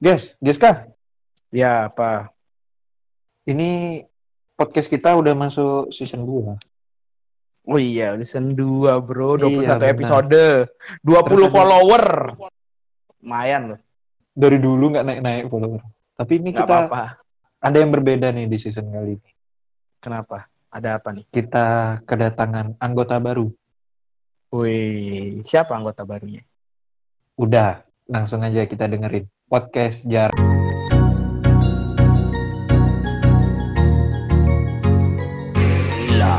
Guys, 0.00 0.32
Giska, 0.40 0.88
Ya, 1.50 1.90
apa? 1.90 2.30
ini 3.42 4.00
podcast 4.54 4.86
kita 4.86 5.18
udah 5.18 5.34
masuk 5.34 5.90
season 5.90 6.22
2. 6.22 6.54
Oh 7.66 7.76
iya, 7.80 8.14
season 8.22 8.54
2, 8.54 9.02
Bro. 9.02 9.36
21 9.36 9.50
Iya, 9.58 9.74
benar. 9.74 9.90
episode. 9.90 10.42
20 11.02 11.26
Terus 11.26 11.50
follower. 11.50 12.04
Lumayan 13.18 13.62
loh. 13.74 13.80
Dari 14.30 14.56
dulu 14.56 14.94
nggak 14.94 15.04
naik-naik 15.04 15.44
follower. 15.50 15.82
Tapi 16.14 16.32
ini 16.38 16.54
Nggak 16.54 16.62
kita 16.62 16.76
apa-apa. 16.86 17.02
ada 17.58 17.76
yang 17.76 17.90
berbeda 17.90 18.30
nih 18.30 18.46
di 18.46 18.56
season 18.56 18.86
kali 18.88 19.18
ini. 19.18 19.30
Kenapa? 19.98 20.46
Ada 20.70 21.02
apa 21.02 21.10
nih? 21.10 21.26
Kita 21.28 21.66
kedatangan 22.06 22.78
anggota 22.78 23.18
baru. 23.18 23.50
Wih, 24.54 25.42
siapa 25.42 25.74
anggota 25.74 26.06
barunya? 26.06 26.46
Udah, 27.34 27.82
langsung 28.06 28.40
aja 28.40 28.62
kita 28.64 28.86
dengerin 28.86 29.26
podcast 29.50 30.06
jar. 30.06 30.30
Gila. 35.58 36.34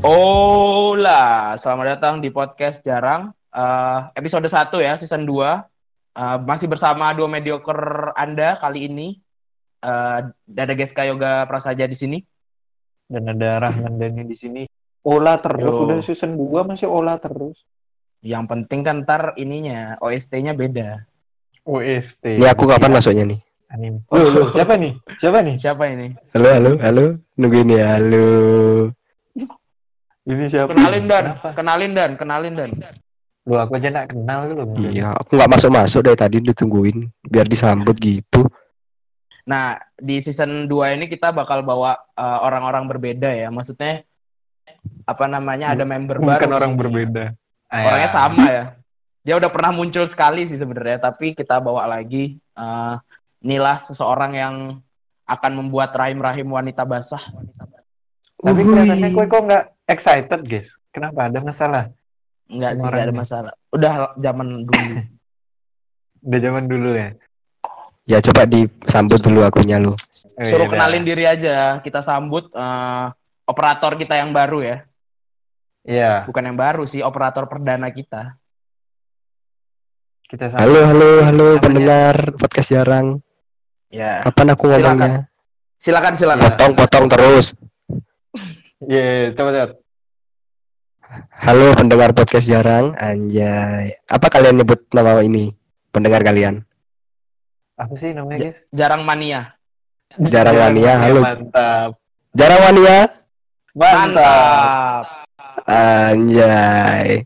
Hola, 0.00 1.56
selamat 1.56 1.86
datang 1.96 2.20
di 2.20 2.28
podcast 2.28 2.84
Jarang. 2.84 3.32
Eh, 3.48 3.98
episode 4.20 4.44
1 4.44 4.84
ya, 4.84 5.00
season 5.00 5.24
2. 5.24 5.64
Eh, 6.12 6.38
masih 6.44 6.68
bersama 6.68 7.08
dua 7.16 7.24
mediocre 7.24 8.12
Anda 8.12 8.60
kali 8.60 8.84
ini. 8.92 9.29
Eh, 9.80 10.18
ada 10.60 10.74
Geska 10.76 11.08
Yoga 11.08 11.48
Prasaja 11.48 11.88
di 11.88 11.96
sini. 11.96 12.18
Dan 13.10 13.26
ada 13.32 13.58
Rahman 13.64 13.96
Dani 13.96 14.22
di 14.28 14.36
sini. 14.36 14.62
Olah 15.00 15.40
terus, 15.40 15.64
Yo. 15.64 15.88
udah 15.88 15.98
season 16.04 16.36
2 16.36 16.68
masih 16.68 16.86
olah 16.86 17.16
terus. 17.16 17.64
Yang 18.20 18.44
penting 18.52 18.80
kan 18.84 19.00
ntar 19.02 19.32
ininya, 19.40 19.96
OST-nya 20.04 20.52
beda. 20.52 21.08
OST. 21.64 22.36
Ini 22.36 22.46
aku 22.52 22.68
kapan 22.68 22.92
masuknya 22.92 23.24
nih? 23.24 23.40
Anime. 23.72 24.04
Loh, 24.12 24.28
loh, 24.28 24.48
siapa 24.52 24.76
nih? 24.76 24.92
Siapa 25.16 25.38
nih? 25.40 25.54
Siapa 25.56 25.82
ini? 25.88 26.12
Halo, 26.36 26.48
halo, 26.52 26.70
halo. 26.84 27.04
Nungguin 27.40 27.72
ya, 27.72 27.96
halo. 27.96 28.28
Ini 30.28 30.44
siapa? 30.52 30.76
Kenalin 30.76 31.04
Dan, 31.08 31.24
Kenapa? 31.32 31.48
kenalin 31.56 31.92
Dan, 31.96 32.10
kenalin 32.20 32.54
Dan. 32.54 32.70
Loh, 33.48 33.58
aku 33.64 33.80
aja 33.80 33.88
nggak 33.88 34.08
kenal 34.12 34.40
loh. 34.52 34.68
Iya, 34.76 35.16
aku 35.16 35.32
nggak 35.40 35.50
masuk-masuk 35.56 36.00
dari 36.04 36.18
tadi 36.20 36.36
ditungguin 36.44 37.08
biar 37.24 37.48
disambut 37.48 37.96
gitu. 37.96 38.44
Nah, 39.50 39.82
di 39.98 40.22
season 40.22 40.70
2 40.70 40.94
ini 40.94 41.10
kita 41.10 41.34
bakal 41.34 41.66
bawa 41.66 41.98
uh, 42.14 42.38
orang-orang 42.46 42.86
berbeda 42.86 43.34
ya. 43.34 43.50
Maksudnya 43.50 44.06
apa 45.02 45.26
namanya? 45.26 45.74
Ada 45.74 45.82
member 45.82 46.22
baru. 46.22 46.38
Bukan 46.38 46.52
orang 46.54 46.72
sini. 46.74 46.80
berbeda. 46.86 47.24
Ah, 47.66 47.90
Orangnya 47.90 48.10
ya. 48.10 48.14
sama 48.14 48.44
ya. 48.46 48.64
Dia 49.26 49.34
udah 49.42 49.50
pernah 49.50 49.74
muncul 49.74 50.06
sekali 50.06 50.46
sih 50.46 50.54
sebenarnya, 50.54 51.02
tapi 51.02 51.34
kita 51.34 51.58
bawa 51.58 51.84
lagi 51.84 52.38
uh, 52.54 52.96
inilah 53.42 53.76
seseorang 53.76 54.32
yang 54.38 54.54
akan 55.26 55.52
membuat 55.58 55.92
rahim-rahim 55.98 56.46
wanita 56.46 56.86
basah. 56.86 57.20
Tapi 58.40 58.60
Uhuy. 58.64 58.70
kelihatannya 58.72 59.08
kue 59.12 59.26
kok 59.28 59.42
nggak 59.44 59.64
excited, 59.90 60.40
guys. 60.46 60.70
Kenapa? 60.94 61.28
Ada 61.28 61.38
masalah? 61.44 61.84
Enggak 62.48 62.72
sih, 62.78 62.82
Sama 62.82 62.88
enggak 62.90 63.02
ada 63.02 63.12
orangnya. 63.12 63.20
masalah. 63.22 63.52
Udah 63.70 63.92
zaman 64.16 64.46
dulu. 64.64 64.94
Udah 66.26 66.38
zaman 66.40 66.64
dulu 66.70 66.90
ya. 66.96 67.08
Ya 68.10 68.18
coba 68.18 68.42
disambut 68.42 69.22
dulu 69.22 69.46
akunya 69.46 69.78
lu. 69.78 69.94
Oh, 69.94 70.42
Suruh 70.42 70.66
iya, 70.66 70.72
kenalin 70.74 71.02
dah. 71.02 71.08
diri 71.14 71.24
aja. 71.30 71.56
Kita 71.78 72.02
sambut 72.02 72.50
uh, 72.50 73.06
operator 73.46 73.94
kita 73.94 74.18
yang 74.18 74.34
baru 74.34 74.66
ya. 74.66 74.76
Iya, 75.86 76.26
Bukan 76.26 76.42
yang 76.44 76.58
baru 76.58 76.82
sih, 76.84 77.00
operator 77.00 77.46
perdana 77.46 77.86
kita. 77.88 78.34
kita 80.26 80.50
sambut. 80.50 80.62
Halo, 80.62 80.80
halo, 80.90 81.10
halo 81.22 81.46
Namanya- 81.54 81.62
pendengar 81.62 82.16
podcast 82.34 82.68
jarang. 82.70 83.06
Ya. 83.90 84.22
Kapan 84.22 84.46
aku 84.54 84.64
Silakan. 84.66 84.82
ngomongnya? 84.82 85.20
Silakan, 85.80 86.14
silakan. 86.14 86.44
Potong-potong 86.50 87.06
terus. 87.10 87.46
Iya, 88.82 89.34
coba 89.38 89.50
lihat. 89.54 89.70
Halo 91.42 91.74
pendengar 91.74 92.10
podcast 92.14 92.46
jarang. 92.46 92.94
Anjay. 92.94 93.98
Apa 94.06 94.26
kalian 94.30 94.62
nyebut 94.62 94.86
nama 94.94 95.18
ini? 95.22 95.50
Pendengar 95.90 96.22
kalian? 96.22 96.62
Apa 97.80 97.94
sih 97.96 98.12
namanya, 98.12 98.36
Ja- 98.36 98.44
guys? 98.52 98.58
Jarang 98.76 99.02
mania. 99.08 99.40
Jarang 100.28 100.56
mania, 100.60 100.92
halo. 101.00 101.20
Mantap. 101.24 101.90
Jarang 102.36 102.60
mania? 102.60 102.98
Mantap. 103.72 103.96
Mantap. 103.96 105.04
Anjay. 105.64 107.24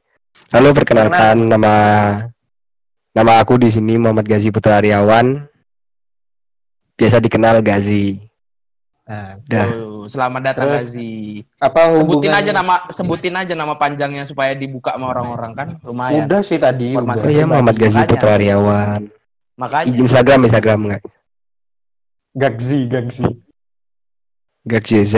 Halo 0.55 0.71
perkenalkan 0.71 1.51
nama 1.51 1.75
nama 3.11 3.33
aku 3.43 3.59
di 3.59 3.67
sini 3.75 3.99
Muhammad 3.99 4.31
Gazi 4.31 4.55
Putra 4.55 4.79
Aryawan. 4.79 5.43
Biasa 6.95 7.19
dikenal 7.19 7.59
Gazi. 7.59 8.23
Nah, 9.05 9.37
Dah. 9.51 9.69
Oh, 9.75 10.07
selamat 10.07 10.41
datang 10.55 10.65
Terus, 10.71 10.95
Gazi. 10.95 11.43
apa 11.59 11.99
Sebutin 11.99 12.33
aja 12.33 12.51
nama 12.55 12.75
sebutin 12.89 13.35
aja 13.35 13.53
nama 13.59 13.75
panjangnya 13.75 14.23
supaya 14.23 14.55
dibuka 14.55 14.95
sama 14.95 15.11
orang-orang 15.11 15.53
kan. 15.59 15.69
Lumayan. 15.83 16.31
Udah 16.31 16.41
sih 16.47 16.63
tadi. 16.63 16.95
Informasi. 16.95 17.27
Oh 17.27 17.33
iya 17.35 17.45
Muhammad 17.45 17.75
Gazi. 17.75 17.99
Putra 18.07 18.39
Aryawan. 18.39 19.11
Makanya 19.55 19.95
Instagram 19.95 20.51
Instagram 20.51 20.81
nggak? 20.91 21.03
Gagzi, 22.35 22.81
Gagzi. 22.91 23.25
Gazi 24.67 24.97
Z. 25.07 25.15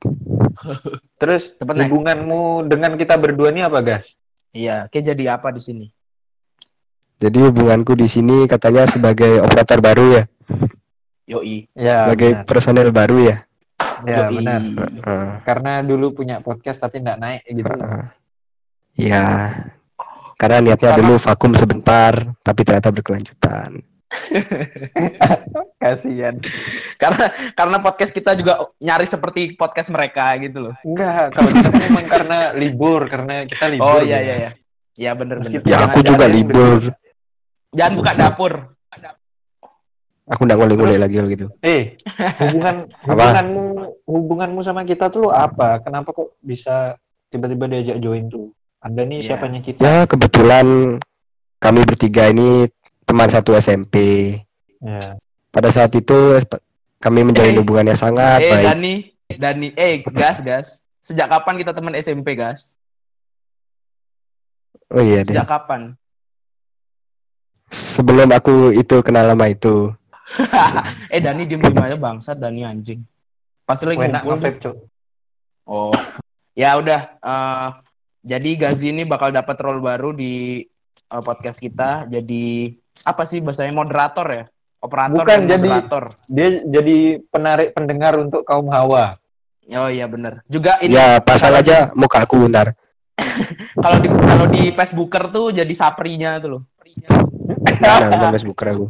Terus 1.20 1.42
Cepet, 1.56 1.74
Nek. 1.76 1.88
hubunganmu 1.88 2.68
dengan 2.68 2.96
kita 3.00 3.16
berdua 3.16 3.52
ini 3.52 3.64
apa, 3.64 3.80
guys? 3.80 4.08
iya, 4.50 4.90
kayak 4.90 5.14
jadi 5.14 5.24
apa 5.38 5.54
di 5.54 5.62
sini? 5.62 5.86
Jadi 7.20 7.38
hubunganku 7.38 7.94
di 7.94 8.08
sini 8.10 8.48
katanya 8.50 8.88
sebagai 8.88 9.44
operator 9.44 9.78
baru 9.78 10.04
ya, 10.18 10.24
Yoi. 11.30 11.70
Ya, 11.78 12.10
sebagai 12.10 12.30
benar. 12.34 12.46
personel 12.48 12.88
baru 12.90 13.16
ya. 13.22 13.36
Ya, 14.02 14.26
Yoi. 14.26 14.36
benar. 14.42 14.60
Heeh. 14.66 15.30
Karena 15.46 15.72
dulu 15.86 16.16
punya 16.16 16.42
podcast 16.42 16.82
tapi 16.82 16.98
nggak 16.98 17.20
naik 17.20 17.42
gitu. 17.46 17.70
Heeh. 17.70 18.04
Ya. 18.98 19.24
Karena 20.40 20.58
niatnya 20.64 20.96
Karena- 20.96 21.00
dulu 21.04 21.20
vakum 21.20 21.52
sebentar, 21.52 22.12
tapi 22.40 22.60
ternyata 22.64 22.88
berkelanjutan. 22.88 23.76
Kasihan. 25.78 26.34
Karena 26.96 27.24
karena 27.52 27.76
podcast 27.78 28.10
kita 28.10 28.32
juga 28.34 28.72
nyari 28.80 29.04
seperti 29.04 29.54
podcast 29.54 29.92
mereka 29.92 30.32
gitu 30.40 30.70
loh. 30.70 30.74
Enggak, 30.82 31.30
kalau 31.30 31.50
kita 31.52 31.68
kan 31.68 31.80
memang 31.84 32.06
karena 32.08 32.38
libur, 32.56 33.00
karena 33.06 33.34
kita 33.44 33.64
libur. 33.68 33.86
Oh 33.86 34.00
iya 34.00 34.18
ya. 34.18 34.34
iya 34.36 34.50
iya. 34.96 35.10
Bener 35.12 35.38
bener. 35.38 35.60
Meskipun- 35.60 35.68
Ya 35.68 35.78
aku 35.84 35.98
juga 36.00 36.24
jangan- 36.24 36.34
libur. 36.34 36.80
Jangan 37.70 37.92
buka 37.94 38.12
dapur. 38.16 38.52
Aku 40.30 40.46
nggak 40.46 40.58
ngulik-ngulik 40.62 40.98
lagi 41.02 41.14
kalau 41.18 41.30
gitu. 41.30 41.46
Eh, 41.58 41.98
hubungan 42.38 42.86
Apa? 43.02 43.10
hubunganmu 43.10 43.64
hubunganmu 44.06 44.60
sama 44.62 44.86
kita 44.86 45.10
tuh 45.10 45.26
apa? 45.28 45.82
Kenapa 45.82 46.14
kok 46.14 46.38
bisa 46.38 46.94
tiba-tiba 47.28 47.66
diajak 47.66 47.98
join 47.98 48.30
tuh? 48.30 48.54
Anda 48.80 49.04
nih 49.04 49.18
Iya. 49.20 49.28
siapanya 49.28 49.60
kita? 49.60 49.78
Ya 49.80 49.96
kebetulan 50.04 50.96
kami 51.56 51.80
bertiga 51.84 52.28
ini 52.28 52.64
teman 53.04 53.28
satu 53.28 53.52
SMP. 53.54 53.96
Ya. 54.80 55.20
Pada 55.50 55.68
saat 55.68 55.92
itu 55.92 56.40
kami 56.96 57.20
menjalin 57.22 57.56
Eh. 57.56 57.60
hubungan 57.60 57.84
yang 57.86 57.98
sangat 57.98 58.40
eh 58.40 58.48
baik. 58.50 58.66
Dani, 58.66 58.94
Dani, 59.36 59.68
eh 59.74 60.00
gas 60.06 60.40
gas. 60.40 60.66
Sejak 60.98 61.28
kapan 61.28 61.56
kita 61.56 61.72
teman 61.72 61.92
SMP 61.94 62.32
gas? 62.32 62.76
Oh 64.88 65.00
iya 65.00 65.20
deh. 65.20 65.32
Sejak 65.32 65.44
kapan? 65.46 65.96
Sebelum 67.70 68.32
aku 68.32 68.74
itu 68.74 68.96
kenal 69.00 69.28
lama 69.28 69.46
itu. 69.46 69.92
eh 71.14 71.20
Dani 71.20 71.44
diem 71.44 71.60
diem 71.60 71.76
aja 71.76 71.94
bangsat 71.94 72.36
Dani 72.36 72.64
anjing. 72.64 73.04
Pasti 73.62 73.84
lagi 73.86 74.00
ngumpul. 74.00 74.88
Oh, 75.62 75.94
ya 76.52 76.74
udah. 76.74 77.00
eh, 77.16 77.68
jadi 78.20 78.50
Gazi 78.56 78.92
ini 78.92 79.08
bakal 79.08 79.32
dapat 79.32 79.56
role 79.60 79.80
baru 79.80 80.12
di 80.12 80.60
eh, 81.10 81.22
podcast 81.24 81.58
kita. 81.58 82.04
Jadi 82.06 82.70
apa 83.04 83.24
sih 83.24 83.40
bahasanya 83.40 83.72
moderator 83.72 84.26
ya? 84.28 84.44
Operator 84.80 85.24
Bukan, 85.24 85.38
dan 85.44 85.48
jadi- 85.48 85.68
moderator. 85.68 86.04
Dia 86.28 86.48
jadi 86.64 86.96
penarik 87.28 87.68
pendengar 87.76 88.16
untuk 88.16 88.44
kaum 88.44 88.68
hawa. 88.72 89.16
Oh 89.70 89.86
iya 89.86 90.10
bener. 90.10 90.42
Juga 90.50 90.82
ini 90.82 90.98
Ya 90.98 91.22
pasang 91.22 91.54
kalau 91.54 91.62
aja 91.62 91.76
muka 91.94 92.26
aku 92.26 92.48
bentar. 92.48 92.74
kalau 93.84 93.98
di 94.00 94.08
kalau 94.08 94.46
di 94.48 94.62
Facebooker 94.72 95.28
tuh 95.30 95.46
jadi 95.52 95.72
saprinya 95.76 96.40
tuh 96.40 96.58
loh. 96.58 96.62
Nah, 97.80 98.08
udah 98.08 98.30
Facebook 98.34 98.58
aku. 98.60 98.86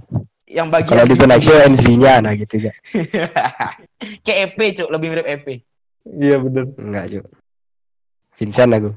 Yang 0.51 0.67
bagian 0.67 0.91
Kalau 0.91 1.05
di 1.07 1.15
Show 1.47 1.57
NZ-nya 1.63 2.13
nah 2.19 2.33
gitu 2.35 2.59
ya. 2.59 2.73
Kayak 4.27 4.39
EP, 4.51 4.59
Cuk, 4.83 4.89
lebih 4.91 5.09
mirip 5.15 5.27
EP. 5.31 5.47
Iya 6.11 6.37
bener. 6.43 6.65
Enggak, 6.75 7.05
Cuk. 7.13 7.25
Vincent 8.35 8.73
aku. 8.75 8.91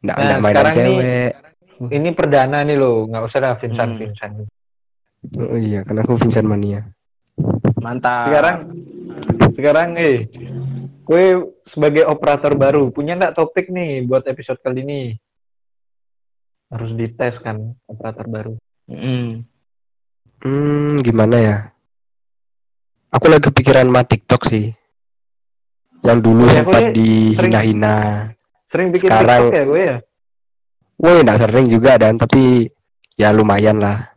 Enggak 0.00 0.16
Nah, 0.16 0.24
enggak 0.24 0.40
main 0.40 0.54
sekarang 0.54 0.72
nih- 0.72 0.80
cewek. 0.80 1.32
Ini 1.80 2.08
perdana 2.12 2.58
nih 2.60 2.76
loh, 2.76 3.08
nggak 3.08 3.24
usah 3.24 3.40
lah 3.40 3.52
Vincent 3.56 3.90
Hmm. 3.92 4.00
Vincent. 4.00 4.34
Oh 5.36 5.56
iya, 5.56 5.80
karena 5.80 6.00
aku 6.00 6.16
Vincent 6.16 6.44
mania. 6.44 6.80
Mantap. 7.76 8.28
Sekarang 8.28 8.56
sekarang 9.52 9.88
eh 9.96 10.28
Kue 11.00 11.42
sebagai 11.66 12.06
operator 12.06 12.54
baru, 12.54 12.94
punya 12.94 13.18
nggak 13.18 13.34
topik 13.34 13.66
nih 13.66 14.06
buat 14.06 14.22
episode 14.30 14.62
kali 14.62 14.86
ini? 14.86 15.02
Harus 16.70 16.94
dites 16.94 17.34
kan 17.42 17.74
operator 17.84 18.30
baru. 18.30 18.54
Mm. 18.86 19.42
Hmm, 20.38 21.02
gimana 21.02 21.36
ya? 21.36 21.56
Aku 23.10 23.26
lagi 23.26 23.42
kepikiran 23.42 23.90
sama 23.90 24.06
TikTok 24.06 24.42
sih. 24.46 24.70
Yang 26.06 26.18
dulu 26.22 26.46
ya, 26.46 26.62
sempat 26.62 26.94
dihina-hina. 26.94 27.96
Sering 28.70 28.88
bikin 28.94 29.10
Sekarang- 29.10 29.50
TikTok 29.50 29.58
ya 29.58 29.64
gue 29.66 29.82
ya? 29.82 29.96
Woi, 30.96 31.18
enggak 31.20 31.38
sering 31.42 31.66
juga 31.66 31.92
dan 31.96 32.14
tapi 32.14 32.70
ya 33.16 33.34
lumayan 33.34 33.82
lah. 33.82 34.14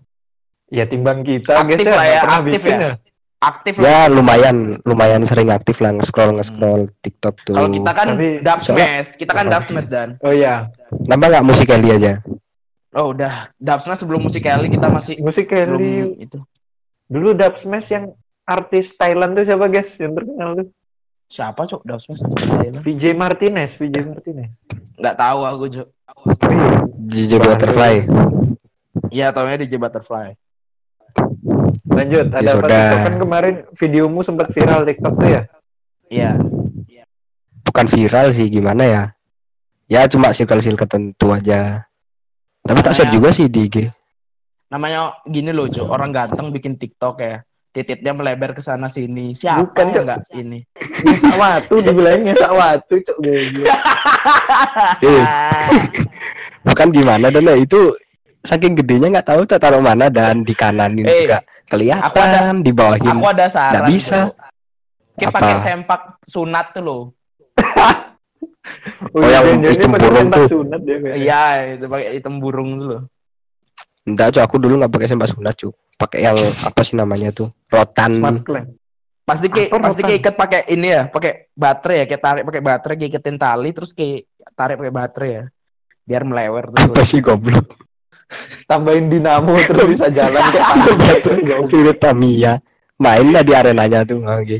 Ya 0.69 0.85
timbang 0.85 1.21
kita, 1.21 1.57
Aktif 1.57 1.81
guys, 1.81 1.95
lah 1.95 2.05
ya, 2.05 2.19
nggak 2.19 2.37
aktif 2.37 2.61
bikin 2.61 2.77
ya. 2.77 2.93
Aktif 3.39 3.73
lah. 3.75 3.83
Ya 3.83 3.99
lumayan, 4.07 4.57
lumayan 4.81 5.21
sering 5.23 5.49
aktif 5.49 5.77
lah 5.79 5.91
nge-scroll 5.91 6.33
nge-scroll 6.33 6.81
TikTok 6.99 7.35
tuh. 7.43 7.53
Kalau 7.53 7.69
kita 7.69 7.91
kan 7.91 8.07
Tapi- 8.13 8.39
dub 8.39 8.59
smash, 8.59 9.09
kita 9.15 9.31
kan 9.31 9.45
dub 9.49 9.63
smash 9.63 9.89
dan. 9.89 10.09
Oh 10.21 10.31
iya, 10.31 10.69
Nambah 11.05 11.27
nggak 11.29 11.45
musik 11.45 11.67
Kelly 11.67 11.89
aja? 11.91 12.21
Oh 12.93 13.09
udah, 13.09 13.49
dub 13.57 13.79
smash 13.81 13.99
sebelum 13.99 14.21
musik 14.21 14.41
Kelly 14.41 14.69
kita 14.69 14.85
masih 14.87 15.17
musik 15.19 15.49
Kelly 15.49 16.13
itu. 16.19 16.37
dulu 17.03 17.35
Dub 17.35 17.53
Smash 17.55 17.93
yang 17.93 18.09
artis 18.41 18.89
Thailand 18.95 19.37
tuh 19.37 19.45
siapa 19.45 19.69
guys 19.69 19.93
yang 19.97 20.17
terkenal 20.17 20.57
tuh? 20.57 20.67
Siapa 21.33 21.65
cok? 21.65 21.81
Thailand? 21.81 22.85
VJ 22.85 23.17
Martinez, 23.17 23.73
VJ 23.73 24.05
Martinez. 24.05 24.53
Nggak 25.01 25.15
tahu 25.17 25.39
aku 25.41 25.65
cok. 25.65 25.87
JJ 27.09 27.31
Butterfly. 27.41 27.95
Iya, 29.09 29.33
taunya 29.33 29.57
DJ 29.57 29.81
Butterfly. 29.81 30.37
Lanjut, 31.89 32.29
ada 32.29 32.37
apa 32.37 32.53
sudah. 32.53 32.69
TikTok 32.69 33.01
kan 33.01 33.15
kemarin 33.17 33.55
videomu 33.73 34.21
sempat 34.21 34.53
viral 34.53 34.85
TikTok 34.85 35.13
tuh 35.17 35.29
ya? 35.33 35.41
Iya. 36.13 36.31
Bukan 37.65 37.85
viral 37.89 38.29
sih, 38.29 38.53
gimana 38.53 38.83
ya? 38.85 39.03
Ya 39.89 40.05
cuma 40.05 40.29
circle-circle 40.37 40.85
tertentu 40.85 41.33
aja. 41.33 41.89
Tapi 42.61 42.79
tak 42.85 42.93
share 42.93 43.09
Namanya- 43.09 43.17
juga 43.17 43.29
sih 43.33 43.49
di 43.49 43.59
IG. 43.65 43.77
Namanya 44.69 45.17
gini 45.25 45.49
loh 45.49 45.65
cok, 45.65 45.89
orang 45.89 46.13
ganteng 46.13 46.53
bikin 46.53 46.77
TikTok 46.77 47.17
ya. 47.25 47.41
Titiknya 47.73 48.13
melebar 48.13 48.53
ke 48.53 48.61
sana 48.61 48.85
sini. 48.85 49.33
Siapa 49.33 49.65
Bukan, 49.65 49.85
yang 49.89 49.95
Cok. 49.97 50.03
nggak 50.05 50.19
ini? 50.37 50.59
Ngesak 51.09 51.35
watu 51.35 51.75
dibilangnya 51.81 52.37
ngesak 52.37 52.53
watu 52.53 52.95
cok 53.01 53.17
gue. 53.17 53.37
Eh, 55.03 55.23
bukan 56.63 56.87
gimana 56.95 57.27
dan 57.27 57.43
ya, 57.43 57.59
itu 57.59 57.91
saking 58.39 58.71
gedenya 58.77 59.19
nggak 59.19 59.27
tahu 59.27 59.41
tak 59.43 59.59
taruh 59.59 59.83
mana 59.83 60.07
dan 60.07 60.47
di 60.47 60.55
kanan 60.55 60.95
ini 60.95 61.09
Eh, 61.09 61.27
juga 61.27 61.43
aku 61.43 61.75
kelihatan 61.75 62.63
di 62.63 62.71
bawahin. 62.71 63.17
Aku 63.19 63.25
ada 63.27 63.45
saran. 63.51 63.73
Nggak 63.75 63.85
bisa. 63.91 64.19
Cok. 65.17 65.27
Apa? 65.27 65.35
pakai 65.35 65.53
sempak 65.59 66.01
sunat 66.23 66.65
tuh 66.71 66.83
loh. 66.85 67.01
Oh, 69.13 69.19
yang 69.19 69.59
jangan-jangan 69.59 69.67
sistem 69.67 69.89
dia 69.91 69.99
burung 69.99 70.27
tuh. 70.31 70.47
Sunat 70.47 70.81
dia, 70.87 70.97
kayaknya. 71.03 71.19
Iya, 71.19 71.43
itu 71.75 71.85
pakai 71.91 72.07
hitam 72.15 72.33
burung 72.39 72.69
tuh 72.79 72.87
loh. 72.87 73.01
Enggak, 74.07 74.27
cu, 74.35 74.39
aku 74.39 74.55
dulu 74.59 74.73
nggak 74.79 74.93
pakai 74.93 75.07
sempak 75.11 75.27
sunat, 75.29 75.53
cu. 75.59 75.69
Pakai 75.97 76.19
yang 76.25 76.37
apa 76.39 76.81
sih 76.81 76.95
namanya 76.97 77.29
tuh? 77.31 77.49
Rotan. 77.69 78.17
Smart 78.17 78.41
clamp. 78.43 78.69
Pasti 79.23 79.47
kayak 79.47 79.71
pasti 79.79 80.01
kayak 80.03 80.19
ikat 80.19 80.35
pakai 80.35 80.61
ini 80.67 80.87
ya, 80.91 81.07
pakai 81.07 81.47
baterai 81.55 82.03
ya, 82.03 82.05
kayak 82.11 82.21
tarik 82.27 82.43
pakai 82.43 82.61
baterai, 82.61 82.95
kayak 82.99 83.11
iketin 83.15 83.37
tali 83.39 83.69
terus 83.71 83.95
kayak 83.95 84.27
tarik 84.51 84.75
pakai 84.75 84.91
baterai 84.91 85.31
ya. 85.31 85.43
Biar 86.03 86.23
melewer 86.27 86.75
tuh. 86.75 86.91
Apa 86.91 87.01
sih 87.07 87.23
goblok? 87.23 87.79
Tambahin 88.67 89.07
dinamo 89.07 89.55
terus 89.63 89.95
bisa 89.95 90.11
jalan 90.11 90.43
kayak 90.51 90.67
batu. 90.99 91.31
Irit 91.71 91.97
Tamiya. 92.03 92.59
Main 92.99 93.27
lah 93.33 93.43
di 93.43 93.53
arenanya 93.55 93.99
tuh. 94.05 94.21
Ah, 94.23 94.39
Oke. 94.43 94.57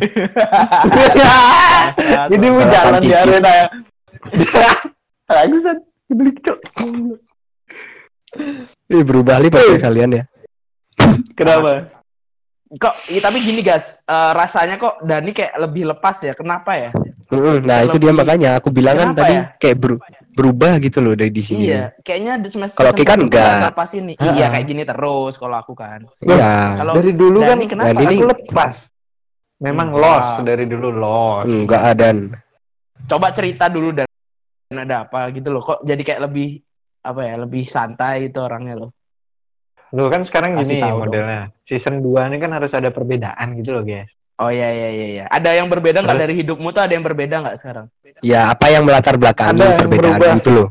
Jadi 2.33 2.45
mau 2.49 2.63
jalan 2.65 2.99
di 2.99 3.11
arena 3.13 3.51
ya. 3.51 3.67
Aku 5.43 5.57
san 5.63 5.77
beli 6.11 6.31
cok. 6.39 6.57
Ih, 8.91 9.03
berubah 9.03 9.39
nih 9.39 9.51
pakai 9.51 9.79
kalian 9.79 10.17
ya. 10.19 10.23
Kenapa? 11.37 11.89
Kok, 12.73 12.95
iya, 13.05 13.21
tapi 13.21 13.37
gini 13.37 13.61
guys, 13.61 14.01
eh, 14.01 14.31
rasanya 14.33 14.81
kok 14.81 14.97
Dani 15.05 15.29
kayak 15.29 15.53
lebih 15.61 15.93
lepas 15.93 16.17
ya. 16.25 16.33
Kenapa 16.33 16.73
ya? 16.73 16.89
Mm-mm, 17.29 17.61
Nah, 17.61 17.85
itu 17.85 17.97
Lebih- 17.97 18.01
dia 18.01 18.13
makanya 18.13 18.49
aku 18.57 18.69
bilang 18.73 18.97
kan 18.97 19.09
tadi 19.13 19.33
ya? 19.33 19.43
kayak 19.57 19.77
beru- 19.77 20.01
berubah 20.33 20.81
gitu 20.81 20.97
loh 20.97 21.13
dari 21.13 21.29
di 21.29 21.45
sini. 21.45 21.69
Iya, 21.69 21.93
kayaknya 22.01 22.41
di 22.41 22.49
semester 22.49 22.81
Kalau 22.81 22.93
kan 22.97 23.19
enggak. 23.21 23.77
pas 23.77 23.89
ini. 23.93 24.17
Iya, 24.17 24.49
kayak 24.49 24.65
gini 24.65 24.81
terus 24.83 25.37
kalau 25.37 25.53
aku 25.53 25.77
kan. 25.77 26.01
Iya. 26.17 26.81
Kalau 26.81 26.93
Dari 26.97 27.11
dulu 27.13 27.39
kan 27.45 27.53
Dani 27.53 27.65
kenapa? 27.69 27.87
Dani 27.93 28.03
ini- 28.03 28.17
aku 28.17 28.25
lepas. 28.33 28.75
Memang 29.61 29.87
Enggak. 29.93 30.01
lost 30.01 30.31
dari 30.41 30.65
dulu 30.65 30.87
lost. 30.89 31.45
Enggak 31.47 31.81
adan. 31.87 32.17
Coba 33.05 33.27
cerita 33.29 33.69
dulu 33.69 33.93
dan 33.93 34.07
ada 34.73 35.05
apa 35.05 35.29
gitu 35.29 35.53
loh. 35.53 35.61
Kok 35.61 35.85
jadi 35.85 36.01
kayak 36.01 36.21
lebih 36.25 36.57
apa 37.03 37.21
ya, 37.21 37.35
lebih 37.37 37.63
santai 37.69 38.27
gitu 38.27 38.41
orangnya 38.41 38.81
loh. 38.81 38.89
Lu 39.93 40.09
kan 40.09 40.25
sekarang 40.25 40.57
Kasih 40.57 40.81
gini 40.81 40.89
modelnya. 40.89 41.53
Season 41.69 42.01
2 42.01 42.29
ini 42.33 42.37
kan 42.41 42.51
harus 42.57 42.73
ada 42.73 42.89
perbedaan 42.89 43.53
gitu 43.61 43.77
loh, 43.77 43.85
guys. 43.85 44.17
Oh 44.41 44.49
iya 44.49 44.73
iya 44.73 44.89
iya 44.89 45.07
iya. 45.13 45.25
Ada 45.29 45.53
yang 45.53 45.69
berbeda 45.69 46.01
nggak 46.01 46.17
dari 46.17 46.33
hidupmu 46.41 46.73
tuh 46.73 46.81
ada 46.81 46.93
yang 46.97 47.05
berbeda 47.05 47.35
nggak 47.45 47.57
sekarang? 47.61 47.85
Ya, 48.25 48.49
apa 48.49 48.73
yang 48.73 48.81
melatar 48.81 49.13
belakangi 49.21 49.61
Ada 49.61 49.63
yang 49.63 49.79
perbedaan 49.85 50.17
berubah. 50.17 50.41
itu 50.41 50.49
loh. 50.49 50.69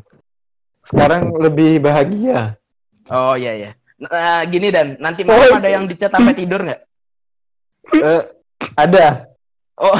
Sekarang 0.83 1.23
lebih 1.39 1.79
bahagia. 1.79 2.59
Oh 3.07 3.39
iya 3.39 3.53
iya. 3.55 3.71
Nah, 4.03 4.43
gini 4.51 4.75
dan 4.75 4.99
nanti 4.99 5.23
malam 5.23 5.63
ada 5.63 5.71
yang 5.71 5.87
dicat 5.87 6.11
sampai 6.11 6.35
tidur 6.35 6.67
nggak? 6.67 6.81
Eh, 7.95 8.23
ada. 8.75 9.31
Oh, 9.79 9.95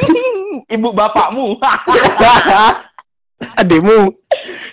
ibu 0.74 0.88
bapakmu. 0.96 1.60
Ademu. 3.60 4.23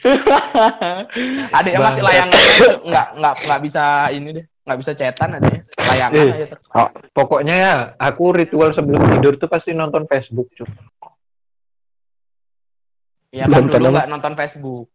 yang 1.71 1.83
masih 1.83 2.03
layangan 2.03 2.42
nggak 2.81 3.07
nggak 3.18 3.33
nggak 3.45 3.59
bisa 3.62 3.83
ini 4.09 4.30
deh 4.42 4.45
nggak 4.62 4.77
bisa 4.77 4.92
cetan 4.94 5.30
ada 5.42 5.48
ya 5.50 5.62
layangan 5.89 6.21
Eh. 6.21 6.31
aja 6.31 6.48
terus. 6.53 6.65
Pokoknya 7.12 7.56
ya, 7.57 7.75
aku 7.98 8.24
ritual 8.31 8.71
sebelum 8.71 9.01
tidur 9.18 9.36
tuh 9.36 9.50
pasti 9.51 9.75
nonton 9.75 10.07
Facebook, 10.07 10.48
cuy. 10.56 10.69
Ya 13.31 13.48
kan 13.48 13.68
dulu 13.68 13.89
nggak 13.92 14.09
nonton 14.12 14.33
Facebook. 14.38 14.88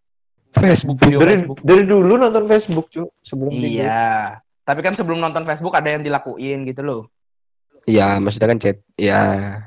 Facebook. 0.56 0.96
Video 1.04 1.18
Dari, 1.20 1.34
Facebook. 1.36 1.58
dari 1.60 1.82
dulu 1.84 2.12
nonton 2.16 2.44
Facebook, 2.48 2.86
cuy. 2.88 3.08
Sebelum 3.20 3.52
tidur. 3.52 3.84
Iya. 3.84 4.40
Tapi 4.66 4.80
kan 4.82 4.94
sebelum 4.96 5.18
nonton 5.20 5.44
Facebook 5.44 5.74
ada 5.76 5.88
yang 5.92 6.02
dilakuin 6.02 6.64
gitu 6.64 6.82
loh. 6.86 7.02
Iya, 7.86 8.18
maksudnya 8.18 8.48
kan 8.50 8.58
chat. 8.58 8.76
Ya, 8.98 9.22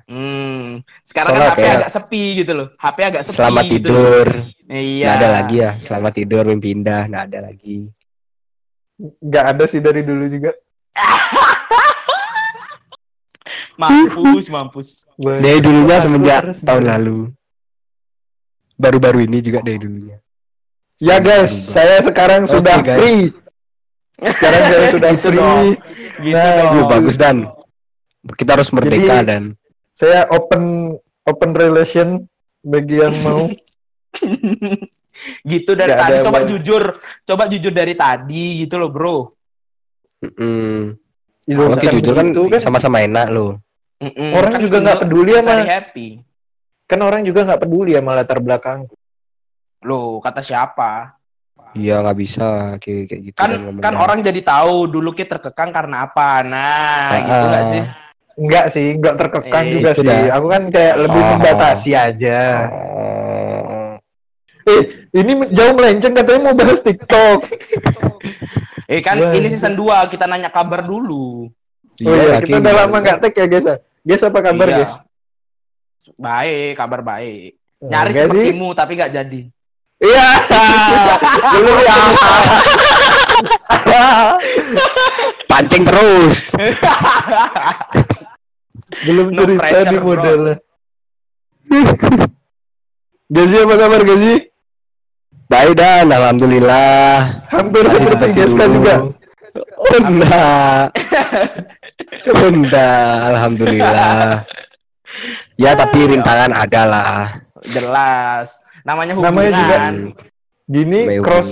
Hmm. 0.06 0.83
Sekarang 1.01 1.33
Soalnya 1.33 1.45
kan 1.45 1.56
HP 1.56 1.62
kayak- 1.62 1.77
agak 1.80 1.92
sepi 1.92 2.24
gitu 2.36 2.51
loh. 2.51 2.68
HP 2.75 2.98
agak 3.01 3.22
sepi 3.24 3.38
selamat 3.39 3.63
gitu. 3.63 3.74
tidur. 3.88 4.27
Iya. 4.67 5.05
Nggak 5.08 5.15
ada 5.15 5.29
lagi 5.34 5.55
ya. 5.58 5.72
Selamat 5.79 6.12
tidur, 6.13 6.43
mimpi 6.46 6.70
indah. 6.70 7.01
Nggak 7.05 7.24
ada 7.25 7.39
lagi. 7.41 7.77
Nggak 9.00 9.46
ada 9.48 9.63
sih 9.65 9.79
dari 9.79 10.01
dulu 10.03 10.24
juga. 10.27 10.51
Mampus, 13.79 14.46
mampus. 14.48 14.88
Dari 15.15 15.60
dulunya 15.60 15.98
semenjak 15.98 16.36
harus 16.43 16.58
tahun 16.60 16.84
lalu. 16.86 17.17
Baru-baru 18.75 19.24
ini 19.24 19.39
juga 19.39 19.60
dari 19.60 19.77
dulunya. 19.77 20.17
Ya 21.00 21.17
guys, 21.17 21.72
saya 21.72 22.03
sekarang 22.03 22.43
Oke, 22.43 22.51
sudah 22.53 22.75
guys. 22.84 23.00
free. 23.00 23.24
Sekarang 24.36 24.62
saya 24.62 24.88
sudah 24.91 25.10
Gitu 25.10 25.22
free. 25.24 25.67
Gitu 26.20 26.36
Nah, 26.36 26.75
dong. 26.75 26.88
Bagus 26.91 27.15
dan 27.15 27.36
kita 28.29 28.55
harus 28.55 28.69
merdeka 28.69 29.15
Jadi- 29.17 29.27
dan 29.27 29.43
Saya 29.91 30.27
open 30.29 30.95
open 31.23 31.51
relation 31.51 32.23
bagi 32.61 32.97
yang 32.97 33.15
mau. 33.25 33.47
gitu 35.41 35.71
dari 35.73 35.91
Nggak 35.91 35.99
tadi 36.01 36.15
coba 36.21 36.38
yang- 36.38 36.49
jujur 36.49 36.83
coba 37.23 37.43
jujur 37.45 37.71
dari 37.71 37.93
tadi 37.93 38.43
gitu 38.59 38.75
loh 38.75 38.89
bro 38.89 39.17
Mm, 40.19 40.99
Ilo, 41.47 41.71
Oke 41.71 41.79
kan 41.81 41.95
jujur 41.95 42.11
kan 42.11 42.27
begitu 42.27 42.41
kan 42.49 42.59
sama-sama 42.61 42.99
enak 42.99 43.27
loh. 43.29 43.55
Mm-mm, 43.97 44.31
Orang 44.33 44.51
kan 44.51 44.59
juga 44.59 44.77
nggak 44.81 44.99
peduli 45.01 45.31
sama- 45.33 45.47
very 45.53 45.67
happy 45.69 46.07
kan 46.83 46.99
orang 46.99 47.21
juga 47.21 47.39
nggak 47.41 47.61
peduli 47.61 47.91
sama 47.93 48.11
latar 48.13 48.39
belakang. 48.39 48.79
loh 49.79 50.19
kata 50.19 50.39
siapa 50.41 51.15
Iya 51.71 52.01
nggak 52.01 52.17
bisa 52.17 52.47
kayak 52.75 53.03
kayak 53.05 53.21
gitu. 53.25 53.38
kan 53.38 53.49
ngomongnya. 53.53 53.79
kan 53.81 53.93
orang 53.95 54.19
jadi 54.19 54.41
tahu 54.41 54.75
dulu 54.89 55.13
kita 55.13 55.38
terkekang 55.38 55.69
karena 55.69 56.03
apa 56.03 56.29
nah 56.41 57.07
Ah, 57.07 57.19
gitu 57.21 57.45
nggak 57.45 57.65
sih 57.65 57.83
Enggak 58.39 58.65
sih, 58.72 58.96
enggak 58.96 59.15
terkekang 59.15 59.65
Eh, 59.65 59.72
juga 59.75 59.89
itu 59.91 60.01
sih. 60.01 60.08
dah. 60.08 60.19
Aku 60.34 60.48
kan 60.48 60.63
kayak 60.69 60.96
lebih 60.98 61.19
Oh. 61.19 61.27
membatasi 61.34 61.91
aja. 61.91 62.39
Oh. 62.65 64.00
Eh, 64.63 64.81
ini 65.13 65.31
jauh 65.50 65.74
melenceng 65.74 66.13
katanya 66.13 66.39
mau 66.41 66.55
bahas 66.55 66.79
TikTok. 66.79 67.39
eh 68.91 69.01
kan 69.01 69.17
Wah. 69.17 69.34
ini 69.34 69.48
season 69.48 69.74
2 69.74 69.86
kita 70.08 70.25
nanya 70.25 70.50
kabar 70.50 70.81
dulu 70.81 71.46
Oh 72.00 72.10
iya, 72.12 72.39
kita 72.39 72.58
kayak 72.58 72.63
udah 72.63 72.74
lama 72.79 72.98
nggak 72.98 73.17
tag 73.19 73.34
ya 73.34 73.46
guys. 73.46 73.62
ya? 73.63 73.75
Guys 74.01 74.24
apa 74.24 74.39
kabar 74.41 74.67
Iya. 74.67 74.77
guys? 74.79 74.93
baik 76.12 76.74
kabar 76.74 77.01
baik 77.03 77.53
nyaris 77.77 78.13
Enggak 78.15 78.25
sih. 78.25 78.34
sepertimu 78.39 78.67
tapi 78.72 78.91
nggak 78.96 79.13
jadi 79.13 79.41
Iya. 80.00 80.29
Dulu 81.53 81.74
ya. 81.77 81.96
Pancing 85.50 85.84
terus. 85.86 86.38
Belum 89.05 89.27
No 89.31 89.41
cerita 89.46 89.62
pressure, 89.69 89.89
di 89.89 89.98
bros. 89.98 90.08
modelnya. 90.08 90.55
Gazi 93.29 93.55
apa 93.62 93.75
kabar 93.77 94.01
Gazi? 94.01 94.34
Baik 95.50 95.74
dan 95.77 96.13
alhamdulillah. 96.13 97.41
Hampir 97.50 97.84
Masih 97.86 98.05
seperti 98.05 98.29
Geska 98.38 98.65
juga. 98.69 98.96
Oh, 99.79 99.98
enggak. 99.98 100.93
enggak, 102.38 103.17
alhamdulillah. 103.34 104.46
Ya 105.58 105.74
tapi 105.74 106.00
rintangan 106.05 106.53
ada 106.53 106.81
lah. 106.86 107.17
Jelas. 107.65 108.62
Namanya 108.86 109.13
hubungan. 109.17 109.34
Namanya 109.34 109.51
juga 109.58 109.77
Gini 110.69 111.01
namanya 111.10 111.25
cross. 111.25 111.50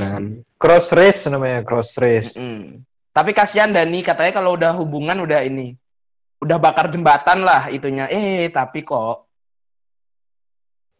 Cross 0.57 0.89
race 0.91 1.29
namanya 1.29 1.61
cross 1.63 1.95
race. 1.97 2.33
Mm-mm. 2.35 2.81
Tapi 3.13 3.31
kasihan 3.33 3.73
Dani 3.73 4.05
katanya 4.05 4.33
kalau 4.33 4.53
udah 4.53 4.73
hubungan 4.77 5.17
udah 5.25 5.41
ini. 5.41 5.73
Udah 6.37 6.61
bakar 6.61 6.89
jembatan 6.93 7.41
lah 7.41 7.65
itunya. 7.73 8.05
Eh, 8.13 8.49
tapi 8.53 8.85
kok 8.85 9.25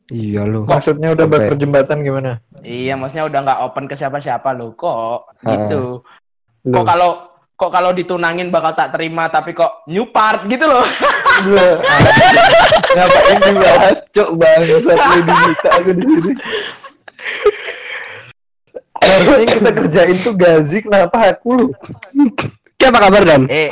Iya 0.07 0.47
loh. 0.47 0.63
Maksudnya 0.63 1.11
udah 1.11 1.27
bakar 1.27 1.59
jembatan 1.59 1.99
gimana? 1.99 2.39
Iya, 2.63 2.95
maksudnya 2.95 3.27
udah 3.27 3.39
nggak 3.43 3.59
open 3.67 3.85
ke 3.91 3.95
siapa-siapa 3.99 4.55
loh 4.55 4.71
kok. 4.71 5.35
Ah. 5.43 5.51
Gitu. 5.51 5.99
Kok 6.63 6.79
Loh. 6.79 6.87
kalau 6.87 7.11
kok 7.57 7.71
kalau 7.73 7.91
ditunangin 7.91 8.47
bakal 8.47 8.71
tak 8.77 8.95
terima 8.95 9.27
tapi 9.27 9.51
kok 9.51 9.83
new 9.91 10.07
part 10.07 10.47
gitu 10.47 10.63
loh. 10.63 10.85
Loh, 11.51 11.75
Ngapain 12.95 13.37
dibahas? 13.45 13.97
Cok 14.15 14.29
banget 14.39 14.79
lu 14.81 14.95
diminta 15.27 15.69
aku 15.75 15.91
di 15.91 16.03
sini. 16.07 16.31
Harusnya 18.97 19.37
yang 19.37 19.51
kita 19.53 19.71
kerjain 19.73 20.17
tuh 20.19 20.33
Gazi 20.33 20.77
kenapa 20.81 21.17
aku 21.31 21.49
lu? 21.53 21.65
Ki, 22.77 22.83
apa 22.85 22.99
kabar 23.03 23.23
Dan? 23.23 23.41
Eh, 23.47 23.69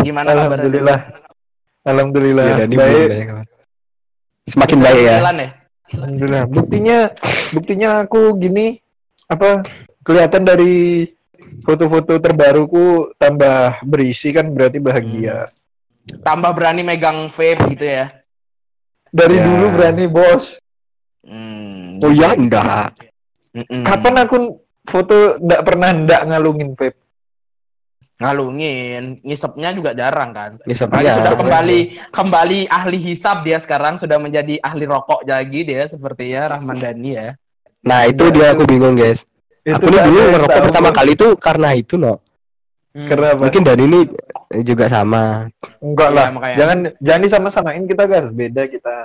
gimana 0.00 0.32
kabarnya? 0.32 0.46
Alhamdulillah. 0.46 0.98
Alhamdulillah. 1.80 2.46
Iya, 2.46 2.56
Dani 2.64 2.74
baik. 2.76 2.88
belum 2.90 3.08
banyak 3.10 3.28
kabar. 3.28 3.46
Semakin 4.46 4.78
baik 4.80 5.00
ya. 5.00 5.10
Ya? 5.10 5.48
Alhamdulillah. 5.90 6.42
Buktinya 6.46 6.98
buktinya 7.50 7.88
aku 8.02 8.20
gini 8.36 8.66
apa 9.26 9.62
kelihatan 10.02 10.42
dari 10.42 11.06
foto-foto 11.60 12.16
terbaruku 12.18 13.12
tambah 13.16 13.82
berisi 13.84 14.30
kan 14.30 14.48
berarti 14.50 14.78
bahagia. 14.78 15.50
Tambah 16.22 16.50
berani 16.54 16.82
megang 16.82 17.28
vape 17.28 17.76
gitu 17.76 17.84
ya. 17.84 18.06
Dari 19.10 19.36
Ya. 19.38 19.44
dulu 19.44 19.66
berani, 19.74 20.04
Bos. 20.06 20.58
Hmm. 21.26 21.98
Oh 22.00 22.10
ya 22.10 22.32
enggak. 22.32 22.94
Mm-mm. 23.50 23.82
Kapan 23.82 24.14
aku 24.22 24.36
foto 24.86 25.36
ndak 25.42 25.60
pernah 25.66 25.90
ndak 25.94 26.22
ngalungin 26.30 26.72
vape? 26.78 26.98
ngalungin, 28.20 29.24
ngisepnya 29.24 29.72
juga 29.72 29.96
jarang 29.96 30.30
kan. 30.36 30.50
Ngisepnya. 30.68 30.92
Apalagi 30.92 31.16
sudah 31.16 31.32
kembali 31.40 31.78
kembali 32.12 32.58
ahli 32.68 32.98
hisap 33.00 33.48
dia 33.48 33.56
sekarang 33.56 33.96
sudah 33.96 34.20
menjadi 34.20 34.60
ahli 34.60 34.84
rokok 34.84 35.24
lagi 35.24 35.64
dia 35.64 35.88
sepertinya 35.88 36.52
Rahman 36.52 36.76
Dani 36.76 37.10
ya. 37.16 37.32
Nah 37.80 38.04
itu 38.04 38.28
dia 38.28 38.52
aku 38.52 38.68
bingung 38.68 38.92
guys. 38.92 39.24
aku 39.64 39.88
nih 39.88 40.04
dulu 40.04 40.20
ngerokok 40.36 40.52
tahu, 40.52 40.66
pertama 40.68 40.90
kali 40.92 41.12
itu 41.16 41.28
karena 41.40 41.68
itu 41.72 41.96
no. 41.96 42.20
Kenapa? 42.92 43.48
Mungkin 43.48 43.62
Dan 43.64 43.78
ini 43.88 44.00
juga 44.66 44.90
sama. 44.92 45.46
Enggak 45.80 46.10
Iya, 46.12 46.16
lah. 46.20 46.26
makanya. 46.34 46.56
Jangan 46.60 46.78
jangan 47.00 47.20
disama-samain 47.24 47.84
kita 47.88 48.04
guys, 48.04 48.26
beda 48.34 48.62
kita. 48.68 48.96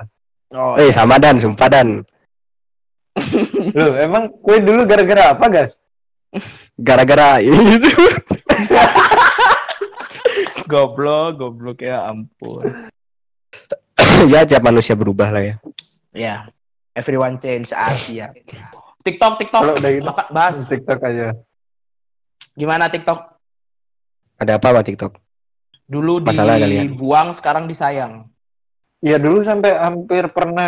Oh, 0.51 0.75
Eh 0.75 0.91
sama 0.91 1.15
Dan, 1.21 1.39
sumpah 1.39 1.69
Dan. 1.71 2.03
Loh, 3.77 3.93
emang 3.97 4.31
kue 4.41 4.61
dulu 4.61 4.85
gara-gara 4.85 5.33
apa, 5.35 5.45
guys? 5.47 5.77
Gara-gara 6.75 7.39
itu. 7.39 7.89
goblok, 10.71 11.39
goblok 11.39 11.79
ya 11.81 12.09
ampun. 12.09 12.65
ya 14.31 14.43
tiap 14.43 14.63
manusia 14.65 14.97
berubah 14.97 15.31
lah 15.31 15.43
ya. 15.43 15.55
Ya, 16.15 16.35
everyone 16.95 17.37
change 17.39 17.71
Asia. 17.71 18.31
TikTok, 19.05 19.33
TikTok. 19.37 19.61
Kalau 19.61 19.75
udah 19.77 19.91
gitu, 19.91 20.11
bahas 20.33 20.55
TikTok 20.65 20.99
aja. 21.05 21.37
gimana 22.55 22.87
TikTok? 22.87 23.35
Ada 24.39 24.57
apa 24.57 24.67
sama 24.71 24.81
TikTok? 24.81 25.13
Dulu 25.85 26.25
Masalah 26.25 26.57
kalian. 26.57 26.89
dibuang, 26.89 27.29
sekarang 27.35 27.69
disayang. 27.69 28.31
Iya 29.05 29.21
dulu 29.21 29.45
sampai 29.45 29.77
hampir 29.77 30.25
pernah 30.33 30.65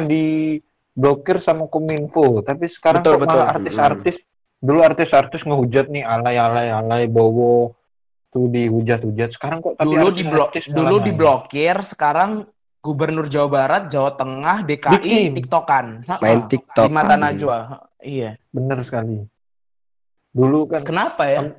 diblokir 0.97 1.37
sama 1.37 1.69
Kominfo, 1.69 2.41
tapi 2.41 2.65
sekarang 2.65 3.05
Betul, 3.05 3.13
kok 3.13 3.21
betul. 3.21 3.37
malah 3.37 3.53
artis-artis 3.53 4.15
dulu 4.57 4.81
artis-artis 4.81 5.45
ngehujat 5.45 5.85
nih 5.93 6.01
alay 6.01 6.41
alay 6.41 6.73
alay 6.73 7.05
bowo 7.05 7.77
tuh 8.33 8.49
dihujat-hujat. 8.49 9.37
Sekarang 9.37 9.61
kok 9.61 9.77
tapi 9.77 9.93
Dulu 9.93 10.09
diblok, 10.09 10.49
dulu 10.65 10.95
diblokir, 11.05 11.85
sekarang 11.85 12.49
Gubernur 12.81 13.29
Jawa 13.29 13.49
Barat, 13.51 13.83
Jawa 13.93 14.17
Tengah, 14.17 14.65
DKI, 14.65 14.97
Bikin. 14.97 15.31
TikTokan. 15.37 15.85
Main 16.17 16.41
TikTok. 16.49 16.85
Di 16.87 16.89
mata 16.89 17.13
Najwa. 17.19 17.57
Iya. 18.01 18.39
Bener 18.49 18.79
sekali. 18.81 19.21
Dulu 20.33 20.65
kan 20.71 20.81
Kenapa 20.81 21.29
ya? 21.29 21.51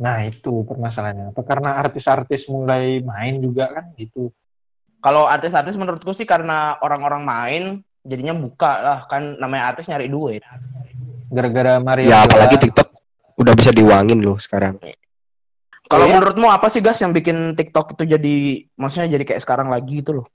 Nah 0.00 0.16
itu 0.24 0.64
permasalahannya. 0.64 1.34
Apa 1.34 1.42
karena 1.42 1.76
artis-artis 1.82 2.48
mulai 2.48 3.04
main 3.04 3.42
juga 3.42 3.68
kan 3.68 3.90
gitu. 4.00 4.30
Kalau 5.02 5.28
artis-artis 5.28 5.76
menurutku 5.76 6.14
sih 6.16 6.24
karena 6.24 6.80
orang-orang 6.80 7.22
main 7.26 7.64
jadinya 8.04 8.36
buka 8.36 8.72
lah 8.78 8.98
kan 9.08 9.34
namanya 9.36 9.72
artis 9.72 9.88
nyari 9.88 10.06
duit. 10.06 10.44
Gara-gara 11.28 11.80
Maria. 11.80 12.06
Ya 12.06 12.18
apalagi 12.22 12.60
TikTok 12.60 12.88
udah 13.34 13.52
bisa 13.56 13.72
diuangin 13.72 14.20
loh 14.20 14.36
sekarang. 14.36 14.76
Kalau 15.84 16.06
Iya. 16.06 16.16
menurutmu 16.16 16.46
apa 16.48 16.68
sih 16.68 16.80
gas 16.80 17.00
yang 17.00 17.10
bikin 17.10 17.52
TikTok 17.52 17.92
itu 17.92 18.04
jadi 18.06 18.34
maksudnya 18.74 19.08
jadi 19.10 19.24
kayak 19.24 19.42
sekarang 19.42 19.68
lagi 19.68 20.00
gitu 20.00 20.22
loh. 20.22 20.26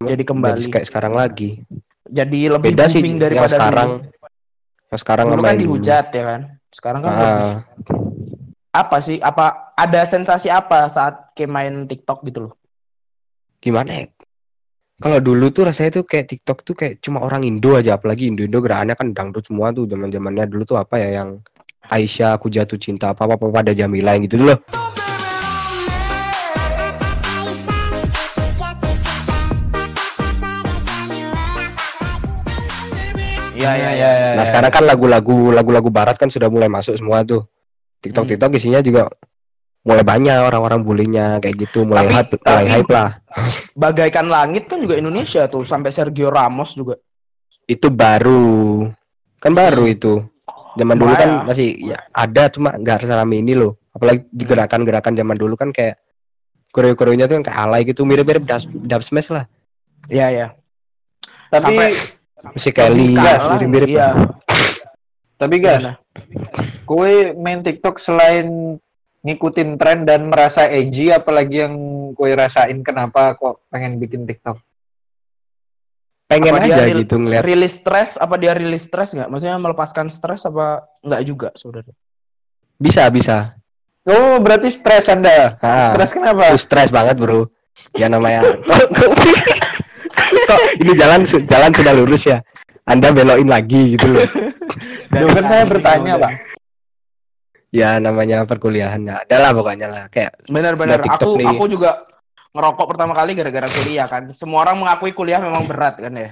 Jadi 0.00 0.22
kembali. 0.22 0.58
Jadi 0.58 0.70
kayak 0.70 0.86
sekarang 0.88 1.12
lagi. 1.12 1.60
Jadi 2.04 2.40
lebih 2.48 2.72
Beda 2.72 2.88
sih 2.88 3.00
booming 3.00 3.14
yang 3.14 3.22
daripada 3.22 3.56
sekarang. 3.56 3.88
dulu. 3.88 4.10
Yang 4.88 5.00
sekarang 5.00 5.26
Dulu 5.26 5.34
kan 5.38 5.52
dulu. 5.52 5.60
dihujat 5.64 6.06
ya 6.08 6.22
kan. 6.24 6.40
Sekarang 6.72 7.00
kan 7.00 7.12
lebih- 7.12 7.32
Ah, 7.32 7.54
apa 8.72 8.96
sih? 8.98 9.16
Apa 9.18 9.44
ada 9.72 10.00
sensasi 10.04 10.48
apa 10.48 10.88
saat 10.88 11.32
kayak 11.32 11.48
main 11.48 11.74
TikTok 11.84 12.20
gitu 12.24 12.48
loh? 12.48 12.54
gimana 13.58 13.94
ya? 13.94 14.10
Kalau 15.02 15.18
dulu 15.18 15.50
tuh 15.50 15.66
rasanya 15.66 15.98
tuh 15.98 16.06
kayak 16.06 16.30
TikTok 16.30 16.62
tuh 16.62 16.78
kayak 16.78 17.02
cuma 17.02 17.26
orang 17.26 17.42
Indo 17.42 17.74
aja, 17.74 17.98
apalagi 17.98 18.30
Indo-Indo 18.30 18.62
gerakannya 18.62 18.94
kan 18.94 19.10
dangdut 19.10 19.42
semua 19.42 19.74
tuh 19.74 19.90
zaman-zamannya 19.90 20.46
dulu 20.46 20.62
tuh 20.62 20.78
apa 20.78 20.94
ya 20.94 21.18
yang 21.18 21.42
Aisyah 21.90 22.38
aku 22.38 22.46
jatuh 22.46 22.78
cinta 22.78 23.10
apa 23.10 23.26
apa 23.26 23.50
pada 23.50 23.74
Jamila 23.74 24.14
yang 24.14 24.30
gitu 24.30 24.38
loh. 24.38 24.62
Iya 33.58 33.72
iya 33.74 33.90
iya. 33.98 34.10
Nah 34.38 34.46
sekarang 34.46 34.70
kan 34.70 34.86
lagu-lagu 34.86 35.50
lagu-lagu 35.50 35.90
barat 35.90 36.14
kan 36.14 36.30
sudah 36.30 36.46
mulai 36.46 36.70
masuk 36.70 36.94
semua 36.94 37.26
tuh. 37.26 37.42
TikTok 38.06 38.22
Hmm. 38.22 38.30
TikTok 38.38 38.50
isinya 38.54 38.78
juga 38.78 39.10
mulai 39.82 40.04
banyak 40.06 40.38
orang-orang 40.38 40.80
bulinya 40.86 41.26
kayak 41.42 41.56
gitu, 41.58 41.82
mulai 41.82 42.06
Tapi- 42.06 42.14
hype, 42.14 42.34
mulai 42.38 42.54
tapi- 42.62 42.70
hype 42.70 42.90
lah. 42.90 43.10
Bagaikan 43.74 44.26
langit 44.30 44.70
kan 44.70 44.78
juga 44.78 44.94
Indonesia 44.94 45.42
tuh 45.50 45.66
sampai 45.66 45.90
Sergio 45.90 46.30
Ramos 46.30 46.74
juga. 46.74 46.94
Itu 47.66 47.90
baru 47.90 48.86
kan 49.42 49.52
baru 49.52 49.86
Hmm. 49.86 49.94
itu. 49.94 50.14
Zaman 50.72 50.96
dulu 50.96 51.12
kan 51.12 51.30
masih 51.44 51.92
ya 51.92 51.98
ada 52.14 52.48
cuma 52.48 52.72
nggak 52.72 53.04
serame 53.04 53.42
ini 53.42 53.52
loh. 53.52 53.76
Apalagi 53.92 54.24
di 54.30 54.44
gerakan-gerakan 54.46 55.12
zaman 55.12 55.36
dulu 55.36 55.52
kan 55.58 55.68
kayak 55.68 56.00
koreo-koreonya 56.72 57.28
tuh 57.28 57.42
kan 57.42 57.44
kayak 57.44 57.58
alay 57.60 57.82
gitu, 57.84 58.08
mirip-mirip 58.08 58.46
dub, 58.46 58.62
dub 58.88 59.02
smash 59.04 59.28
lah. 59.28 59.44
Iya 60.08 60.26
iya. 60.32 60.46
Tapi 61.52 61.76
Musik 62.56 62.74
Kelly, 62.74 63.12
Kalah, 63.14 63.54
mirip-mirip. 63.54 63.88
Iya. 63.92 64.08
tapi 65.36 65.58
guys, 65.58 65.98
kue 66.86 67.34
main 67.34 67.60
TikTok 67.60 67.98
selain 67.98 68.78
ngikutin 69.22 69.78
tren 69.78 70.02
dan 70.02 70.26
merasa 70.28 70.66
edgy, 70.66 71.14
apalagi 71.14 71.66
yang 71.66 71.74
kue 72.14 72.34
rasain 72.34 72.82
kenapa 72.82 73.38
kok 73.38 73.62
pengen 73.70 73.98
bikin 74.02 74.26
TikTok? 74.26 74.58
Pengen 76.26 76.58
Apa 76.58 76.64
aja 76.64 76.84
gitu 76.90 77.14
ngeliat. 77.20 77.42
Rilis 77.44 77.78
stres 77.78 78.16
apa 78.16 78.34
dia 78.40 78.56
rilis 78.56 78.88
stres 78.88 79.14
nggak? 79.14 79.28
Maksudnya 79.28 79.58
melepaskan 79.60 80.08
stres 80.08 80.42
apa 80.48 80.86
nggak 81.04 81.22
juga 81.28 81.48
saudara? 81.54 81.92
Bisa, 82.80 83.06
bisa. 83.12 83.54
Oh, 84.02 84.42
berarti 84.42 84.74
stres 84.74 85.06
Anda. 85.06 85.60
Ah. 85.62 85.94
Stres 85.94 86.10
kenapa? 86.10 86.50
Aku 86.50 86.58
stres 86.58 86.90
banget 86.90 87.14
bro 87.20 87.46
ya 87.96 88.06
namanya 88.08 88.40
kok, 90.48 90.60
ini 90.80 90.92
jalan 90.96 91.20
jalan 91.24 91.70
sudah 91.72 91.92
lurus 91.96 92.22
ya 92.28 92.38
anda 92.88 93.12
belokin 93.12 93.48
lagi 93.48 93.96
gitu 93.96 94.06
loh 94.08 94.26
Loh, 95.12 95.28
kan 95.28 95.44
saya 95.44 95.68
bertanya, 95.68 96.16
Pak. 96.16 96.51
Ya 97.72 97.96
namanya 97.96 98.44
perkuliahan 98.44 99.00
ya 99.02 99.14
ada 99.18 99.36
lah 99.40 99.50
pokoknya 99.50 99.88
lah 99.88 100.04
kayak 100.06 100.36
Benar-benar. 100.44 101.00
Aku 101.00 101.34
nih. 101.34 101.48
aku 101.48 101.64
juga 101.66 102.04
ngerokok 102.52 102.86
pertama 102.86 103.12
kali 103.12 103.32
gara-gara 103.32 103.64
kuliah 103.66 104.06
kan. 104.06 104.28
Semua 104.30 104.62
orang 104.62 104.76
mengakui 104.78 105.10
kuliah 105.10 105.40
memang 105.40 105.64
berat 105.64 105.96
kan 105.96 106.12
ya. 106.12 106.30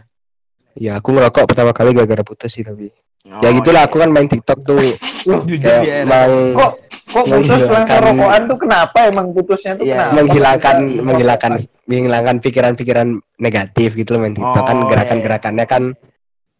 ya 0.73 0.93
aku 0.95 1.11
ngerokok 1.11 1.49
pertama 1.49 1.73
kali 1.73 1.91
gara-gara 1.91 2.23
putus 2.23 2.53
sih 2.53 2.63
tapi 2.63 2.93
Oh, 3.21 3.37
ya 3.45 3.53
gitulah 3.53 3.85
iya. 3.85 3.89
aku 3.91 4.01
kan 4.01 4.09
main 4.09 4.25
TikTok 4.25 4.65
tuh 4.65 4.81
Jujur 5.45 5.61
ya. 5.61 6.01
emang 6.01 6.57
Kok 6.57 6.73
kok 7.05 7.25
putus 7.27 7.61
rokokan 7.69 8.43
tuh 8.49 8.57
kenapa 8.57 8.99
emang 9.05 9.27
putusnya 9.31 9.73
tuh 9.77 9.85
Iya. 9.85 9.97
kenapa? 9.99 10.15
menghilangkan 10.17 10.77
Bisa- 10.81 11.05
menghilangkan 11.05 11.53
menghilangkan 11.85 12.37
pikiran-pikiran 12.39 13.09
negatif 13.37 13.93
gitu 13.93 14.17
loh 14.17 14.21
main 14.25 14.33
TikTok 14.33 14.63
kan 14.63 14.77
Oh, 14.79 14.89
gerakan-gerakannya 14.89 15.67
kan 15.67 15.83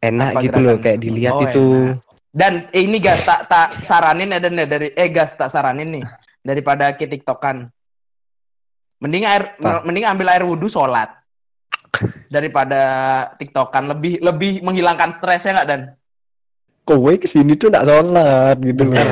enak 0.01 0.29
Apa 0.31 0.41
gitu 0.43 0.59
loh 0.59 0.69
gerakan? 0.71 0.85
kayak 0.85 0.99
dilihat 1.01 1.35
Oh, 1.35 1.43
itu 1.43 1.65
enak. 1.65 1.97
Dan 2.31 2.71
eh, 2.71 2.87
ini 2.87 3.03
gas 3.03 3.27
tak 3.27 3.51
tak 3.51 3.83
saranin 3.83 4.31
ada 4.31 4.47
nih 4.47 4.63
dari 4.65 4.89
eh 4.95 5.11
gas 5.11 5.35
tak 5.35 5.51
saranin 5.51 5.99
nih 5.99 6.05
daripada 6.41 6.95
ke 6.95 7.05
TikTokan. 7.05 7.67
Mending 9.01 9.25
air 9.25 9.57
Apa? 9.57 9.83
mending 9.83 10.07
ambil 10.07 10.31
air 10.31 10.45
wudhu 10.45 10.69
sholat 10.69 11.11
daripada 12.29 12.81
TikTokan 13.35 13.91
lebih 13.91 14.23
lebih 14.23 14.63
menghilangkan 14.63 15.19
stresnya 15.19 15.53
nggak 15.59 15.69
dan? 15.69 15.81
kowe 16.81 17.13
ke 17.15 17.27
sini 17.27 17.55
tuh 17.55 17.71
nggak 17.71 17.87
sholat 17.87 18.57
gitu 18.59 18.83
loh 18.83 18.99
kan, 18.99 19.07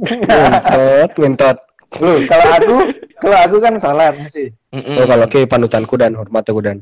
mentot 0.00 1.10
mentot 1.18 1.56
Loh, 1.98 2.22
kalau 2.30 2.46
aku 2.54 2.76
kalau 3.18 3.38
aku 3.40 3.56
kan 3.58 3.74
sholat 3.76 4.14
masih. 4.14 4.48
oh 4.70 5.04
kalau 5.04 5.26
ke 5.26 5.42
panutanku 5.44 5.98
dan 5.98 6.14
hormat 6.14 6.46
aku 6.46 6.62
dan 6.62 6.78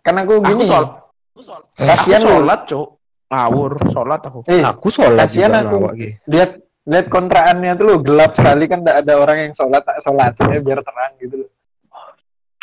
Kan 0.00 0.16
aku 0.16 0.38
aku 0.38 0.44
gini. 0.50 0.64
sholat. 0.64 0.92
Aku 1.32 1.40
Kasihan 1.76 2.20
lu. 2.20 2.28
sholat, 2.30 2.60
Cuk. 2.68 2.99
Ngawur, 3.30 3.72
sholat 3.94 4.20
aku. 4.26 4.42
Eh, 4.50 4.58
aku 4.60 4.90
sholat 4.90 5.30
kasihan 5.30 5.62
juga 5.62 5.94
aku. 5.94 5.94
Ki. 5.94 6.08
lihat 6.26 6.50
lihat 6.82 7.06
kontraannya 7.06 7.78
tuh 7.78 7.84
lo 7.86 7.94
gelap 8.02 8.34
sekali 8.34 8.66
kan 8.66 8.82
tidak 8.82 9.06
ada 9.06 9.12
orang 9.14 9.38
yang 9.46 9.52
sholat 9.54 9.82
tak 9.86 10.02
sholat 10.02 10.34
ya 10.34 10.58
biar 10.58 10.82
terang 10.82 11.12
gitu 11.22 11.46
loh. 11.46 11.50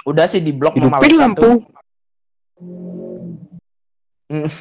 Udah 0.04 0.28
sih 0.28 0.44
di 0.44 0.52
blok 0.52 0.76
hidupin 0.76 1.16
lampu 1.16 1.40
tuh. 1.40 1.56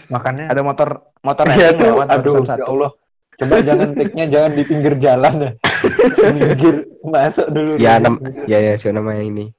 Makanya 0.06 0.54
Ada 0.54 0.62
motor 0.62 1.10
motor 1.26 1.44
Iya 1.50 1.74
tuh, 1.74 1.90
lewat 1.90 2.06
aduh, 2.06 2.34
ya 2.38 2.42
satu. 2.46 2.70
Allah. 2.70 2.90
Coba 3.36 3.54
jangan 3.60 3.88
take-nya 3.92 4.26
jangan 4.30 4.50
di 4.54 4.62
pinggir 4.62 4.94
jalan 4.96 5.34
ya. 5.42 5.50
pinggir 6.32 6.76
masuk 7.04 7.46
dulu. 7.52 7.72
ya 7.76 7.98
nam 8.00 8.14
ya 8.48 8.58
ya 8.58 8.72
siapa 8.74 8.96
namanya 8.96 9.22
ini 9.22 9.52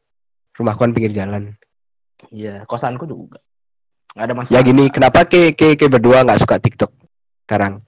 rumahku 0.58 0.82
kan 0.82 0.92
pinggir 0.96 1.14
jalan 1.14 1.54
Iya, 2.34 2.66
kosanku 2.66 3.06
juga. 3.06 3.38
Ada 4.14 4.32
masalah. 4.32 4.54
ya 4.54 4.62
gini 4.62 4.84
kenapa 4.88 5.20
ke 5.24 5.52
ke 5.52 5.74
ke 5.74 5.86
berdua 5.86 6.22
nggak 6.22 6.40
suka 6.40 6.56
TikTok 6.58 6.92
sekarang 7.44 7.82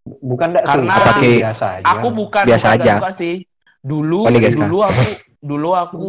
Bukan 0.00 0.48
enggak 0.50 0.64
Karena 0.64 0.90
suka, 0.90 1.06
Pakai- 1.06 1.38
biasa 1.38 1.66
aja. 1.70 1.84
Aku 1.86 2.08
bukan 2.10 2.42
Biasa 2.42 2.66
bukan 2.66 2.80
aja. 2.80 2.92
suka 2.96 3.10
sih. 3.12 3.34
Dulu 3.80 4.18
Oh, 4.22 4.32
dulu 4.32 4.78
aku 4.82 5.02
dulu 5.40 5.70
aku 5.72 6.06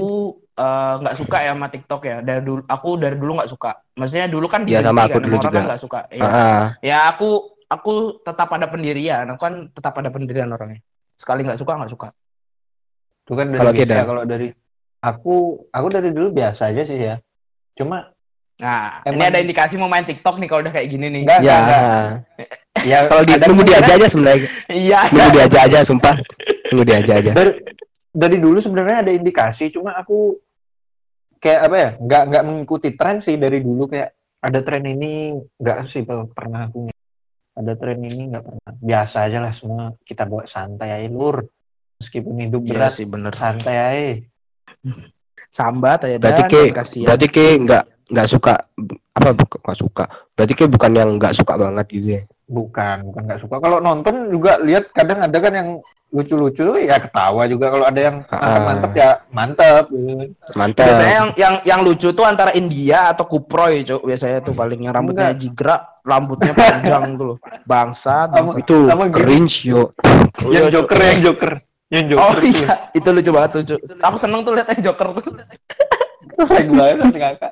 eh, 0.53 0.93
nggak 0.97 1.15
suka 1.15 1.38
ya 1.39 1.51
sama 1.51 1.67
TikTok 1.67 2.01
ya. 2.01 2.17
Dari 2.19 2.41
dulu 2.41 2.61
aku 2.65 2.89
dari 2.95 3.15
dulu 3.15 3.31
nggak 3.35 3.50
suka. 3.50 3.71
Maksudnya 3.93 4.25
dulu 4.27 4.47
kan 4.47 4.63
Iya, 4.63 4.79
sama 4.81 5.05
aku 5.05 5.19
kan, 5.19 5.21
dulu 5.21 5.35
orang 5.35 5.43
juga. 5.43 5.53
kan 5.53 5.63
nggak 5.67 5.81
suka. 5.81 6.00
Ya. 6.09 6.23
Ah, 6.23 6.65
ya 6.79 6.97
aku 7.05 7.29
aku 7.67 7.91
tetap 8.19 8.47
pada 8.47 8.67
pendirian. 8.67 9.23
Aku 9.27 9.39
kan 9.41 9.53
tetap 9.69 9.91
pada 9.91 10.07
pendirian 10.07 10.47
orangnya. 10.47 10.79
Sekali 11.13 11.43
nggak 11.43 11.59
suka 11.59 11.71
nggak 11.75 11.91
suka. 11.91 12.07
Itu 13.21 13.33
kan 13.33 13.45
dari 13.50 13.59
Kalau. 13.59 13.71
Kedan? 13.75 14.05
kalau 14.07 14.23
dari 14.23 14.47
aku 15.00 15.35
aku 15.67 15.88
dari 15.89 16.09
dulu 16.09 16.31
biasa 16.31 16.71
aja 16.71 16.83
sih 16.83 16.95
ya. 16.97 17.15
Cuma 17.73 18.07
Nah, 18.61 19.01
ini 19.03 19.17
Emang- 19.17 19.29
ada 19.33 19.39
indikasi 19.41 19.73
mau 19.75 19.89
main 19.89 20.05
TikTok 20.05 20.37
nih 20.37 20.45
kalau 20.45 20.61
udah 20.61 20.69
kayak 20.69 20.87
gini 20.87 21.09
nih. 21.09 21.21
enggak 21.25 21.39
ya. 21.41 21.57
enggak, 21.57 21.81
enggak. 21.81 22.07
Ya 22.81 22.97
kalau 23.09 23.23
di 23.25 23.33
ada 23.33 23.45
nunggu 23.49 23.65
kemungkinan- 23.65 23.81
diajak 23.81 23.95
aja 23.97 24.07
sebenarnya. 24.07 24.41
Iya. 24.69 24.99
nunggu 25.09 25.31
diajak 25.33 25.61
aja 25.65 25.77
sumpah. 25.81 26.15
Nunggu 26.69 26.83
diajak 26.85 27.15
aja. 27.25 27.31
Dari 27.33 27.51
dari 28.11 28.37
dulu 28.37 28.57
sebenarnya 28.61 28.97
ada 29.01 29.11
indikasi 29.11 29.73
cuma 29.73 29.97
aku 29.97 30.37
kayak 31.41 31.59
apa 31.65 31.75
ya 31.75 31.89
nggak 31.97 32.23
nggak 32.29 32.43
mengikuti 32.45 32.89
tren 32.93 33.17
sih 33.19 33.35
dari 33.35 33.59
dulu. 33.59 33.89
Kayak 33.89 34.13
ada 34.41 34.59
tren 34.61 34.83
ini 34.85 35.33
nggak 35.57 35.77
sih 35.89 36.01
pernah 36.05 36.69
aku 36.69 36.89
ada 37.51 37.73
tren 37.73 37.97
ini 37.97 38.29
nggak 38.29 38.43
pernah. 38.45 38.71
Biasa 38.77 39.17
aja 39.25 39.37
lah 39.41 39.53
semua. 39.57 39.97
Kita 40.05 40.29
bawa 40.29 40.45
santai 40.45 41.01
aja 41.01 41.09
lur. 41.09 41.41
Meskipun 41.97 42.33
hidup 42.45 42.61
Iya 42.61 42.69
berat 42.77 42.91
sih 42.93 43.05
bener. 43.05 43.33
santai 43.33 43.75
aja. 43.77 44.05
Sambat 45.51 46.07
aja 46.07 46.15
berarti 46.17 46.43
ke 46.47 46.61
berarti 47.03 47.27
ke 47.27 47.45
nggak 47.59 47.83
nggak 48.11 48.27
suka 48.27 48.53
apa 49.11 49.29
bukan 49.31 49.59
nggak 49.63 49.79
suka 49.79 50.03
berarti 50.35 50.53
ke 50.53 50.63
bukan 50.67 50.91
yang 50.91 51.09
nggak 51.15 51.31
suka 51.33 51.53
banget 51.55 51.85
gitu 51.89 52.07
ya 52.11 52.21
bukan 52.45 52.95
bukan 53.07 53.21
nggak 53.24 53.41
suka 53.41 53.55
kalau 53.57 53.79
nonton 53.79 54.27
juga 54.27 54.59
lihat 54.59 54.91
kadang 54.91 55.24
ada 55.24 55.37
kan 55.39 55.53
yang 55.55 55.69
lucu-lucu 56.11 56.75
ya 56.75 57.00
ketawa 57.00 57.47
juga 57.47 57.71
kalau 57.71 57.87
ada 57.87 57.95
yang 58.03 58.15
mantep-mantep 58.27 58.91
ya 58.91 59.09
mantep 59.31 59.85
mantap 60.51 60.83
Biasanya 60.83 61.15
yang 61.15 61.29
yang 61.39 61.53
yang 61.63 61.79
lucu 61.87 62.11
tuh 62.11 62.27
antara 62.27 62.51
India 62.51 63.15
atau 63.15 63.24
Kuproy, 63.24 63.87
Cuk. 63.87 64.03
Biasanya 64.03 64.43
tuh 64.43 64.51
paling 64.51 64.83
yang 64.83 64.91
rambutnya 64.91 65.31
Enggak. 65.31 65.39
jigrak, 65.39 65.81
rambutnya 66.03 66.51
panjang 66.51 67.15
tuh 67.15 67.25
loh. 67.31 67.37
Bangsat, 67.63 68.27
Sama- 68.27 68.43
bangsat. 68.43 68.59
itu 68.59 68.77
sama 68.91 69.03
cringe 69.07 69.55
yo 69.63 69.95
Oh, 70.43 70.51
yang 70.51 70.67
iya, 70.67 70.75
Cuk. 70.75 70.91
joker 70.91 71.00
yang 71.00 71.19
joker 71.24 71.51
yang 71.87 72.03
Oh 72.03 72.11
joker 72.11 72.35
tuh. 72.35 72.51
iya, 72.51 72.67
itu 72.91 73.07
lucu 73.07 73.31
banget 73.31 73.50
tuh, 73.55 73.61
Cuk. 73.71 73.79
Aku 74.03 74.15
seneng 74.19 74.39
tuh 74.43 74.51
liat 74.51 74.67
yang 74.67 74.81
Joker 74.91 75.07
tuh. 75.15 75.33
Banget 76.75 77.07
kakak. 77.15 77.51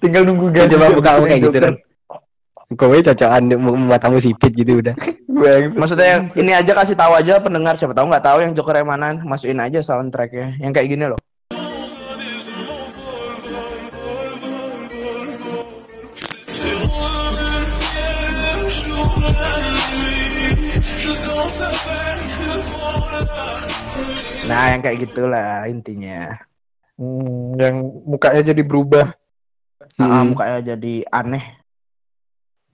Tinggal 0.00 0.22
nunggu 0.24 0.50
gaji. 0.52 0.72
coba 0.74 0.86
buka 0.92 1.10
kamu 1.16 1.24
kayak 1.28 1.42
gitu 1.44 1.58
dan 1.60 1.74
kowe 2.74 2.98
cocokan 2.98 3.42
mu- 3.60 3.78
matamu 3.78 4.18
sipit 4.18 4.52
gitu 4.52 4.82
udah 4.82 4.96
Maksudnya 5.76 6.06
yang 6.16 6.22
ini 6.32 6.52
aja 6.56 6.72
kasih 6.72 6.96
tahu 6.96 7.12
aja 7.12 7.36
pendengar 7.38 7.76
siapa 7.76 7.92
tahu 7.92 8.08
nggak 8.08 8.24
tahu 8.24 8.38
yang 8.40 8.52
Joker 8.56 8.80
yang 8.80 8.88
mana, 8.88 9.20
masukin 9.20 9.60
aja 9.60 9.84
soundtracknya. 9.84 10.56
Yang 10.56 10.72
kayak 10.80 10.88
gini 10.88 11.04
loh. 11.12 11.20
Nah, 24.46 24.64
yang 24.72 24.80
kayak 24.82 24.98
gitulah 25.10 25.66
intinya. 25.66 26.30
Hmm, 26.96 27.58
yang 27.58 27.76
mukanya 28.06 28.54
jadi 28.54 28.62
berubah. 28.62 29.12
Hmm. 29.96 30.28
mukanya 30.28 30.76
jadi 30.76 30.94
aneh. 31.08 31.44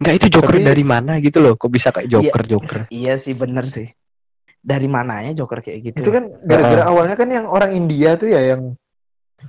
Enggak 0.02 0.14
itu 0.18 0.26
Joker 0.34 0.58
Tapi- 0.58 0.66
dari 0.66 0.82
mana 0.82 1.12
gitu 1.22 1.38
loh 1.38 1.54
kok 1.54 1.70
bisa 1.70 1.94
kayak 1.94 2.10
Joker 2.10 2.42
Joker 2.42 2.78
Iya 2.90 3.14
sih 3.14 3.32
bener 3.32 3.70
sih. 3.70 3.86
Dari 4.58 4.86
mananya 4.86 5.30
Joker 5.32 5.62
kayak 5.62 5.78
gitu? 5.82 6.02
Itu 6.02 6.10
kan 6.10 6.26
gara-gara 6.42 6.82
awalnya 6.86 7.14
kan 7.14 7.26
yang 7.26 7.46
orang 7.46 7.70
India 7.72 8.14
tuh 8.14 8.26
ya 8.26 8.54
yang 8.54 8.74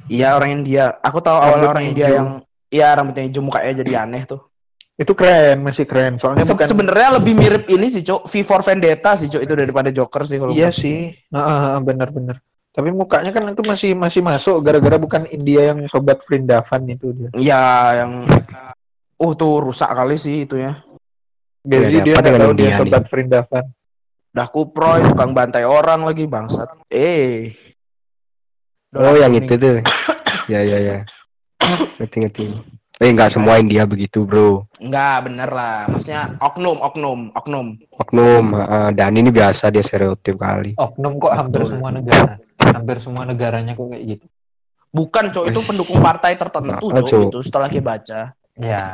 Iya 0.06 0.34
orang 0.34 0.62
India. 0.62 0.98
Aku 1.02 1.22
tahu 1.22 1.38
awalnya 1.38 1.50
Rambutnya 1.54 1.70
orang 1.70 1.86
India 1.86 2.06
hijau. 2.06 2.18
yang 2.18 2.30
Iya 2.70 2.88
rambutnya 2.94 3.24
hijau 3.24 3.42
mukanya 3.42 3.72
jadi 3.78 3.94
aneh 4.06 4.24
tuh. 4.26 4.42
itu 4.94 5.10
keren, 5.14 5.58
masih 5.62 5.90
keren. 5.90 6.22
Soalnya 6.22 6.46
Se- 6.46 6.54
bukan 6.54 6.70
Sebenarnya 6.70 7.18
lebih 7.18 7.34
mirip 7.34 7.66
ini 7.66 7.90
sih, 7.90 8.02
Cok. 8.02 8.30
V 8.30 8.34
for 8.42 8.62
Vendetta 8.62 9.18
sih, 9.18 9.26
Cok, 9.26 9.42
itu 9.42 9.54
daripada 9.54 9.90
Joker 9.90 10.22
sih 10.22 10.38
kalau 10.38 10.54
Iya 10.54 10.70
menurut- 10.70 10.78
sih. 10.78 11.00
Heeh, 11.34 11.74
benar-benar. 11.82 12.38
Tapi 12.74 12.90
mukanya 12.90 13.30
kan 13.30 13.54
itu 13.54 13.62
masih 13.62 13.92
masih 13.94 14.22
masuk 14.26 14.58
gara-gara 14.66 14.98
bukan 14.98 15.30
India 15.30 15.70
yang 15.70 15.86
sobat 15.86 16.18
Vrindavan 16.26 16.82
itu 16.90 17.14
dia. 17.14 17.30
Iya, 17.38 17.66
yang 18.02 18.12
Oh, 19.22 19.38
tuh 19.38 19.62
rusak 19.62 19.88
kali 19.94 20.18
sih 20.18 20.44
itu 20.44 20.58
ya. 20.58 20.82
Jadi 21.64 22.02
ada 22.02 22.04
dia 22.04 22.14
nggak 22.18 22.42
tahu 22.44 22.54
dia 22.58 22.76
sobat 22.76 23.06
Vrindavan. 23.08 23.66
Dah 24.34 24.48
kuproy, 24.50 25.06
tukang 25.06 25.38
bantai 25.38 25.64
orang 25.64 26.02
lagi 26.02 26.26
bangsat. 26.26 26.66
Eh. 26.90 27.54
oh 28.94 29.18
yang 29.18 29.34
itu 29.34 29.58
tuh 29.58 29.82
ya 30.46 30.62
ya 30.62 30.78
ya 30.78 30.98
ngerti 31.98 32.18
ngerti 32.22 32.46
eh 33.02 33.10
nggak 33.10 33.32
semua 33.34 33.58
India 33.58 33.90
begitu 33.90 34.22
bro 34.22 34.70
Enggak, 34.84 35.32
bener 35.32 35.48
lah. 35.48 35.88
Maksudnya 35.88 36.36
oknum, 36.44 36.78
oknum, 36.84 37.20
oknum. 37.34 37.68
oknum 37.96 38.46
ah, 38.54 38.92
dan 38.92 39.16
ini 39.16 39.32
biasa 39.32 39.72
dia 39.72 39.80
stereotip 39.80 40.36
kali 40.36 40.76
Oknum 40.76 41.24
kok 41.24 41.34
hampir 41.34 41.64
semua 41.64 41.90
negara. 41.90 42.36
Hampir 42.74 42.98
semua 43.00 43.24
negaranya 43.24 43.78
kok 43.78 43.88
kayak 43.90 44.04
gitu. 44.18 44.26
Bukan, 44.94 45.34
Cok, 45.34 45.46
itu 45.50 45.60
pendukung 45.66 46.00
partai 46.06 46.38
tertentu, 46.38 46.86
Cok, 46.94 47.06
Cok. 47.10 47.24
itu 47.34 47.40
setelah 47.42 47.66
kita 47.70 47.86
baca. 47.86 48.22
Ya, 48.54 48.94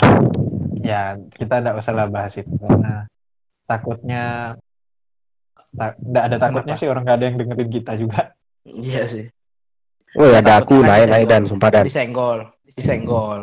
ya 0.80 1.20
kita 1.36 1.60
tidak 1.60 1.84
usah 1.84 1.92
lah 1.92 2.08
bahas 2.08 2.32
itu 2.40 2.48
karena 2.56 3.04
takutnya 3.68 4.56
tidak 5.76 6.24
ada 6.32 6.38
takutnya 6.40 6.74
Kenapa? 6.74 6.82
sih 6.82 6.88
orang 6.88 7.04
nggak 7.04 7.18
ada 7.20 7.26
yang 7.28 7.38
dengerin 7.38 7.70
kita 7.70 7.92
juga. 8.00 8.22
Iya 8.64 9.04
sih. 9.08 9.26
oh 10.18 10.26
ya 10.26 10.42
ada 10.42 10.58
aku 10.58 10.82
naik 10.82 11.06
naik 11.06 11.30
disenggol. 11.30 11.30
dan 11.30 11.42
sumpah 11.46 11.70
dan 11.70 11.84
Disenggol, 11.86 12.40
disenggol. 12.66 13.40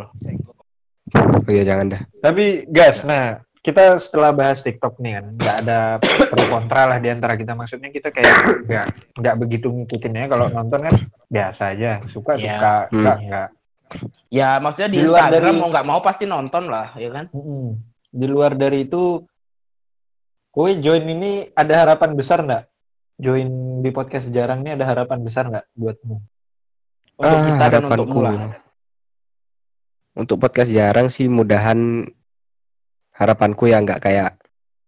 oh 1.15 1.51
iya 1.53 1.63
jangan 1.63 1.87
dah 1.95 2.03
Tapi 2.19 2.45
guys, 2.67 2.99
nah 3.07 3.39
kita 3.67 3.99
setelah 3.99 4.31
bahas 4.31 4.63
TikTok 4.63 5.03
nih 5.03 5.19
kan, 5.19 5.25
nggak 5.35 5.57
ada 5.67 5.79
pro 5.99 6.45
kontra 6.47 6.87
lah 6.87 6.99
di 7.03 7.11
antara 7.11 7.35
kita. 7.35 7.59
Maksudnya 7.59 7.91
kita 7.91 8.15
kayak 8.15 8.63
nggak 8.63 8.87
nggak 9.19 9.35
begitu 9.37 9.67
ngikutinnya. 9.69 10.31
Kalau 10.31 10.47
nonton 10.47 10.87
kan 10.87 10.95
biasa 11.27 11.75
aja, 11.75 11.99
suka 12.07 12.39
Iya. 12.39 12.55
suka, 12.55 12.75
Hmm. 12.87 12.99
nggak 13.03 13.19
nggak. 13.27 13.49
Ya, 14.31 14.49
maksudnya 14.59 14.91
di, 14.91 14.99
Di 14.99 15.07
luar 15.07 15.27
Instagram 15.27 15.51
dari- 15.51 15.59
mau 15.59 15.69
nggak 15.71 15.87
mau 15.87 16.01
pasti 16.01 16.25
nonton 16.25 16.65
lah, 16.71 16.95
ya 16.95 17.11
kan? 17.11 17.27
Di 18.11 18.27
luar 18.27 18.55
dari 18.55 18.87
itu, 18.87 19.23
kowe 20.49 20.71
join 20.77 21.03
ini 21.05 21.51
ada 21.53 21.75
harapan 21.83 22.15
besar 22.15 22.41
nggak? 22.41 22.65
Join 23.17 23.49
di 23.83 23.91
podcast 23.91 24.31
jarang 24.31 24.63
ini 24.63 24.75
ada 24.75 24.87
harapan 24.87 25.19
besar 25.21 25.51
nggak 25.51 25.67
buatmu? 25.75 26.17
Untuk 27.17 27.27
Ah, 27.33 27.45
kita 27.49 27.57
dan 27.57 27.67
harapanku. 27.83 27.95
untukmu 28.07 28.21
lah. 28.23 28.35
untuk 30.17 30.41
podcast 30.41 30.73
jarang 30.73 31.09
sih 31.09 31.29
mudahan 31.29 32.09
harapanku 33.17 33.67
ya 33.67 33.81
nggak 33.81 34.01
kayak 34.01 34.37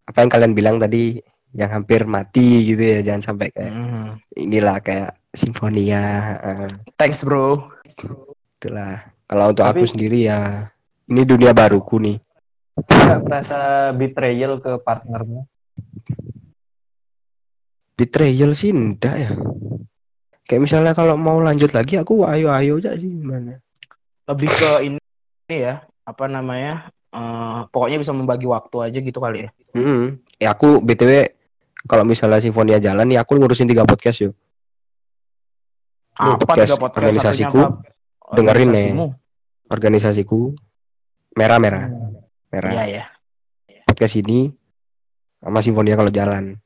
apa 0.04 0.18
yang 0.18 0.30
kalian 0.30 0.52
bilang 0.52 0.76
tadi 0.76 1.16
yang 1.50 1.70
hampir 1.70 2.04
mati 2.04 2.64
gitu 2.66 2.80
ya 2.80 3.00
jangan 3.02 3.22
sampai 3.24 3.48
kayak 3.48 3.72
Hmm. 3.72 4.20
inilah 4.34 4.78
kayak 4.78 5.16
simfonia 5.32 6.36
Thanks 6.94 7.20
bro. 7.20 7.72
itulah 8.54 9.00
kalau 9.24 9.48
untuk 9.48 9.64
aku 9.64 9.82
Tapi- 9.82 9.90
sendiri 9.90 10.18
ya 10.24 10.68
ini 11.06 11.24
dunia 11.24 11.52
baruku 11.52 11.96
nih 11.98 12.18
nggak 12.78 13.20
merasa 13.22 13.58
betrayal 13.90 14.60
ke 14.60 14.76
partnermu 14.78 15.48
betrayal 17.94 18.52
sih 18.52 18.70
enggak 18.70 19.16
ya 19.18 19.30
kayak 20.44 20.62
misalnya 20.62 20.92
kalau 20.92 21.14
mau 21.14 21.38
lanjut 21.38 21.72
lagi 21.72 21.96
aku 21.96 22.22
ayo 22.24 22.48
ayo 22.50 22.78
aja 22.78 22.94
sih 22.94 23.08
gimana 23.10 23.58
Lebih 24.24 24.50
ke 24.50 24.70
ini, 24.84 24.98
ini 25.48 25.56
ya, 25.58 25.80
apa 26.04 26.28
namanya? 26.28 26.92
Eh, 27.14 27.60
pokoknya 27.72 27.98
bisa 28.00 28.12
membagi 28.12 28.46
waktu 28.48 28.76
aja 28.84 28.98
gitu 28.98 29.18
kali 29.18 29.48
ya. 29.48 29.50
Hmm. 29.76 30.20
Ya 30.36 30.52
aku 30.52 30.80
BTW 30.82 31.32
kalau 31.88 32.04
misalnya 32.04 32.42
Sinfonia 32.42 32.82
jalan 32.82 33.08
ya 33.08 33.22
aku 33.22 33.38
ngurusin 33.38 33.68
tiga 33.68 33.86
podcast 33.88 34.28
yuk. 34.28 34.34
Apa 36.18 36.42
podcast 36.42 36.74
tiga 36.74 36.82
podcast 36.82 36.98
organisasiku, 36.98 37.60
apa? 37.62 38.34
dengerin 38.34 38.68
nih. 38.68 38.88
Organisasimu? 38.92 39.06
Organisasiku 39.68 40.40
merah-merah, 41.38 41.86
merah. 42.50 42.72
Iya 42.74 42.84
ya. 42.88 43.04
Podcast 43.86 44.18
ini 44.18 44.50
sama 45.38 45.62
Sinfonia 45.62 45.94
kalau 45.94 46.10
jalan. 46.10 46.58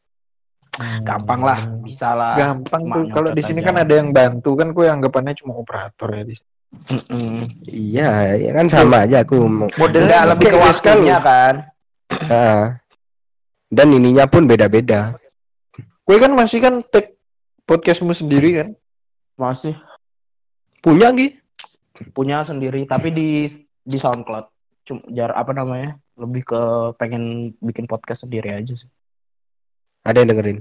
Gampang 1.04 1.44
lah, 1.44 1.60
bisa 1.84 2.16
lah. 2.16 2.32
gampang 2.32 2.80
Cuma 2.80 2.94
tuh 2.96 3.04
kalau 3.12 3.28
di 3.36 3.42
sini 3.44 3.60
aja. 3.60 3.68
kan 3.68 3.76
ada 3.84 3.92
yang 3.92 4.08
bantu 4.08 4.56
kan 4.56 4.72
gue 4.72 4.86
anggapannya 4.88 5.36
cuma 5.36 5.52
operator 5.52 6.08
ya 6.16 6.24
di 6.24 6.34
sini. 6.40 6.51
Mm-mm. 6.72 7.46
Iya, 7.68 8.36
ya 8.40 8.50
kan 8.56 8.66
sama 8.66 9.04
aja 9.06 9.22
aku. 9.22 9.44
Enggak 9.76 10.22
lebih 10.34 10.48
ke 10.50 10.58
waktunya 10.58 11.18
kan. 11.20 11.54
Ah. 12.28 12.80
Dan 13.72 13.96
ininya 13.96 14.28
pun 14.28 14.44
beda-beda. 14.44 15.16
gue 16.02 16.18
kan 16.18 16.34
masih 16.34 16.58
kan 16.60 16.82
take 16.92 17.14
podcastmu 17.62 18.10
sendiri 18.10 18.58
kan 18.58 18.68
Masih 19.38 19.78
Punya 20.82 21.14
Gi? 21.14 21.38
punya 22.10 22.42
sendiri 22.42 22.82
tapi 22.90 23.14
di 23.14 23.46
di 23.86 23.96
SoundCloud. 23.96 24.46
Cuma 24.82 25.00
jar 25.14 25.30
apa 25.38 25.54
namanya? 25.54 25.94
Lebih 26.18 26.42
ke 26.42 26.60
pengen 26.98 27.54
bikin 27.62 27.86
podcast 27.86 28.26
sendiri 28.26 28.50
aja 28.50 28.74
sih. 28.74 28.90
Ada 30.02 30.26
yang 30.26 30.34
dengerin. 30.34 30.58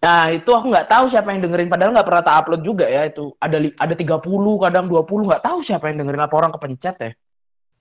Nah, 0.00 0.32
itu 0.32 0.48
aku 0.48 0.72
nggak 0.72 0.88
tahu 0.88 1.04
siapa 1.12 1.28
yang 1.28 1.44
dengerin 1.44 1.68
padahal 1.68 1.92
nggak 1.92 2.08
pernah 2.08 2.24
tak 2.24 2.36
upload 2.40 2.62
juga 2.64 2.88
ya 2.88 3.04
itu. 3.04 3.36
Ada 3.36 3.56
li- 3.60 3.76
ada 3.76 3.92
30, 3.92 4.16
kadang 4.56 4.84
20 4.88 5.28
nggak 5.28 5.42
tahu 5.44 5.58
siapa 5.60 5.92
yang 5.92 6.00
dengerin 6.00 6.24
apa 6.24 6.34
orang 6.34 6.52
kepencet 6.56 6.96
ya. 6.96 7.12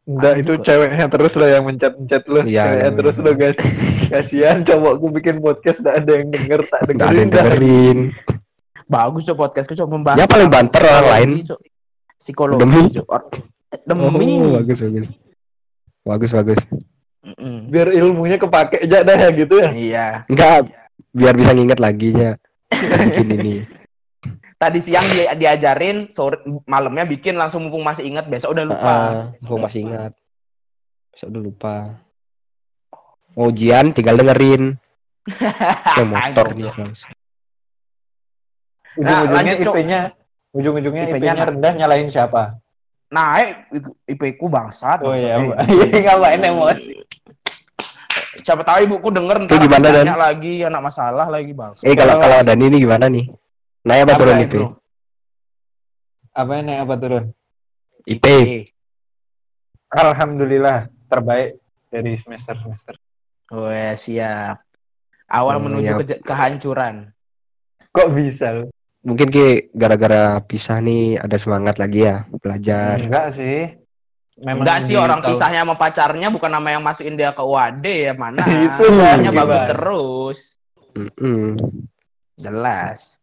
Enggak 0.03 0.33
itu 0.41 0.53
juga. 0.57 0.65
ceweknya 0.65 1.05
terus 1.05 1.31
lo 1.37 1.45
yang 1.45 1.63
mencet-mencet 1.63 2.23
lo 2.25 2.41
Iya, 2.41 2.63
ceweknya 2.65 2.81
iya, 2.81 2.97
terus 2.97 3.15
lo 3.15 3.31
guys 3.31 3.57
kasihan 4.09 4.57
cowokku 4.65 5.07
bikin 5.13 5.37
podcast 5.37 5.79
gak 5.79 6.01
ada 6.01 6.11
yang 6.17 6.27
denger 6.27 6.59
tak 6.65 6.79
Nggak 6.81 6.89
ada 6.89 6.97
dengerin 6.97 7.19
yang 7.19 7.29
dengerin. 7.29 7.97
Bagus 8.89 9.21
tuh 9.23 9.37
podcastku 9.37 9.77
coba 9.77 9.89
membahas. 9.93 10.17
Ya, 10.17 10.25
paling 10.25 10.49
banter 10.49 10.81
orang 10.81 11.07
lain. 11.13 11.29
Cok. 11.45 11.59
Psikologi. 12.17 12.59
Demi. 12.59 12.81
Cok. 12.89 13.23
Demi. 13.85 14.29
Oh, 14.41 14.51
bagus 14.57 14.77
bagus. 14.81 15.07
Bagus 16.01 16.31
bagus. 16.33 16.61
Mm-mm. 17.19 17.67
biar 17.67 17.91
ilmunya 17.91 18.39
kepake 18.39 18.79
aja 18.87 19.03
dah 19.03 19.13
ya 19.13 19.29
gitu 19.29 19.59
ya 19.59 19.69
Iya. 19.69 20.07
Enggak, 20.25 20.71
biar 21.19 21.35
bisa 21.35 21.51
nginget 21.51 21.79
lagi 21.83 22.15
ya. 22.15 22.39
Bikin 22.71 23.27
ini. 23.37 23.55
Tadi 24.59 24.79
siang 24.83 25.07
dia 25.11 25.35
diajarin, 25.35 26.11
sore 26.11 26.43
malamnya 26.67 27.07
bikin 27.07 27.35
langsung 27.35 27.67
mumpung 27.67 27.83
masih 27.83 28.07
ingat, 28.07 28.27
besok 28.27 28.55
udah 28.55 28.65
lupa. 28.67 28.91
Ah, 28.91 29.19
aku 29.39 29.55
masih 29.55 29.87
ingat. 29.87 30.11
Besok 31.15 31.27
udah 31.31 31.41
lupa. 31.43 31.75
Mau 33.35 33.51
ujian 33.51 33.91
tinggal 33.95 34.19
dengerin. 34.19 34.75
Kayak 35.31 36.07
motor 36.15 36.47
dia. 36.55 36.71
Mas. 36.75 37.07
ujung-ujungnya 38.99 39.53
Nah. 39.55 39.63
IP-nya 39.63 39.99
ujung-ujungnya 40.51 41.03
IP-nya 41.07 41.31
IP-nya 41.37 41.47
rendah 41.53 41.73
nyalahin 41.77 42.09
siapa 42.09 42.57
Naik 43.09 43.69
IP 44.05 44.21
ku 44.37 44.49
bangsat. 44.49 45.01
oh 45.01 45.13
iya. 45.17 45.37
Iya, 45.65 45.97
ngapain 46.03 46.41
emosi 46.45 46.93
Siapa 48.39 48.61
tahu 48.61 48.79
ibuku 48.81 49.07
denger 49.09 49.37
ntar 49.43 49.57
gimana, 49.57 49.87
nanya 49.91 50.15
lagi 50.15 50.53
anak 50.61 50.81
masalah 50.81 51.27
lagi 51.27 51.51
bang. 51.51 51.71
Eh 51.79 51.93
kalau 51.93 52.15
kalau 52.17 52.39
Dani 52.41 52.63
ini 52.65 52.77
gimana 52.77 53.05
nih? 53.05 53.25
Naik 53.81 54.01
apa 54.03 54.13
turun 54.15 54.37
IP? 54.39 54.55
apa 56.31 56.51
ini 56.55 56.73
apa 56.73 56.95
turun 56.95 57.25
IP. 58.05 58.25
alhamdulillah 59.89 60.77
terbaik 61.05 61.57
dari 61.87 62.15
semester 62.15 62.55
semester 62.55 62.95
Wah 63.49 63.91
siap. 63.93 64.61
Awal 65.25 65.57
Hmm, 65.57 65.65
menuju 65.67 65.89
ya. 65.89 65.97
ke- 65.99 66.21
kehancuran. 66.21 67.09
kok 67.89 68.09
bisa 68.11 68.53
lo 68.53 68.69
Mungkin 68.99 69.27
ki 69.27 69.45
gara-gara 69.71 70.37
pisah 70.39 70.77
nih 70.77 71.17
ada 71.17 71.33
semangat 71.35 71.75
lagi 71.75 72.03
ya 72.03 72.27
belajar. 72.35 72.99
enggak 72.99 73.27
sih 73.33 73.73
memang 74.39 74.61
Enggak 74.61 74.79
sih 74.83 74.95
orang 74.95 75.19
tahun- 75.19 75.29
pisahnya 75.29 75.59
sama 75.61 75.75
pacarnya 75.75 76.27
bukan 76.27 76.49
nama 76.49 76.67
yang 76.69 76.81
masukin 76.81 77.13
dia 77.13 77.29
ke 77.29 77.39
UAD 77.39 77.85
ya 77.85 78.13
mana. 78.13 78.41
Itu 78.65 78.83
Namanya 78.87 79.31
bagus 79.33 79.61
terus. 79.65 80.39
Mm-mm. 80.91 81.55
Jelas. 82.35 83.19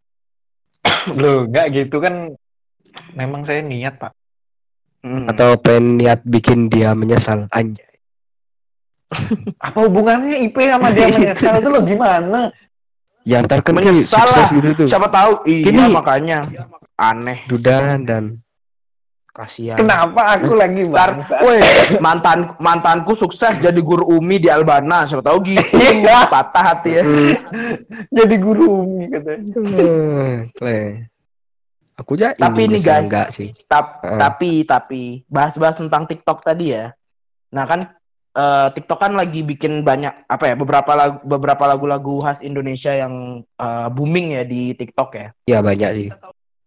Loh, 1.12 1.44
enggak 1.44 1.66
gitu 1.72 1.98
kan 1.98 2.32
memang 3.12 3.42
saya 3.42 3.60
niat 3.60 3.96
pak 3.96 4.12
Hmm. 4.98 5.22
Atau 5.24 5.54
pengen 5.56 5.96
niat 5.96 6.18
bikin 6.20 6.66
dia 6.66 6.90
menyesal 6.90 7.46
anjay. 7.48 7.86
apa 9.60 9.78
hubungannya 9.78 10.42
IP 10.42 10.58
sama 10.66 10.90
dia 10.90 11.06
menyesal 11.08 11.54
itu 11.56 11.68
lo 11.68 11.78
gimana 11.80 12.50
Ya 13.22 13.38
ntar 13.38 13.58
kan 13.58 13.74
Menyesal 13.74 14.02
sukses 14.22 14.34
lah. 14.34 14.48
gitu 14.52 14.68
tuh. 14.74 14.86
Siapa 14.86 15.06
tahu 15.06 15.46
iya 15.46 15.62
Gini. 15.64 15.82
makanya 15.88 16.38
aneh 16.96 17.38
Dudan 17.44 18.02
dan 18.02 18.22
kasihan. 19.36 19.76
kenapa 19.76 20.32
aku 20.32 20.56
lagi 20.56 20.88
bangsa 20.88 21.44
woi, 21.44 21.60
mantan 22.00 22.56
mantanku 22.56 23.12
sukses 23.12 23.60
jadi 23.60 23.76
guru 23.84 24.08
umi 24.16 24.40
di 24.40 24.48
Albana. 24.48 25.04
Siapa 25.04 25.20
tahu 25.20 25.44
gitu. 25.44 25.76
Iya. 25.76 26.24
Patah 26.32 26.64
hati 26.72 26.90
ya. 26.96 27.02
jadi 28.08 28.36
guru 28.40 28.80
umi 28.80 29.12
katanya 29.12 29.52
Kle. 30.56 30.80
Aku 31.96 32.12
aja 32.16 32.36
Tapi 32.36 32.68
ini 32.68 32.80
guys. 32.80 33.08
enggak 33.08 33.28
sih. 33.32 33.52
Tap- 33.68 34.04
Heeh. 34.04 34.20
Tapi 34.20 34.50
tapi 34.64 35.02
bahas-bahas 35.28 35.80
tentang 35.80 36.04
TikTok 36.04 36.44
tadi 36.44 36.72
ya. 36.76 36.92
Nah 37.52 37.64
kan 37.64 37.80
eh, 38.36 38.68
TikTok 38.72 39.00
kan 39.00 39.12
lagi 39.16 39.40
bikin 39.40 39.80
banyak 39.80 40.28
apa 40.28 40.44
ya 40.52 40.54
beberapa 40.60 40.92
lagu 40.92 41.16
beberapa 41.24 41.64
lagu-lagu 41.64 42.20
khas 42.20 42.44
Indonesia 42.44 42.92
yang 42.92 43.40
eh, 43.40 43.88
booming 43.92 44.36
ya 44.36 44.42
di 44.44 44.76
TikTok 44.76 45.10
ya. 45.16 45.28
Ya 45.48 45.58
banyak 45.64 45.90
sih. 45.96 46.08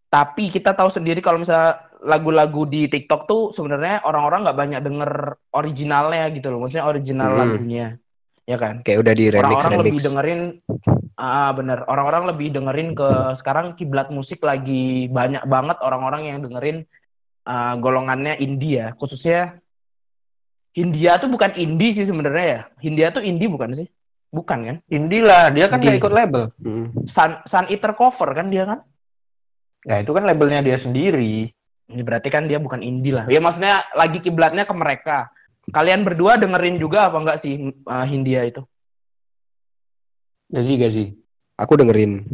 Tapi 0.10 0.50
kita 0.50 0.74
tahu 0.74 0.90
sendiri 0.90 1.22
kalau 1.22 1.38
misalnya 1.38 1.78
lagu-lagu 2.00 2.64
di 2.64 2.88
TikTok 2.88 3.22
tuh 3.26 3.42
sebenarnya 3.52 4.04
orang-orang 4.04 4.48
nggak 4.48 4.60
banyak 4.60 4.80
denger 4.82 5.12
originalnya 5.52 6.32
gitu 6.32 6.48
loh. 6.48 6.64
Maksudnya 6.64 6.86
original 6.86 7.30
Hmm. 7.30 7.40
lagunya. 7.40 7.88
Ya 8.44 8.58
kan? 8.58 8.82
Kayak 8.82 9.00
udah 9.04 9.14
di 9.14 9.26
remix 9.30 9.44
Orang-orang 9.46 9.72
remix. 9.72 9.84
lebih 9.86 10.02
dengerin 10.02 10.42
ah 11.16 11.52
bener. 11.52 11.80
Orang-orang 11.86 12.24
lebih 12.26 12.48
dengerin 12.50 12.90
ke 12.94 13.10
sekarang 13.36 13.76
kiblat 13.76 14.10
musik 14.10 14.42
lagi 14.42 15.06
banyak 15.08 15.44
banget 15.46 15.78
orang-orang 15.80 16.22
yang 16.26 16.38
dengerin 16.40 16.88
ah, 17.44 17.76
golongannya 17.76 18.38
indie 18.38 18.80
ya. 18.80 18.88
Khususnya 18.94 19.60
Hindia 20.70 21.18
tuh 21.18 21.28
bukan 21.28 21.52
indie 21.56 21.92
sih 21.92 22.06
sebenarnya 22.06 22.46
ya. 22.46 22.62
Hindia 22.80 23.08
tuh 23.10 23.22
indie 23.22 23.50
bukan 23.50 23.74
sih? 23.74 23.90
Bukan 24.30 24.60
kan? 24.62 24.76
Indie 24.88 25.26
lah 25.26 25.50
dia 25.50 25.66
kan 25.66 25.82
nggak 25.82 25.98
ikut 25.98 26.14
label 26.14 26.44
Mm. 26.62 27.10
Sun, 27.10 27.32
Sun 27.44 27.66
Eater 27.68 27.94
cover 27.94 28.30
kan 28.32 28.48
dia 28.48 28.64
kan? 28.66 28.80
ya 29.80 30.04
itu 30.04 30.12
kan 30.12 30.28
labelnya 30.28 30.60
dia 30.60 30.76
sendiri 30.76 31.56
Ini 31.90 32.02
berarti 32.06 32.30
kan 32.30 32.46
dia 32.46 32.62
bukan 32.62 32.86
indie 32.86 33.12
lah. 33.18 33.26
Ya 33.26 33.42
maksudnya 33.42 33.82
lagi 33.98 34.22
kiblatnya 34.22 34.64
ke 34.64 34.74
mereka. 34.78 35.34
Kalian 35.74 36.06
berdua 36.06 36.38
dengerin 36.38 36.78
juga 36.78 37.10
apa 37.10 37.18
enggak 37.18 37.42
sih 37.42 37.58
uh, 37.86 38.06
Hindia 38.06 38.46
itu? 38.46 38.62
gaji 40.50 40.74
gaji 40.82 41.06
Aku 41.62 41.78
dengerin. 41.78 42.26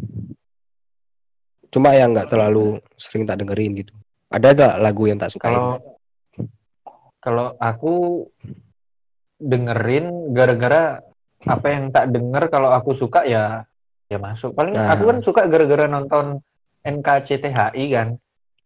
Cuma 1.68 1.92
yang 1.92 2.16
nggak 2.16 2.32
terlalu 2.32 2.80
sering 2.96 3.28
tak 3.28 3.44
dengerin 3.44 3.76
gitu. 3.76 3.92
Ada 4.32 4.56
tak 4.56 4.74
lagu 4.80 5.04
yang 5.08 5.20
tak 5.20 5.36
sukain? 5.36 5.52
kalau 5.52 5.72
kalau 7.20 7.48
aku 7.58 8.24
dengerin 9.42 10.32
gara-gara 10.32 11.02
apa 11.44 11.68
yang 11.68 11.90
tak 11.90 12.14
denger 12.14 12.48
kalau 12.54 12.70
aku 12.72 12.94
suka 12.94 13.26
ya 13.26 13.66
ya 14.08 14.18
masuk 14.22 14.54
paling 14.54 14.78
Nah. 14.78 14.94
aku 14.94 15.10
kan 15.10 15.18
suka 15.26 15.42
gara-gara 15.50 15.90
nonton 15.90 16.40
NKCTHI 16.86 17.86
kan 17.92 18.08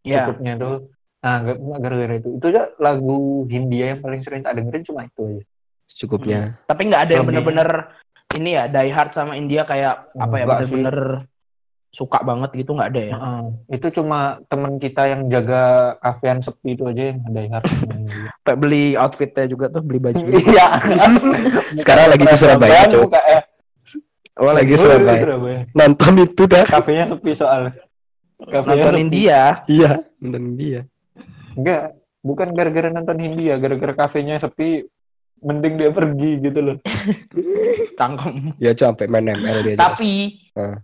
Ya. 0.01 0.23
cukupnya 0.25 0.53
tuh 0.55 0.75
nah 1.19 1.43
gara-gara 1.75 2.15
itu 2.15 2.39
itu 2.39 2.45
aja 2.47 2.71
lagu 2.79 3.43
Hindia 3.51 3.91
yang 3.91 3.99
paling 3.99 4.23
sering 4.23 4.39
tak 4.39 4.55
dengerin 4.55 4.87
cuma 4.87 5.03
itu 5.03 5.23
aja 5.27 5.43
Cukupnya. 5.89 6.53
Tapi 6.63 6.85
nggak 6.85 7.01
ada 7.09 7.13
yang 7.17 7.25
bener-bener 7.25 7.69
ini 8.37 8.53
ya 8.55 8.69
die 8.69 8.93
hard 8.93 9.09
sama 9.09 9.33
India 9.33 9.65
kayak 9.65 10.13
apa 10.15 10.35
ya 10.37 10.45
bener-bener 10.45 10.97
suka 11.89 12.21
banget 12.21 12.53
gitu 12.53 12.77
nggak 12.77 12.89
ada 12.93 13.01
ya? 13.01 13.15
Heeh. 13.17 13.43
itu 13.73 13.87
cuma 13.97 14.37
teman 14.45 14.77
kita 14.77 15.09
yang 15.09 15.25
jaga 15.27 15.97
kafean 15.97 16.39
sepi 16.39 16.77
itu 16.77 16.85
aja 16.85 17.09
yang 17.09 17.19
ada 17.25 17.39
hard 17.49 17.65
Kayak 18.45 18.57
beli 18.61 18.93
outfitnya 18.93 19.49
juga 19.49 19.65
tuh, 19.67 19.81
beli 19.81 19.97
baju. 19.97 20.21
iya 20.53 20.77
Sekarang 21.73 22.13
lagi 22.13 22.23
di 22.23 22.37
Surabaya, 22.37 22.85
Cok. 22.85 23.01
buka 23.09 23.21
ya 23.25 23.41
Oh 24.39 24.53
lagi 24.53 24.73
Surabaya. 24.77 25.19
Surabaya. 25.19 25.59
Nonton 25.73 26.13
itu 26.21 26.43
dah. 26.45 26.63
kafenya 26.69 27.09
sepi 27.09 27.33
soalnya 27.33 27.73
kafenya 28.39 28.85
Nonton. 28.87 28.97
India, 28.97 29.41
Iya, 29.67 29.91
nonton 30.17 30.45
dia. 30.55 30.81
enggak 31.53 31.83
bukan 32.19 32.47
gara-gara 32.51 32.87
nonton 32.87 33.17
Hindia 33.17 33.55
gara-gara 33.55 33.93
kafenya 33.97 34.39
sepi 34.39 34.87
mending 35.39 35.75
dia 35.75 35.89
pergi 35.89 36.31
gitu 36.39 36.59
loh 36.61 36.77
cangkem. 37.99 38.55
Ya 38.57 38.71
sampai 38.71 39.07
main 39.07 39.27
ML 39.29 39.59
dia. 39.63 39.75
Tapi, 39.75 40.39
Ah. 40.51 40.79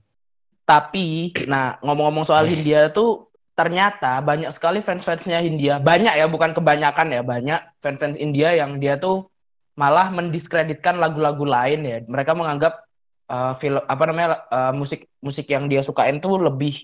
tapi, 0.63 1.31
nah 1.45 1.75
ngomong-ngomong 1.79 2.23
soal 2.23 2.43
Hindia 2.43 2.87
tuh 2.89 3.27
ternyata 3.51 4.19
banyak 4.19 4.51
sekali 4.51 4.79
fans-fansnya 4.79 5.39
Hindia, 5.39 5.79
banyak 5.79 6.11
ya, 6.11 6.27
bukan 6.27 6.51
kebanyakan 6.51 7.07
ya, 7.09 7.21
banyak 7.23 7.59
fans-fans 7.79 8.15
India 8.15 8.51
yang 8.51 8.79
dia 8.79 8.95
tuh 8.95 9.31
malah 9.75 10.07
mendiskreditkan 10.07 10.95
lagu-lagu 10.95 11.43
lain 11.43 11.83
ya. 11.83 11.97
Mereka 12.03 12.31
menganggap 12.31 12.83
eh, 13.25 13.53
film 13.55 13.79
apa 13.81 14.03
namanya 14.05 14.27
eh, 14.45 14.71
musik 14.71 15.07
musik 15.19 15.47
yang 15.47 15.67
dia 15.67 15.79
sukain 15.79 16.19
tuh 16.19 16.35
lebih 16.37 16.83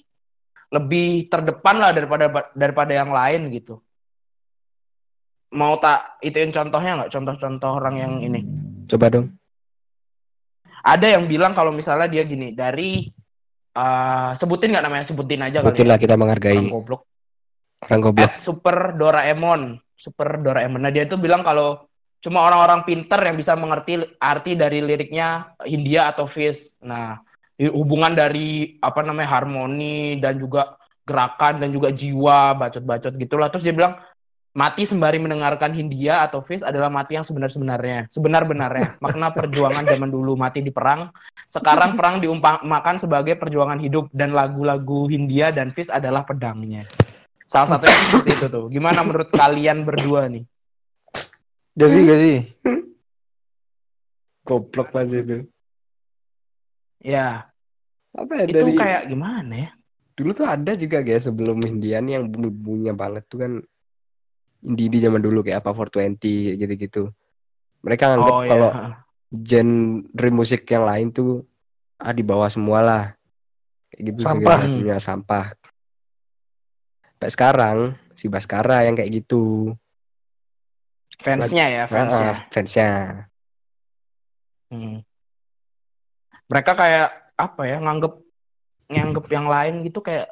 lebih 0.71 1.27
terdepan 1.27 1.75
lah 1.77 1.91
daripada 1.91 2.25
daripada 2.55 2.91
yang 2.95 3.11
lain 3.11 3.51
gitu. 3.51 3.83
Mau 5.51 5.75
tak 5.83 6.15
ituin 6.23 6.47
contohnya 6.49 6.95
nggak? 6.95 7.11
Contoh-contoh 7.11 7.71
orang 7.75 7.95
yang 7.99 8.13
ini. 8.23 8.39
Coba 8.87 9.11
dong. 9.11 9.35
Ada 10.81 11.19
yang 11.19 11.27
bilang 11.27 11.51
kalau 11.51 11.75
misalnya 11.75 12.07
dia 12.07 12.23
gini 12.23 12.55
dari 12.55 13.03
eh, 13.75 14.29
sebutin 14.33 14.71
nggak 14.71 14.85
namanya 14.87 15.05
sebutin 15.05 15.43
aja 15.43 15.59
Betul 15.59 15.85
kali. 15.85 15.91
lah 15.91 15.97
ya. 15.99 16.03
kita 16.07 16.13
Orang 16.15 16.21
menghargai 16.23 16.63
goblok. 16.71 17.01
orang 17.83 17.99
goblok. 18.01 18.31
At 18.31 18.39
Super 18.39 18.77
Doraemon, 18.95 19.61
Super 19.93 20.39
Doraemon. 20.39 20.81
Nah 20.81 20.89
dia 20.89 21.03
tuh 21.03 21.19
bilang 21.19 21.43
kalau 21.43 21.83
cuma 22.23 22.47
orang-orang 22.47 22.87
pinter 22.87 23.19
yang 23.19 23.35
bisa 23.35 23.51
mengerti 23.59 23.97
arti 24.17 24.55
dari 24.55 24.79
liriknya 24.79 25.51
Hindia 25.67 26.15
atau 26.15 26.23
Fish. 26.23 26.79
Nah 26.79 27.19
hubungan 27.69 28.15
dari 28.15 28.79
apa 28.81 29.05
namanya 29.05 29.37
harmoni 29.37 30.17
dan 30.17 30.41
juga 30.41 30.79
gerakan 31.05 31.61
dan 31.61 31.69
juga 31.69 31.93
jiwa 31.93 32.57
bacot-bacot 32.57 33.13
gitulah. 33.19 33.51
Terus 33.53 33.67
dia 33.67 33.75
bilang 33.75 33.99
mati 34.51 34.83
sembari 34.83 35.19
mendengarkan 35.19 35.71
Hindia 35.75 36.23
atau 36.25 36.39
Fish 36.43 36.63
adalah 36.63 36.87
mati 36.87 37.19
yang 37.19 37.25
sebenar-sebenarnya. 37.27 38.07
Sebenar-benarnya. 38.09 38.97
Makna 39.03 39.31
perjuangan 39.35 39.83
zaman 39.85 40.09
dulu 40.09 40.39
mati 40.39 40.63
di 40.63 40.71
perang. 40.71 41.11
Sekarang 41.45 41.99
perang 41.99 42.23
diumpamakan 42.23 42.95
sebagai 42.97 43.35
perjuangan 43.35 43.79
hidup 43.79 44.07
dan 44.15 44.31
lagu-lagu 44.31 45.07
Hindia 45.11 45.51
dan 45.51 45.75
Fish 45.75 45.91
adalah 45.91 46.23
pedangnya. 46.23 46.87
Salah 47.45 47.75
satunya 47.75 47.95
seperti 47.99 48.29
itu 48.39 48.47
tuh. 48.47 48.65
Gimana 48.71 49.03
menurut 49.03 49.29
kalian 49.29 49.83
berdua 49.83 50.31
nih? 50.31 50.47
jadi 51.71 52.03
gak 52.03 52.19
sih 52.19 52.39
Goblok 54.43 54.91
banget 54.91 55.23
itu. 55.23 55.37
Ya, 57.01 57.50
Apa 58.11 58.31
ya 58.39 58.43
itu 58.47 58.55
dari 58.59 58.73
kayak 58.75 59.03
gimana 59.07 59.53
ya? 59.55 59.71
dulu 60.11 60.37
tuh 60.37 60.45
ada 60.45 60.75
juga 60.77 61.01
guys 61.01 61.25
sebelum 61.25 61.57
Indian 61.65 62.05
yang 62.05 62.23
bumi-buminya 62.29 62.93
banget 62.93 63.23
tuh 63.25 63.41
kan 63.41 63.51
indie 64.61 64.91
di 64.91 65.01
zaman 65.01 65.17
dulu 65.17 65.41
kayak 65.41 65.65
apa 65.65 65.73
420 65.73 66.61
gitu-gitu. 66.61 67.09
Mereka 67.81 68.13
anggap 68.13 68.33
Oh 68.35 68.43
kalau 68.45 68.69
ya. 68.69 69.01
genre 69.33 70.29
musik 70.29 70.61
yang 70.69 70.85
lain 70.85 71.09
tuh 71.09 71.41
ah 71.97 72.13
di 72.13 72.21
bawah 72.21 72.45
semua 72.51 72.79
lah. 72.85 73.05
Kayak 73.89 74.03
gitu 74.13 74.19
Sampah. 74.21 74.37
segala 74.37 74.61
macamnya 74.61 74.97
sampah. 75.01 75.45
Sampai 77.01 77.29
sekarang 77.33 77.77
si 78.13 78.25
Baskara 78.29 78.85
yang 78.85 78.93
kayak 78.93 79.09
gitu. 79.25 79.73
Fansnya 81.21 81.65
ya, 81.69 81.83
fansnya. 81.85 82.33
Ah, 82.33 82.37
fansnya. 82.49 82.89
Hmm. 84.69 85.01
Mereka 86.49 86.71
kayak 86.73 87.09
apa 87.41 87.61
ya? 87.65 87.77
Nganggep 87.81 88.13
nganggep 88.91 89.25
yang 89.31 89.47
lain 89.47 89.73
gitu 89.87 89.99
kayak 89.99 90.29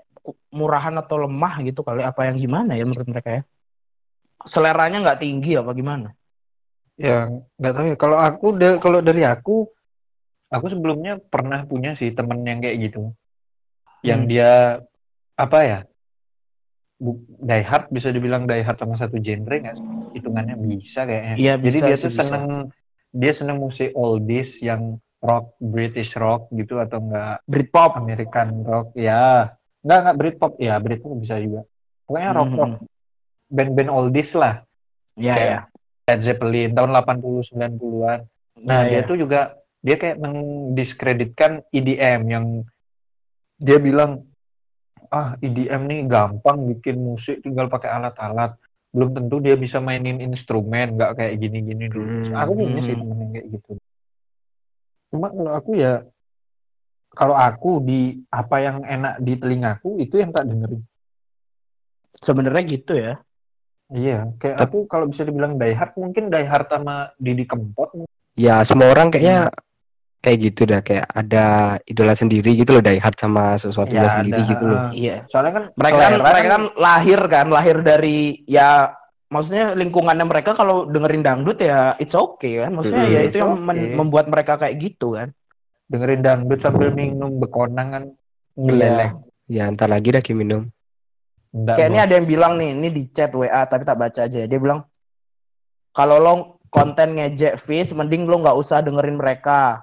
murahan 0.51 0.93
atau 0.99 1.25
lemah 1.25 1.63
gitu 1.63 1.81
kali. 1.81 2.03
Apa 2.03 2.29
yang 2.29 2.37
gimana 2.37 2.77
ya 2.77 2.83
menurut 2.85 3.07
mereka 3.07 3.29
ya? 3.31 3.43
Seleranya 4.43 5.03
nggak 5.03 5.19
tinggi 5.19 5.57
apa 5.57 5.73
gimana? 5.73 6.09
ya 6.99 7.31
nggak 7.55 7.73
tahu 7.79 7.85
ya 7.87 7.95
kalau 7.95 8.19
aku 8.19 8.45
da- 8.59 8.75
kalau 8.75 8.99
dari 8.99 9.23
aku 9.23 9.71
aku 10.51 10.65
sebelumnya 10.67 11.15
pernah 11.15 11.63
punya 11.63 11.95
sih 11.95 12.11
temen 12.11 12.43
yang 12.43 12.59
kayak 12.59 12.91
gitu 12.91 13.15
yang 14.03 14.27
Hmm. 14.27 14.27
dia 14.27 14.83
apa 15.39 15.59
ya 15.63 15.79
die 16.99 17.63
hard 17.63 17.87
bisa 17.87 18.11
dibilang 18.11 18.43
die 18.43 18.59
hard 18.59 18.75
sama 18.75 18.99
satu 18.99 19.15
genre 19.15 19.55
nggak 19.55 19.77
hitungannya 20.11 20.59
bisa 20.59 21.07
kayaknya 21.07 21.35
Iya 21.39 21.53
jadi 21.55 21.63
bisa 21.71 21.87
dia 21.87 21.95
sih, 21.95 22.03
tuh 22.03 22.11
bisa. 22.11 22.19
seneng 22.19 22.45
dia 23.15 23.31
seneng 23.31 23.57
musik 23.63 23.95
oldies 23.95 24.59
yang 24.59 24.99
rock 25.19 25.45
British 25.57 26.15
rock 26.15 26.47
gitu 26.49 26.77
atau 26.77 26.99
enggak 26.99 27.43
Britpop. 27.43 27.95
American 27.95 28.63
rock 28.63 28.87
ya 28.93 29.51
enggak 29.79 29.97
enggak 29.99 30.17
Britpop 30.17 30.53
ya 30.57 30.73
Britpop 30.77 31.13
bisa 31.17 31.35
juga 31.37 31.61
pokoknya 32.03 32.31
rock 32.33 32.51
rock 32.53 32.71
Hmm. 32.71 32.87
band-band 33.47 33.89
oldies 33.89 34.31
lah 34.33 34.61
Ya 35.13 35.33
Kayak 35.33 35.49
ya. 35.49 35.61
Led 36.07 36.21
Zeppelin 36.23 36.69
tahun 36.71 36.89
80 36.95 37.43
90-an 37.45 38.19
Nah, 38.59 38.79
Ya, 38.81 38.89
dia 38.89 38.97
ya. 38.97 39.07
tuh 39.07 39.15
juga 39.15 39.39
dia 39.79 39.95
kayak 39.95 40.19
mendiskreditkan 40.19 41.63
EDM 41.69 42.21
yang 42.25 42.45
dia 43.55 43.77
bilang 43.77 44.27
ah 45.07 45.33
EDM 45.37 45.81
nih 45.85 45.99
gampang 46.05 46.67
bikin 46.67 46.95
musik 46.97 47.39
tinggal 47.39 47.67
pakai 47.67 47.89
alat-alat. 47.89 48.55
Belum 48.89 49.11
tentu 49.11 49.39
dia 49.39 49.55
bisa 49.55 49.79
mainin 49.79 50.19
instrumen 50.19 50.93
nggak 50.93 51.15
kayak 51.15 51.33
gini-gini 51.35 51.87
dulu. 51.87 52.27
Hmm. 52.27 52.35
Aku 52.37 52.51
punya 52.53 52.81
sih 52.81 52.91
Hmm. 52.91 53.01
temen 53.01 53.17
yang 53.17 53.31
kayak 53.33 53.47
gitu. 53.49 53.71
Cuma 55.09 55.27
kalau 55.33 55.53
aku 55.57 55.71
ya 55.75 56.05
kalau 57.09 57.33
aku 57.35 57.81
di 57.81 58.21
apa 58.29 58.61
yang 58.61 58.85
enak 58.85 59.17
di 59.19 59.33
telingaku 59.35 59.97
itu 59.97 60.21
yang 60.21 60.29
tak 60.29 60.45
dengerin. 60.45 60.81
Sebenarnya 62.21 62.63
gitu 62.69 62.93
ya. 62.95 63.13
Iya, 63.89 64.29
kayak 64.37 64.69
aku 64.69 64.85
kalau 64.85 65.09
bisa 65.09 65.25
dibilang 65.25 65.57
die 65.57 65.73
hard 65.73 65.97
mungkin 65.97 66.29
die 66.29 66.45
hard 66.45 66.69
sama 66.69 67.09
Didi 67.17 67.49
Kempot 67.49 67.89
Ya 68.37 68.61
semua 68.61 68.93
orang 68.93 69.09
kayaknya 69.09 69.49
kayak 70.21 70.37
gitu 70.45 70.61
dah 70.69 70.81
kayak 70.85 71.09
ada 71.09 71.45
idola 71.89 72.13
sendiri 72.13 72.53
gitu 72.53 72.77
loh 72.77 72.85
die 72.85 73.01
hard 73.01 73.17
sama 73.17 73.57
sesuatunya 73.57 74.05
Ya, 74.05 74.13
sendiri 74.13 74.41
ada. 74.45 74.49
gitu 74.53 74.63
loh. 74.69 74.79
Iya. 74.93 75.17
Soalnya 75.25 75.53
kan 75.57 75.63
mereka 75.73 75.97
kan 75.97 76.13
mereka 76.21 76.47
kan 76.53 76.63
lahir 76.77 77.19
kan 77.25 77.47
lahir 77.49 77.77
dari 77.81 78.17
ya 78.45 78.93
maksudnya 79.29 79.77
lingkungannya 79.77 80.25
mereka 80.25 80.57
kalau 80.57 80.89
dengerin 80.89 81.21
dangdut 81.21 81.61
ya 81.61 81.93
it's 82.01 82.17
okay 82.17 82.65
kan? 82.65 82.73
Maksudnya 82.73 83.05
Hmm, 83.05 83.13
ya 83.13 83.21
itu 83.29 83.37
yang 83.39 83.53
okay. 83.55 83.95
membuat 83.95 84.25
mereka 84.27 84.57
kayak 84.57 84.75
gitu 84.81 85.15
kan? 85.15 85.29
Dengerin 85.89 86.21
dangdut 86.21 86.59
sambil 86.59 86.89
minum 86.91 87.37
bekonang 87.37 87.87
kan? 87.93 88.03
Ngeleleh. 88.57 89.15
Ya 89.49 89.69
ntar 89.69 89.89
lagi 89.89 90.13
dah 90.13 90.21
minum. 90.33 90.69
Nggak, 91.49 91.75
kayak 91.81 91.89
ini 91.89 91.99
ada 92.01 92.13
yang 92.13 92.27
bilang 92.29 92.53
nih 92.61 92.69
ini 92.77 92.87
di 92.93 93.03
chat 93.09 93.33
WA 93.33 93.65
tapi 93.65 93.81
tak 93.81 93.97
baca 93.97 94.21
aja 94.29 94.45
dia 94.45 94.59
bilang 94.61 94.85
kalau 95.89 96.21
lo 96.21 96.33
konten 96.69 97.17
ngejek 97.17 97.57
Fish 97.57 97.89
mending 97.97 98.29
lo 98.29 98.37
nggak 98.41 98.57
usah 98.57 98.85
dengerin 98.85 99.17
mereka. 99.17 99.81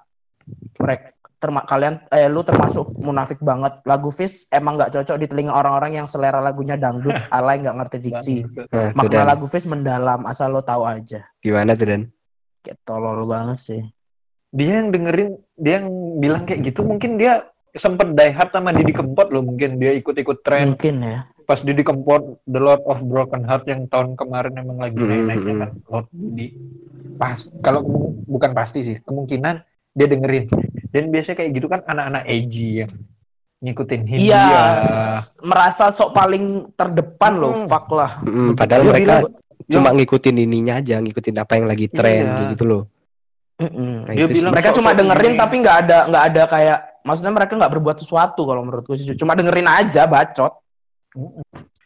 Mereka 0.79 1.16
terma 1.37 1.63
kalian 1.63 2.01
eh 2.09 2.27
lu 2.27 2.41
termasuk 2.41 2.97
munafik 2.97 3.39
banget. 3.41 3.85
Lagu 3.85 4.09
Fish 4.09 4.49
emang 4.49 4.81
nggak 4.81 4.93
cocok 4.97 5.17
di 5.21 5.27
telinga 5.29 5.53
orang-orang 5.53 6.01
yang 6.01 6.07
selera 6.09 6.41
lagunya 6.41 6.81
dangdut. 6.81 7.13
Alay 7.37 7.61
nggak 7.61 7.77
ngerti 7.77 7.97
diksi. 8.01 8.37
Nah, 8.73 8.93
tuh 8.97 8.97
makna 8.97 9.21
Dan. 9.23 9.29
lagu 9.29 9.47
Fish 9.47 9.69
mendalam 9.69 10.25
asal 10.25 10.51
lo 10.51 10.65
tahu 10.65 10.85
aja. 10.85 11.29
Gimana 11.41 11.77
tuh 11.77 11.87
Dan? 11.87 12.03
kayak 12.61 12.83
tolol 12.83 13.23
banget 13.31 13.59
sih. 13.63 13.83
Dia 14.51 14.83
yang 14.83 14.91
dengerin 14.91 15.39
dia 15.55 15.79
yang 15.79 15.87
bilang 16.19 16.43
kayak 16.43 16.67
gitu 16.67 16.83
mungkin 16.83 17.15
dia 17.15 17.47
sempet 17.77 18.11
die 18.11 18.33
hard 18.35 18.51
sama 18.51 18.75
Didi 18.75 18.91
Kempot 18.91 19.29
loh. 19.31 19.45
Mungkin 19.45 19.79
dia 19.79 19.95
ikut-ikut 19.95 20.43
tren. 20.43 20.75
Mungkin 20.75 20.97
ya. 20.99 21.31
Pas 21.47 21.63
Didi 21.63 21.87
Kempot 21.87 22.43
The 22.43 22.59
Lord 22.59 22.83
of 22.91 23.07
Broken 23.07 23.47
Heart 23.47 23.71
yang 23.71 23.87
tahun 23.87 24.19
kemarin 24.19 24.59
emang 24.59 24.83
lagi 24.83 24.99
Hmm, 24.99 25.07
naik-naiknya 25.07 25.55
hmm, 25.55 25.63
kan? 25.63 25.71
Lord 25.87 26.09
Didi. 26.11 26.47
Pas 27.15 27.39
kalau 27.63 27.81
bukan 28.27 28.51
pasti 28.51 28.83
sih. 28.83 28.97
Kemungkinan 29.07 29.63
dia 29.95 30.07
dengerin 30.11 30.51
dan 30.97 31.13
biasanya 31.13 31.37
kayak 31.37 31.51
gitu 31.53 31.67
kan 31.69 31.85
anak-anak 31.85 32.25
edgy 32.25 32.81
yang 32.81 32.93
ngikutin 33.59 34.03
Hindia 34.07 34.33
Iya, 34.33 34.65
merasa 35.41 35.89
sok 35.89 36.13
paling 36.13 36.73
terdepan 36.73 37.33
loh, 37.37 37.53
Hmm. 37.53 37.69
fuck 37.69 37.89
lah. 37.91 38.21
Mm, 38.21 38.53
padahal 38.53 38.83
mereka 38.87 39.15
bilang- 39.21 39.35
cuma 39.67 39.89
ngikutin 39.93 40.37
ininya 40.39 40.75
aja, 40.77 40.97
ngikutin 40.97 41.37
apa 41.37 41.53
yang 41.55 41.67
lagi 41.67 41.87
tren 41.89 42.25
Iya. 42.25 42.49
gitu 42.53 42.65
loh. 42.65 42.83
Mm-mm. 43.57 44.05
Nah, 44.05 44.13
Dia 44.13 44.25
itu 44.25 44.37
bilang- 44.37 44.53
Mereka 44.53 44.69
cuma 44.73 44.93
dengerin 44.93 45.33
gini. 45.33 45.41
tapi 45.41 45.55
nggak 45.59 45.77
ada 45.83 45.99
nggak 46.07 46.25
ada 46.27 46.43
kayak, 46.47 46.79
maksudnya 47.03 47.33
mereka 47.33 47.53
nggak 47.55 47.73
berbuat 47.73 47.97
sesuatu 47.99 48.41
kalau 48.43 48.61
menurutku 48.63 48.93
sih. 48.95 49.13
Cuma 49.15 49.33
dengerin 49.33 49.65
aja, 49.67 50.05
bacot. 50.05 50.53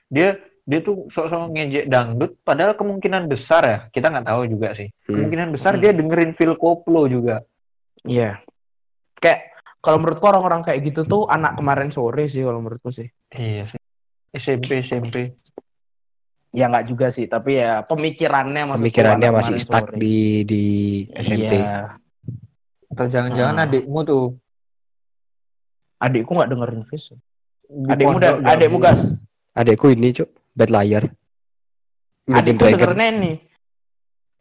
dia 0.09 0.35
dia 0.61 0.81
tuh 0.81 1.07
sok-sok 1.09 1.51
ngejek 1.51 1.87
dangdut 1.87 2.35
padahal 2.43 2.75
kemungkinan 2.75 3.27
besar 3.27 3.63
ya 3.63 3.79
kita 3.89 4.07
nggak 4.07 4.27
tahu 4.27 4.43
juga 4.45 4.75
sih 4.75 4.91
Hmm. 5.07 5.23
kemungkinan 5.23 5.49
besar 5.51 5.73
Hmm. 5.75 5.83
dia 5.83 5.91
dengerin 5.91 6.35
Phil 6.35 6.55
Koplo 6.55 7.07
juga 7.07 7.43
Iya. 8.03 8.43
Kayak 9.21 9.41
Kalau 9.81 9.97
menurutku 9.97 10.29
orang-orang 10.29 10.61
kayak 10.61 10.81
gitu 10.93 11.09
tuh 11.09 11.23
anak 11.25 11.57
kemarin 11.57 11.89
sore 11.89 12.29
sih 12.29 12.45
kalau 12.45 12.61
menurutku 12.61 12.93
sih. 12.93 13.09
Iya 13.33 13.65
sih. 13.65 13.81
SMP 14.37 14.85
SMP. 14.85 15.41
Ya 16.53 16.69
nggak 16.69 16.85
juga 16.85 17.09
sih, 17.09 17.25
tapi 17.25 17.57
ya 17.57 17.81
pemikirannya 17.89 18.69
maksudku 18.69 18.85
Pemikirannya 18.85 19.29
anak 19.33 19.39
masih 19.41 19.57
stuck 19.57 19.89
sore. 19.89 19.97
di 19.97 20.45
di 20.45 20.63
SMP. 21.17 21.65
Iya. 21.65 21.97
Atau 22.93 23.07
jangan-jangan 23.09 23.57
Ah. 23.57 23.65
adikmu 23.65 24.01
tuh 24.05 24.25
Adikku 25.97 26.33
nggak 26.33 26.51
dengerin 26.53 26.85
Fis. 26.85 27.05
di 27.65 27.89
Adikmu 27.89 28.17
dan 28.21 28.45
adikmu 28.45 28.79
gas. 28.81 29.01
Adekku 29.57 29.93
ini, 29.93 30.13
Cuk, 30.13 30.29
bad 30.53 30.69
liar. 30.69 31.05
Imagine 32.29 32.37
Adikku 32.37 32.65
dengerinnya 32.69 33.09
ini. 33.17 33.33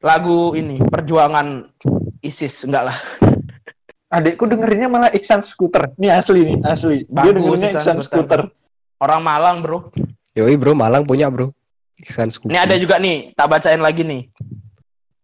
Lagu 0.04 0.52
ini 0.52 0.84
perjuangan 0.84 1.64
ISIS 2.20 2.68
enggak 2.68 2.92
lah. 2.92 3.00
Adikku 4.10 4.50
dengerinnya 4.50 4.90
malah 4.90 5.14
Iksan 5.14 5.46
Scooter. 5.46 5.94
Ini 5.94 6.10
asli 6.10 6.42
nih, 6.42 6.58
asli. 6.66 6.98
Dia 7.06 7.30
Bagus, 7.30 7.34
dengerinnya 7.38 7.70
Iksan 7.70 7.82
Iksan 7.82 7.98
Scooter. 8.02 8.42
Scooter. 8.42 8.42
Orang 8.98 9.22
Malang, 9.22 9.62
Bro. 9.62 9.94
Yoi, 10.34 10.58
Bro, 10.58 10.74
Malang 10.74 11.06
punya, 11.06 11.30
Bro. 11.30 11.54
Iksan 12.00 12.34
Scoopy. 12.34 12.50
Ini 12.50 12.58
ada 12.58 12.76
juga 12.80 12.96
nih, 12.98 13.38
tak 13.38 13.48
bacain 13.52 13.78
lagi 13.78 14.02
nih. 14.02 14.32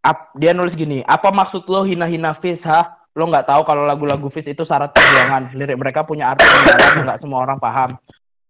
Ap- 0.06 0.36
dia 0.38 0.54
nulis 0.54 0.78
gini, 0.78 1.02
apa 1.02 1.34
maksud 1.34 1.65
lo 1.65 1.82
hina-hina 1.82 2.38
Fis, 2.38 2.62
ha? 2.69 2.93
Lo 3.15 3.26
nggak 3.26 3.48
tahu 3.48 3.63
kalau 3.65 3.88
lagu-lagu 3.88 4.28
Fis 4.30 4.45
itu 4.45 4.62
syarat 4.62 4.91
perjuangan. 4.93 5.56
Lirik 5.56 5.80
mereka 5.80 6.04
punya 6.06 6.36
arti 6.36 6.43
yang 6.45 7.08
nggak 7.08 7.17
semua 7.17 7.41
orang 7.41 7.58
paham. 7.58 7.95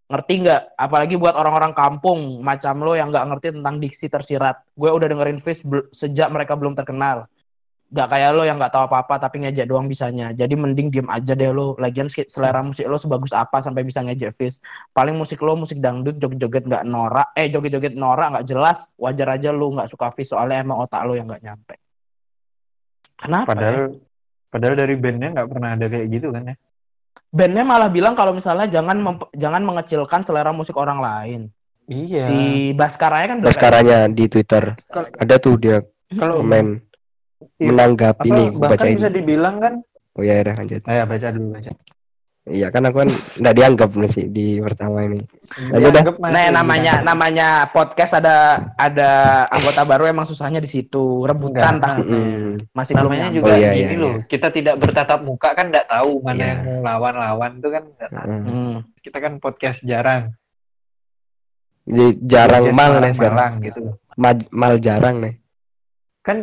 Ngerti 0.09 0.33
nggak? 0.41 0.61
Apalagi 0.73 1.15
buat 1.15 1.37
orang-orang 1.37 1.71
kampung 1.71 2.41
macam 2.41 2.81
lo 2.81 2.97
yang 2.97 3.13
nggak 3.13 3.25
ngerti 3.29 3.47
tentang 3.61 3.77
diksi 3.77 4.09
tersirat. 4.09 4.65
Gue 4.73 4.89
udah 4.89 5.05
dengerin 5.05 5.37
Fis 5.37 5.61
bel- 5.61 5.85
sejak 5.93 6.27
mereka 6.33 6.57
belum 6.57 6.73
terkenal. 6.73 7.29
Gak 7.85 8.07
kayak 8.11 8.33
lo 8.33 8.41
yang 8.43 8.57
nggak 8.57 8.73
tahu 8.73 8.89
apa-apa 8.89 9.29
tapi 9.29 9.45
ngejek 9.45 9.69
doang 9.69 9.85
bisanya. 9.85 10.33
Jadi 10.33 10.57
mending 10.57 10.89
diem 10.89 11.05
aja 11.05 11.37
deh 11.37 11.53
lo. 11.53 11.77
Lagian 11.77 12.09
selera 12.09 12.65
musik 12.65 12.89
lo 12.89 12.97
sebagus 12.97 13.29
apa 13.31 13.61
sampai 13.61 13.85
bisa 13.85 14.01
ngejek 14.01 14.33
Fis. 14.33 14.57
Paling 14.89 15.13
musik 15.13 15.37
lo 15.45 15.53
musik 15.53 15.77
dangdut 15.77 16.17
joget-joget 16.17 16.65
nggak 16.65 16.83
norak. 16.83 17.29
Eh 17.37 17.47
joget-joget 17.53 17.93
norak 17.93 18.35
nggak 18.35 18.45
jelas. 18.49 18.97
Wajar 18.97 19.37
aja 19.37 19.53
lo 19.53 19.69
nggak 19.69 19.87
suka 19.93 20.09
Fis 20.11 20.33
soalnya 20.33 20.65
emang 20.65 20.81
otak 20.81 21.05
lo 21.05 21.13
yang 21.13 21.29
nggak 21.29 21.43
nyampe. 21.45 21.75
Kenapa? 23.15 23.47
ya? 23.47 23.49
Padahal 23.53 23.79
padahal 24.49 24.75
dari 24.75 24.95
bandnya 24.97 25.29
nggak 25.37 25.47
pernah 25.51 25.69
ada 25.77 25.85
kayak 25.85 26.07
gitu 26.09 26.27
kan 26.33 26.43
ya. 26.51 26.55
bandnya 27.35 27.63
malah 27.67 27.91
bilang 27.91 28.15
kalau 28.15 28.31
misalnya 28.31 28.63
jangan 28.71 29.19
jangan 29.35 29.59
mengecilkan 29.59 30.23
selera 30.23 30.55
musik 30.55 30.75
orang 30.79 31.03
lain. 31.03 31.41
Iya. 31.85 32.23
Si 32.25 32.39
Baskaranya 32.73 33.27
kan 33.29 33.37
Baskaranya 33.45 33.99
di 34.09 34.25
Twitter. 34.25 34.73
Ada 35.21 35.35
tuh 35.37 35.55
dia 35.61 35.85
Kalau 36.17 36.41
komen. 36.41 36.81
Menanggapi 37.57 38.27
apa, 38.27 38.35
nih, 38.35 38.47
aku 38.49 38.59
bahkan 38.59 38.77
bacain. 38.79 38.95
bisa 38.97 39.09
dibilang 39.09 39.55
kan 39.59 39.73
Oh 40.15 40.23
ya, 40.23 40.39
udah 40.39 40.55
lanjut. 40.55 40.79
Ayo 40.87 41.03
baca 41.03 41.27
dulu 41.27 41.47
baca. 41.51 41.71
Iya 42.45 42.69
kan 42.69 42.85
aku 42.85 42.97
kan 43.01 43.09
nggak 43.41 43.55
dianggap 43.57 43.89
nih 43.91 44.07
sih 44.07 44.25
di 44.29 44.61
pertama 44.61 45.01
ini. 45.01 45.17
Ayo 45.73 45.89
dah. 45.89 46.05
Dianggap 46.05 46.15
masih 46.21 46.33
Nah, 46.37 46.47
namanya 46.53 46.93
namanya 47.01 47.47
podcast 47.67 48.13
ada 48.15 48.35
ada 48.77 49.09
anggota 49.49 49.81
baru 49.81 50.05
emang 50.05 50.23
susahnya 50.23 50.61
di 50.61 50.69
situ, 50.69 51.25
rebutan 51.25 51.81
Enggak. 51.81 51.99
takutnya. 51.99 52.21
Mm. 52.21 52.53
Masih 52.71 52.93
belum 52.93 53.09
namanya 53.11 53.23
nyampe. 53.25 53.35
juga 53.35 53.49
Oh, 53.49 53.57
iya, 53.57 53.71
gini 53.73 53.83
iya, 53.89 53.97
loh. 53.97 54.15
Kita 54.23 54.47
tidak 54.53 54.75
bertatap 54.77 55.19
muka 55.19 55.49
kan 55.51 55.65
nggak 55.67 55.87
tahu 55.89 56.11
mana 56.21 56.37
Iya. 56.37 56.47
yang 56.47 56.59
lawan-lawan 56.79 57.51
tuh 57.59 57.71
kan 57.73 57.83
nggak 57.91 58.11
tahu. 58.13 58.29
Mm. 58.29 58.43
Hmm. 58.45 58.75
Kita 59.01 59.17
kan 59.19 59.33
podcast 59.41 59.79
jarang. 59.83 60.23
Jadi 61.85 62.07
jarang 62.23 62.63
Podcast 62.65 62.77
mal 62.77 62.91
nih 62.97 63.13
sekarang. 63.13 63.35
Malang 63.35 63.53
gitu 63.61 63.79
loh. 63.83 63.95
Ma- 64.15 64.49
mal 64.49 64.73
jarang 64.79 65.15
nih. 65.19 65.33
Kan 66.21 66.37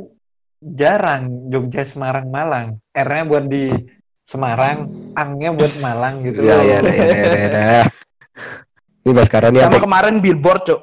jarang 0.62 1.50
Jogja 1.50 1.82
Semarang 1.82 2.30
Malang. 2.30 2.78
R-nya 2.94 3.24
buat 3.26 3.44
di 3.46 3.66
Semarang, 4.22 4.86
ang-nya 5.12 5.50
buat 5.50 5.74
Malang 5.82 6.22
gitu 6.22 6.40
Ya 6.40 6.56
loh. 6.56 6.64
ya 6.64 6.78
ya. 6.80 7.82
Ini 9.02 9.12
Baskara 9.12 9.50
nih 9.50 9.66
Sama 9.66 9.76
apa? 9.76 9.84
kemarin 9.84 10.14
billboard, 10.22 10.62
Cuk. 10.62 10.80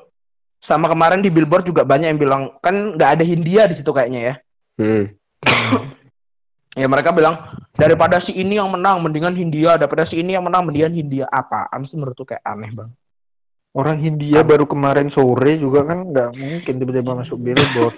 Sama 0.60 0.92
kemarin 0.92 1.24
di 1.24 1.32
billboard 1.32 1.64
juga 1.64 1.88
banyak 1.88 2.12
yang 2.12 2.20
bilang 2.20 2.44
kan 2.60 3.00
nggak 3.00 3.10
ada 3.16 3.24
Hindia 3.24 3.64
di 3.64 3.80
situ 3.80 3.90
kayaknya 3.96 4.22
ya. 4.22 4.34
Hmm. 4.76 5.06
Ya 6.76 6.86
mereka 6.86 7.16
bilang 7.16 7.40
daripada 7.74 8.20
si 8.20 8.36
ini 8.36 8.60
yang 8.60 8.68
menang 8.70 9.00
mendingan 9.00 9.34
Hindia, 9.34 9.80
daripada 9.80 10.04
si 10.04 10.20
ini 10.20 10.36
yang 10.36 10.44
menang 10.44 10.68
mendingan 10.68 10.92
Hindia. 10.92 11.26
Apaan 11.32 11.88
sih 11.88 11.96
menurut 11.96 12.14
tuh 12.14 12.28
kayak 12.28 12.44
aneh 12.44 12.76
bang. 12.76 12.92
Orang 13.72 14.04
Hindia 14.04 14.44
baru 14.44 14.68
kemarin 14.68 15.08
sore 15.08 15.56
juga 15.56 15.88
kan 15.88 16.12
nggak 16.12 16.30
mungkin 16.36 16.74
tiba-tiba 16.76 17.12
masuk 17.16 17.40
billboard. 17.40 17.96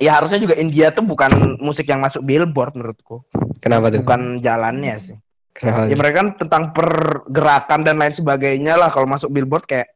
Ya 0.00 0.16
harusnya 0.16 0.40
juga 0.40 0.56
India 0.56 0.90
tuh 0.90 1.04
bukan 1.04 1.60
musik 1.60 1.86
yang 1.86 2.00
masuk 2.00 2.24
billboard 2.24 2.74
menurutku. 2.74 3.22
Kenapa 3.60 3.92
tuh? 3.92 4.00
Bukan 4.02 4.40
jalannya 4.40 4.94
sih. 4.96 5.16
Kenapa? 5.54 5.86
Ya 5.86 5.94
mereka 5.94 6.16
kan 6.24 6.28
tentang 6.34 6.62
pergerakan 6.74 7.80
dan 7.86 7.96
lain 8.00 8.14
sebagainya 8.16 8.74
lah 8.74 8.90
kalau 8.90 9.06
masuk 9.06 9.30
billboard 9.30 9.64
kayak 9.70 9.86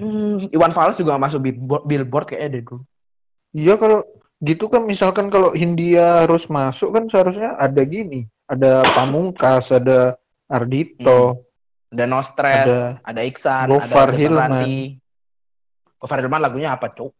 hmm, 0.00 0.48
Iwan 0.48 0.72
Fals 0.72 0.96
juga 0.96 1.20
masuk 1.20 1.44
billboard, 1.44 1.84
billboard 1.84 2.26
kayaknya 2.32 2.48
deh 2.56 2.62
dulu. 2.64 2.82
Iya 3.54 3.74
kalau 3.76 4.00
gitu 4.40 4.64
kan 4.72 4.82
misalkan 4.82 5.28
kalau 5.28 5.52
Hindia 5.52 6.24
harus 6.24 6.48
masuk 6.48 6.96
kan 6.96 7.04
seharusnya 7.12 7.54
ada 7.60 7.82
gini, 7.84 8.26
ada 8.48 8.80
Pamungkas, 8.96 9.70
ada 9.70 10.16
Ardito, 10.48 11.44
Ada 11.94 12.04
No 12.10 12.20
Stress, 12.20 12.66
ada 12.66 12.78
ada, 13.06 13.20
Iksan, 13.22 13.66
Gofar 13.70 14.08
ada 14.10 14.18
Hilman. 14.18 14.52
Gofar 16.00 16.18
Hilman 16.20 16.42
lagunya 16.42 16.74
apa, 16.74 16.90
Cuk? 16.90 17.14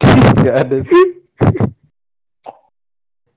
Nggak 0.00 0.56
ada. 0.56 0.76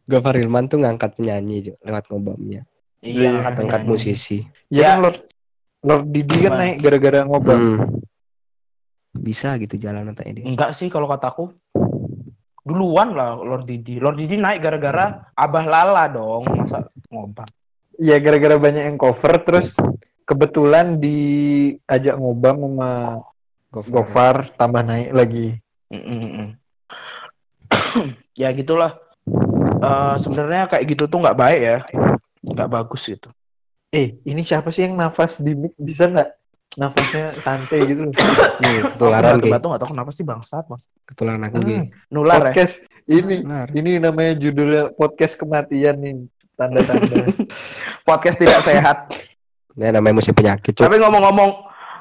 Gofar 0.08 0.40
Hilman 0.40 0.66
tuh 0.66 0.80
ngangkat 0.80 1.20
penyanyi 1.20 1.76
lewat 1.84 2.08
ngobamnya. 2.08 2.64
Iya, 3.04 3.44
angkat 3.44 3.54
Ngangkat 3.60 3.82
penyanyi. 3.84 3.92
musisi. 3.92 4.38
Ya, 4.68 4.80
Ya. 4.80 4.88
kan 4.90 4.98
Lord 5.04 5.18
Lord 5.84 6.06
Didi 6.10 6.38
kan 6.42 6.54
naik 6.56 6.76
gara-gara 6.80 7.20
ngobam. 7.22 7.60
Hmm. 7.60 7.78
Bisa 9.14 9.58
gitu 9.58 9.76
jalan 9.76 10.10
otaknya 10.10 10.42
dia. 10.42 10.46
Enggak 10.48 10.72
sih 10.72 10.88
kalau 10.88 11.06
kataku. 11.06 11.52
Duluan 12.64 13.16
lah 13.16 13.36
Lord 13.36 13.64
Didi. 13.64 14.00
Lord 14.00 14.16
Didi 14.16 14.36
naik 14.36 14.60
gara-gara 14.60 15.28
Abah 15.34 15.66
Lala 15.66 16.08
dong. 16.08 16.44
Masa 16.48 16.88
ngobam. 17.08 17.48
Iya 17.98 18.16
gara-gara 18.18 18.56
banyak 18.56 18.84
yang 18.86 18.98
cover 18.98 19.42
terus 19.42 19.74
kebetulan 20.24 21.00
diajak 21.00 22.16
ngobam 22.16 22.56
sama 22.64 22.90
Gofar 23.68 24.56
tambah 24.56 24.82
naik 24.82 25.12
lagi. 25.12 25.48
Mm-mm-mm. 25.88 26.48
ya 28.42 28.50
gitulah. 28.52 29.00
Eh 29.78 30.16
Sebenarnya 30.20 30.68
kayak 30.68 30.86
gitu 30.88 31.04
tuh 31.08 31.20
nggak 31.24 31.38
baik 31.38 31.62
ya. 31.62 31.78
Nggak 32.44 32.70
bagus 32.70 33.04
gitu. 33.08 33.30
Eh, 33.88 34.20
ini 34.28 34.44
siapa 34.44 34.68
sih 34.76 34.84
yang 34.84 35.00
nafas 35.00 35.40
di 35.40 35.56
mic 35.56 35.72
bisa 35.80 36.08
nggak? 36.08 36.30
Nafasnya 36.76 37.26
santai 37.40 37.80
gitu. 37.88 38.12
Nih, 38.60 38.78
ketularan 38.92 39.40
Ki. 39.40 39.48
batu 39.48 39.66
nggak 39.72 39.82
tahu 39.82 39.90
kenapa 39.96 40.12
sih 40.12 40.24
bangsat 40.28 40.68
mas. 40.68 40.84
Ketularan 41.08 41.42
aku. 41.48 41.64
Hmm, 41.64 41.88
Nular 42.12 42.52
ya. 42.52 42.52
podcast 42.52 42.76
ini 43.08 43.36
Ketular. 43.40 43.68
ini 43.72 43.92
namanya 44.04 44.34
judulnya 44.36 44.84
podcast 44.92 45.34
kematian 45.40 45.96
nih 46.04 46.16
tanda-tanda. 46.58 47.32
Podcast 48.08 48.38
tidak 48.42 48.60
sehat. 48.66 48.98
Ini 49.78 49.94
namanya 49.94 50.20
musim 50.20 50.34
penyakit, 50.34 50.74
Cuk. 50.74 50.84
Tapi 50.90 50.98
ngomong-ngomong 50.98 51.52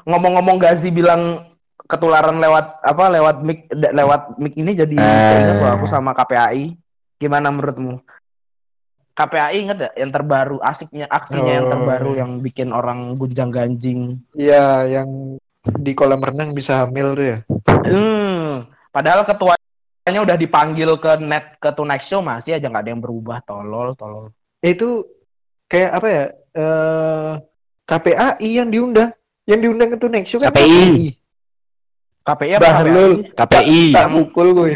ngomong-ngomong 0.09 0.57
Gazi 0.57 0.89
bilang 0.89 1.45
ketularan 1.87 2.37
lewat 2.37 2.83
apa 2.83 3.03
lewat 3.07 3.35
mic 3.41 3.59
lewat 3.71 4.35
mic 4.37 4.53
ini 4.53 4.75
jadi 4.75 4.95
Eh. 4.99 5.63
aku 5.71 5.87
sama 5.87 6.11
KPAI. 6.11 6.75
Gimana 7.17 7.49
menurutmu? 7.49 8.03
KPAI 9.17 9.57
inget 9.57 9.77
gak 9.81 9.95
yang 9.97 10.11
terbaru 10.13 10.57
asiknya 10.61 11.09
aksinya 11.09 11.49
yang 11.57 11.65
Oh. 11.65 11.73
terbaru 11.73 12.11
yang 12.13 12.31
bikin 12.37 12.69
orang 12.69 13.17
gunjang 13.17 13.49
ganjing. 13.49 14.21
Iya, 14.37 14.85
yang 14.85 15.39
di 15.65 15.91
kolam 15.97 16.21
renang 16.21 16.53
bisa 16.53 16.85
hamil 16.85 17.17
tuh 17.17 17.25
ya. 17.25 17.37
Hmm, 17.65 18.69
padahal 18.93 19.25
ketuanya 19.25 20.21
udah 20.21 20.37
dipanggil 20.37 20.93
ke 21.01 21.17
net 21.17 21.57
ke 21.57 21.73
Tonight 21.73 22.05
Show 22.05 22.21
masih 22.21 22.61
aja 22.61 22.69
nggak 22.69 22.83
ada 22.85 22.91
yang 22.93 23.01
berubah 23.01 23.41
tolol 23.41 23.97
tolol. 23.97 24.29
Itu 24.61 25.09
kayak 25.65 25.91
apa 25.97 26.07
ya? 26.07 26.23
Eh 26.53 27.31
KPAI 27.87 28.49
yang 28.53 28.69
diundang. 28.69 29.11
Yang 29.47 29.59
diundang 29.63 29.89
itu 29.95 30.07
next 30.11 30.29
show 30.29 30.39
kan 30.43 30.51
KPI. 30.51 30.67
KPI 30.67 31.07
apa 32.27 32.43
KPAI 32.43 32.59
Bahlul. 32.59 33.11
KPI. 33.31 33.81
Tak 33.95 34.07
pukul 34.11 34.47
gue. 34.53 34.71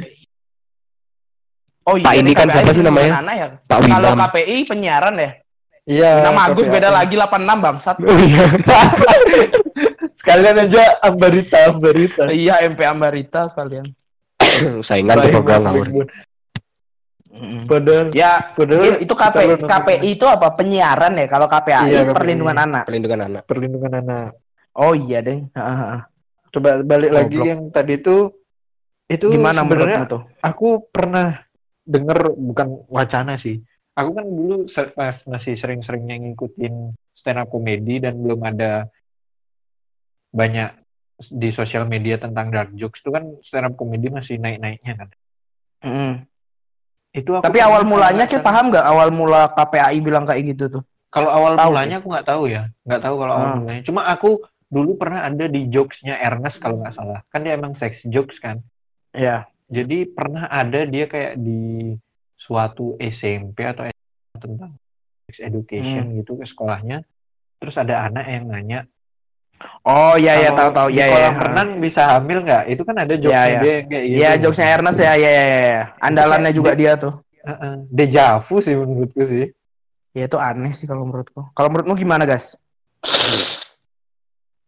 Oh 1.82 1.98
iya, 1.98 2.06
Pak 2.06 2.14
ini 2.16 2.32
kan 2.32 2.48
KPI 2.48 2.56
siapa 2.56 2.72
sih 2.72 2.84
namanya? 2.86 3.12
Ya? 3.26 3.48
Pak 3.68 3.78
Kalau 3.82 4.10
Winam. 4.14 4.22
KPI 4.24 4.58
penyiaran 4.64 5.16
ya. 5.18 5.32
Iya. 5.82 6.12
Nama 6.24 6.42
Agus 6.48 6.68
beda 6.70 6.90
lagi 6.90 7.16
86 7.18 7.58
bangsat. 7.60 7.96
Oh 8.00 8.20
iya. 8.22 8.46
Sekalian 10.22 10.54
aja 10.62 10.84
Ambarita, 11.02 11.58
Ambarita. 11.68 12.24
iya 12.30 12.62
MP 12.62 12.86
Ambarita 12.86 13.50
sekalian. 13.50 13.90
Saingan 14.88 15.18
tuh 15.20 15.34
program 15.34 15.66
ngawur. 15.66 15.88
Padahal 17.66 18.14
Ya, 18.14 18.38
padahal 18.54 19.02
itu 19.02 19.14
KPI. 19.18 19.66
KPI 19.66 20.10
itu 20.14 20.26
apa? 20.30 20.54
Penyiaran 20.54 21.18
ya. 21.18 21.26
Kalau 21.26 21.50
KPAI 21.50 21.90
Iya, 21.90 22.00
KPI. 22.06 22.14
perlindungan 22.14 22.58
anak. 22.60 22.84
Perlindungan 22.86 23.20
anak. 23.26 23.42
perlindungan 23.50 23.94
anak. 23.98 24.30
Oh 24.78 24.94
iya 24.94 25.26
deh. 25.26 25.42
Coba 26.52 26.80
balik 26.80 27.12
lagi 27.12 27.32
Goblok. 27.34 27.48
yang 27.48 27.62
tadi 27.70 27.94
itu 27.96 28.16
itu 29.08 29.28
Gimana 29.30 29.64
sebenarnya 29.64 30.04
tuh? 30.06 30.24
aku 30.40 30.68
pernah 30.86 31.44
dengar 31.82 32.32
bukan 32.32 32.68
wacana 32.88 33.36
sih. 33.36 33.60
aku 33.92 34.10
kan 34.14 34.24
dulu 34.24 34.56
pas 34.94 35.20
masih 35.26 35.54
sering-seringnya 35.54 36.16
ngikutin 36.18 36.74
stand 37.14 37.38
up 37.38 37.48
comedy 37.48 38.00
dan 38.00 38.16
belum 38.16 38.40
ada 38.42 38.88
banyak 40.32 40.72
di 41.22 41.50
sosial 41.50 41.84
media 41.86 42.16
tentang 42.16 42.50
dark 42.50 42.72
jokes 42.74 43.00
itu 43.00 43.10
kan 43.10 43.24
stand 43.42 43.68
up 43.68 43.76
comedy 43.76 44.08
masih 44.08 44.36
naik-naiknya 44.38 44.94
kan. 44.96 45.10
Mm. 45.82 46.14
Itu 47.12 47.36
aku 47.36 47.44
Tapi 47.44 47.60
awal 47.60 47.84
mulanya 47.84 48.26
kan- 48.26 48.40
paham 48.40 48.72
nggak 48.72 48.86
awal 48.86 49.12
mula 49.12 49.52
KPAI 49.52 50.00
bilang 50.00 50.24
kayak 50.24 50.44
gitu 50.50 50.72
tuh? 50.72 50.84
Kalau 51.10 51.28
awal 51.28 51.60
Tahu 51.60 51.70
mulanya 51.70 51.96
aku 52.00 52.08
nggak 52.08 52.26
tahu 52.26 52.44
ya, 52.48 52.64
nggak 52.82 53.02
tahu 53.02 53.16
kalau 53.20 53.34
awal 53.36 53.44
Ah. 53.46 53.56
mulanya. 53.60 53.82
Cuma 53.84 54.02
aku 54.08 54.40
dulu 54.72 54.96
pernah 54.96 55.28
ada 55.28 55.46
di 55.46 55.68
jokesnya 55.68 56.16
Ernest 56.18 56.64
kalau 56.64 56.80
nggak 56.80 56.96
salah. 56.96 57.20
Kan 57.28 57.44
dia 57.44 57.60
emang 57.60 57.76
sex 57.76 58.08
jokes 58.08 58.40
kan. 58.40 58.64
Iya. 59.12 59.46
Jadi 59.68 60.08
pernah 60.08 60.48
ada 60.48 60.88
dia 60.88 61.06
kayak 61.06 61.36
di 61.36 61.92
suatu 62.40 62.96
SMP 62.98 63.68
atau 63.68 63.84
SMA 63.84 64.38
tentang 64.40 64.72
sex 65.28 65.36
education 65.44 66.16
gitu 66.16 66.40
ke 66.40 66.48
sekolahnya. 66.48 67.04
Terus 67.60 67.76
ada 67.76 68.08
anak 68.08 68.26
yang 68.26 68.48
nanya, 68.50 68.88
Oh 69.86 70.18
iya 70.18 70.34
iya 70.42 70.50
tahu 70.50 70.74
"Kalau 70.74 70.74
tahu 70.74 70.88
di 70.90 70.98
iya 70.98 71.06
iya. 71.06 71.14
kolam 71.14 71.36
renang 71.38 71.70
bisa 71.78 72.02
hamil 72.18 72.40
nggak? 72.42 72.64
Itu 72.74 72.82
kan 72.82 72.96
ada 72.98 73.14
jokesnya 73.14 73.30
Iya, 73.30 73.46
iya. 73.46 73.62
dia 73.62 73.74
yang 73.78 73.88
kayak 73.90 74.06
gitu. 74.06 74.18
Iya 74.18 74.32
jokesnya 74.42 74.68
Ernest 74.74 75.00
ya 75.02 75.14
iya 75.14 75.30
iya 75.30 75.44
iya. 75.46 75.82
Andalannya 76.02 76.52
juga 76.54 76.72
di- 76.74 76.80
dia 76.82 76.94
tuh. 76.98 77.14
Deja 77.90 78.26
vu 78.42 78.56
sih 78.62 78.74
menurutku 78.74 79.22
sih. 79.22 79.46
Ya 80.12 80.26
itu 80.26 80.38
aneh 80.42 80.74
sih 80.74 80.90
kalau 80.90 81.06
menurutku. 81.06 81.54
Kalau 81.54 81.70
menurutmu 81.70 81.94
gimana 81.94 82.26
guys? 82.26 82.58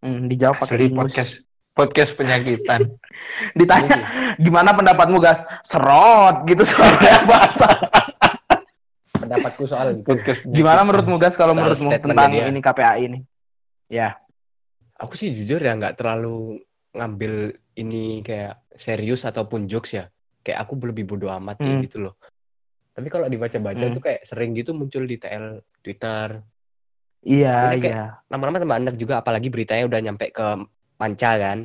Hmm, 0.03 0.27
dijawab 0.27 0.59
pakai 0.59 0.75
Sorry 0.75 0.85
ingus. 0.85 0.99
podcast 0.99 1.31
podcast 1.73 2.11
penyakitan. 2.13 2.81
Ditanya 3.59 3.97
gimana 4.35 4.75
pendapatmu 4.75 5.17
guys? 5.17 5.41
Serot 5.63 6.43
gitu 6.43 6.61
soalnya 6.61 7.23
bahasa. 7.29 7.67
Pendapatku 9.13 9.63
soal 9.63 9.95
podcast 10.07 10.43
Gimana 10.43 10.83
menurutmu 10.83 11.15
guys 11.15 11.33
kalau 11.33 11.55
Soal 11.55 11.71
menurutmu 11.71 11.89
tentang 11.89 12.29
ini 12.29 12.59
KPAI 12.59 13.01
ini? 13.07 13.19
Ya. 13.87 14.19
aku 14.93 15.19
sih 15.19 15.31
jujur 15.31 15.59
ya 15.59 15.73
nggak 15.73 15.99
terlalu 15.99 16.63
ngambil 16.93 17.51
ini 17.75 18.21
kayak 18.21 18.61
serius 18.75 19.23
ataupun 19.23 19.65
jokes 19.65 19.95
ya. 19.95 20.05
Kayak 20.39 20.63
aku 20.63 20.79
lebih 20.83 21.07
bodo 21.07 21.27
amat 21.31 21.57
kayak 21.57 21.79
Hmm. 21.79 21.83
gitu 21.83 21.97
loh. 22.03 22.15
Tapi 22.93 23.07
kalau 23.09 23.25
dibaca-baca 23.25 23.83
Hmm. 23.83 23.95
tuh 23.95 24.03
kayak 24.03 24.21
sering 24.23 24.53
gitu 24.53 24.71
muncul 24.71 25.03
di 25.03 25.17
TL 25.17 25.59
Twitter. 25.81 26.43
Iya 27.23 27.71
kayak- 27.73 27.83
iya. 27.87 28.03
Lama-lama 28.27 28.59
tambah 28.59 28.77
enak 28.77 28.95
juga 28.95 29.23
apalagi 29.23 29.47
beritanya 29.47 29.87
udah 29.87 29.99
nyampe 29.99 30.27
ke 30.29 30.47
manca 30.99 31.31
kan. 31.35 31.59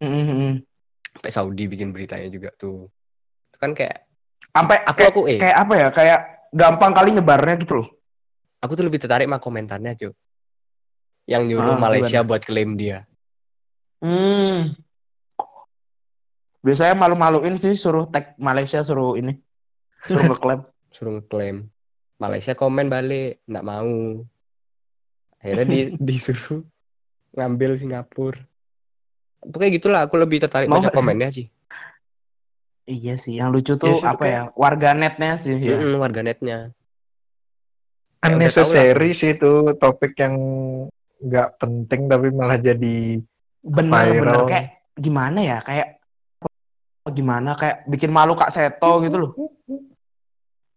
Mm-mm. 0.00 0.62
Sampai 1.10 1.30
Saudi 1.30 1.66
bikin 1.66 1.90
beritanya 1.90 2.30
juga 2.30 2.54
tuh. 2.54 2.86
Itu 3.50 3.58
kan 3.58 3.74
kayak 3.74 4.06
Sampai 4.50 4.82
aku 4.82 4.96
kayak, 4.96 5.10
aku 5.12 5.20
eh 5.26 5.38
kayak 5.38 5.56
apa 5.58 5.74
ya? 5.74 5.88
Kayak 5.90 6.20
gampang 6.50 6.92
kali 6.92 7.08
nyebarnya 7.12 7.54
gitu 7.58 7.74
loh. 7.78 7.88
aku 8.60 8.76
tuh 8.76 8.84
lebih 8.84 9.00
tertarik 9.00 9.24
sama 9.24 9.40
komentarnya 9.40 9.96
cuy. 9.96 10.12
Yang 11.24 11.42
nyuruh 11.48 11.74
Ah, 11.74 11.80
Malaysia 11.80 12.20
buat 12.20 12.42
klaim 12.42 12.76
dia. 12.76 13.08
Hmm. 13.98 14.76
Biasanya 16.60 16.92
malu-maluin 16.92 17.56
sih 17.56 17.72
suruh 17.72 18.04
tag 18.06 18.36
Malaysia 18.36 18.84
suruh 18.84 19.16
ini. 19.16 19.40
Suruh 20.04 20.22
ngeklaim. 20.28 20.60
suruh 20.90 21.12
ngeklaim 21.16 21.70
Malaysia 22.20 22.52
komen 22.52 22.86
balik 22.86 23.40
nggak 23.48 23.64
mau 23.64 24.20
akhirnya 25.40 25.66
di, 25.66 25.80
disuruh 26.12 26.60
ngambil 27.32 27.80
Singapura 27.80 28.38
pokoknya 29.40 29.70
gitulah 29.72 30.00
aku 30.04 30.20
lebih 30.20 30.44
tertarik 30.44 30.68
Mau 30.68 30.78
baca 30.78 30.92
komennya 30.92 31.32
sih 31.32 31.48
iya 32.84 33.14
sih, 33.14 33.38
yang 33.38 33.54
lucu 33.54 33.78
tuh 33.78 33.86
Iya 33.88 33.96
sih, 33.96 34.08
apa 34.08 34.18
kayak- 34.20 34.34
ya? 34.34 34.42
Warga 34.52 34.90
netnya 34.92 35.32
sih 35.38 35.54
ya. 35.56 35.78
Mm-mm, 35.78 35.96
warganetnya 35.96 36.58
Ya, 38.20 38.36
udah 38.36 38.52
tahu 38.52 38.68
unnecessary 38.68 39.10
sih 39.16 39.30
itu 39.32 39.52
topik 39.78 40.12
yang 40.18 40.36
nggak 41.20 41.56
penting 41.56 42.04
tapi 42.04 42.28
malah 42.28 42.58
jadi 42.58 43.22
Bener 43.60 44.10
bener 44.10 44.36
Viral. 44.36 44.48
kayak 44.48 44.66
gimana 44.92 45.38
ya? 45.40 45.58
Kayak 45.60 45.88
gimana 47.10 47.56
kayak 47.56 47.88
bikin 47.88 48.12
malu 48.12 48.36
Kak 48.36 48.52
Seto 48.52 49.00
gitu 49.00 49.16
loh. 49.16 49.30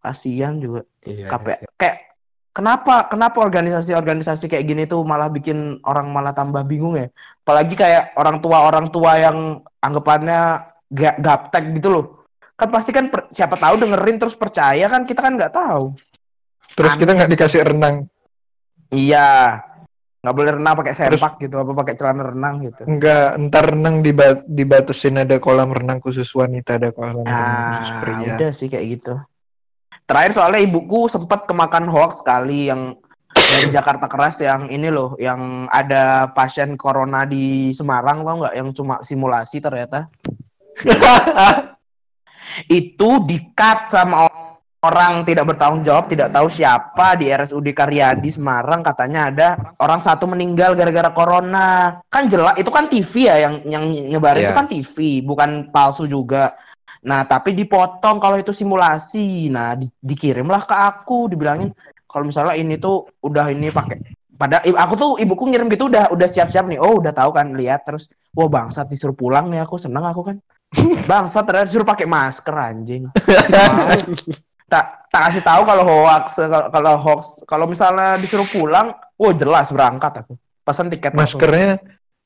Kasihan 0.03 0.59
juga. 0.59 0.83
iya 1.07 1.31
KP 1.31 1.63
kayak 1.79 1.97
kenapa 2.51 3.07
kenapa 3.07 3.39
organisasi-organisasi 3.39 4.51
kayak 4.51 4.65
gini 4.67 4.83
tuh 4.83 4.99
malah 5.07 5.31
bikin 5.31 5.79
orang 5.87 6.11
malah 6.11 6.35
tambah 6.35 6.59
bingung 6.67 6.99
ya? 6.99 7.07
Apalagi 7.41 7.73
kayak 7.73 8.11
orang 8.19 8.43
tua 8.43 8.67
orang 8.67 8.91
tua 8.91 9.15
yang 9.15 9.37
anggapannya 9.79 10.67
gak 10.91 11.15
gaptek 11.23 11.71
gitu 11.79 11.87
loh. 11.89 12.05
Kan 12.59 12.69
pasti 12.69 12.91
kan 12.91 13.07
per- 13.07 13.31
siapa 13.31 13.55
tahu 13.55 13.79
dengerin 13.79 14.19
terus 14.19 14.35
percaya 14.35 14.85
kan 14.85 15.07
kita 15.07 15.23
kan 15.23 15.33
nggak 15.39 15.55
tahu. 15.55 15.95
Terus 16.75 16.93
kita 16.99 17.11
nggak 17.15 17.31
dikasih 17.31 17.63
renang. 17.63 17.95
Iya. 18.91 19.63
Nggak 20.23 20.35
boleh 20.39 20.51
renang 20.55 20.73
pakai 20.79 20.93
sempak 20.95 21.35
gitu 21.41 21.59
apa 21.59 21.71
pakai 21.73 21.95
celana 21.99 22.23
renang 22.27 22.63
gitu. 22.63 22.87
Nggak 22.87 23.27
ntar 23.49 23.75
renang 23.75 23.99
diba- 23.99 24.45
dibatasin 24.45 25.19
ada 25.19 25.35
kolam 25.41 25.73
renang 25.73 25.99
khusus 25.99 26.27
wanita 26.31 26.75
ada 26.79 26.91
kolam 26.91 27.23
renang 27.23 27.49
khusus 27.79 27.91
ah 27.91 27.99
pria. 27.99 28.35
udah 28.35 28.51
sih 28.51 28.67
kayak 28.71 28.85
gitu 28.99 29.15
terakhir 30.03 30.31
soalnya 30.35 30.61
ibuku 30.63 31.07
sempat 31.07 31.45
kemakan 31.47 31.87
hoax 31.89 32.21
sekali 32.21 32.67
yang 32.71 32.97
dari 33.33 33.73
Jakarta 33.73 34.05
Keras 34.05 34.37
yang 34.45 34.69
ini 34.69 34.93
loh, 34.93 35.17
yang 35.17 35.65
ada 35.73 36.29
pasien 36.37 36.77
corona 36.77 37.25
di 37.25 37.73
Semarang 37.73 38.21
tau 38.21 38.35
nggak, 38.45 38.53
yang 38.53 38.69
cuma 38.77 39.01
simulasi 39.01 39.57
ternyata 39.57 40.05
itu 42.69 43.09
di-cut 43.25 43.89
sama 43.89 44.29
orang 44.83 45.23
tidak 45.23 45.55
bertanggung 45.55 45.87
jawab, 45.87 46.11
tidak 46.11 46.29
tahu 46.35 46.51
siapa 46.51 47.15
di 47.15 47.31
RSUD 47.31 47.71
Karyadi 47.71 48.27
Semarang 48.27 48.83
katanya 48.83 49.31
ada 49.31 49.47
orang 49.79 50.03
satu 50.03 50.27
meninggal 50.27 50.75
gara-gara 50.75 51.07
corona. 51.15 52.03
Kan 52.11 52.27
jelas 52.27 52.59
itu 52.59 52.67
kan 52.67 52.91
TV 52.91 53.31
ya 53.31 53.47
yang 53.47 53.63
yang 53.63 53.83
nyebarin 53.87 54.43
Iya. 54.43 54.47
itu 54.51 54.59
kan 54.59 54.67
TV, 54.67 54.95
bukan 55.23 55.49
palsu 55.71 56.03
juga. 56.03 56.51
Nah, 57.03 57.27
tapi 57.27 57.51
dipotong 57.51 58.17
kalau 58.17 58.39
itu 58.39 58.55
simulasi. 58.55 59.51
Nah, 59.51 59.75
di- 59.75 59.91
dikirimlah 59.99 60.63
ke 60.63 60.75
aku, 60.75 61.27
dibilangin 61.27 61.75
kalau 62.07 62.23
misalnya 62.27 62.55
ini 62.55 62.79
tuh 62.79 63.09
udah 63.19 63.51
ini 63.51 63.67
pakai 63.69 63.99
pada 64.33 64.59
aku 64.59 64.93
tuh 64.97 65.11
ibuku 65.21 65.45
ngirim 65.45 65.69
gitu 65.69 65.87
udah 65.91 66.09
udah 66.15 66.27
siap-siap 66.27 66.65
nih. 66.67 66.79
Oh, 66.79 66.99
udah 66.99 67.11
tahu 67.11 67.35
kan 67.35 67.53
lihat 67.53 67.85
terus 67.85 68.07
wah 68.33 68.47
bangsat 68.47 68.87
disuruh 68.87 69.15
pulang 69.15 69.51
nih 69.51 69.61
aku 69.61 69.75
seneng 69.75 70.03
aku 70.03 70.21
kan. 70.31 70.37
Bangsat 71.09 71.45
ternyata 71.45 71.69
disuruh 71.69 71.85
pakai 71.85 72.07
masker 72.09 72.55
anjing. 72.55 73.03
Tak 74.63 75.05
tak 75.13 75.29
kasih 75.29 75.43
tahu 75.45 75.69
kalau 75.69 75.83
hoax 75.85 76.33
kalau- 76.49 76.97
hoax 76.97 77.45
kalau 77.45 77.69
misalnya 77.69 78.17
disuruh 78.17 78.47
pulang, 78.49 78.89
oh 79.21 79.29
jelas 79.29 79.69
berangkat 79.69 80.25
aku. 80.25 80.33
Pesan 80.65 80.89
tiket 80.89 81.13
maskernya 81.13 81.77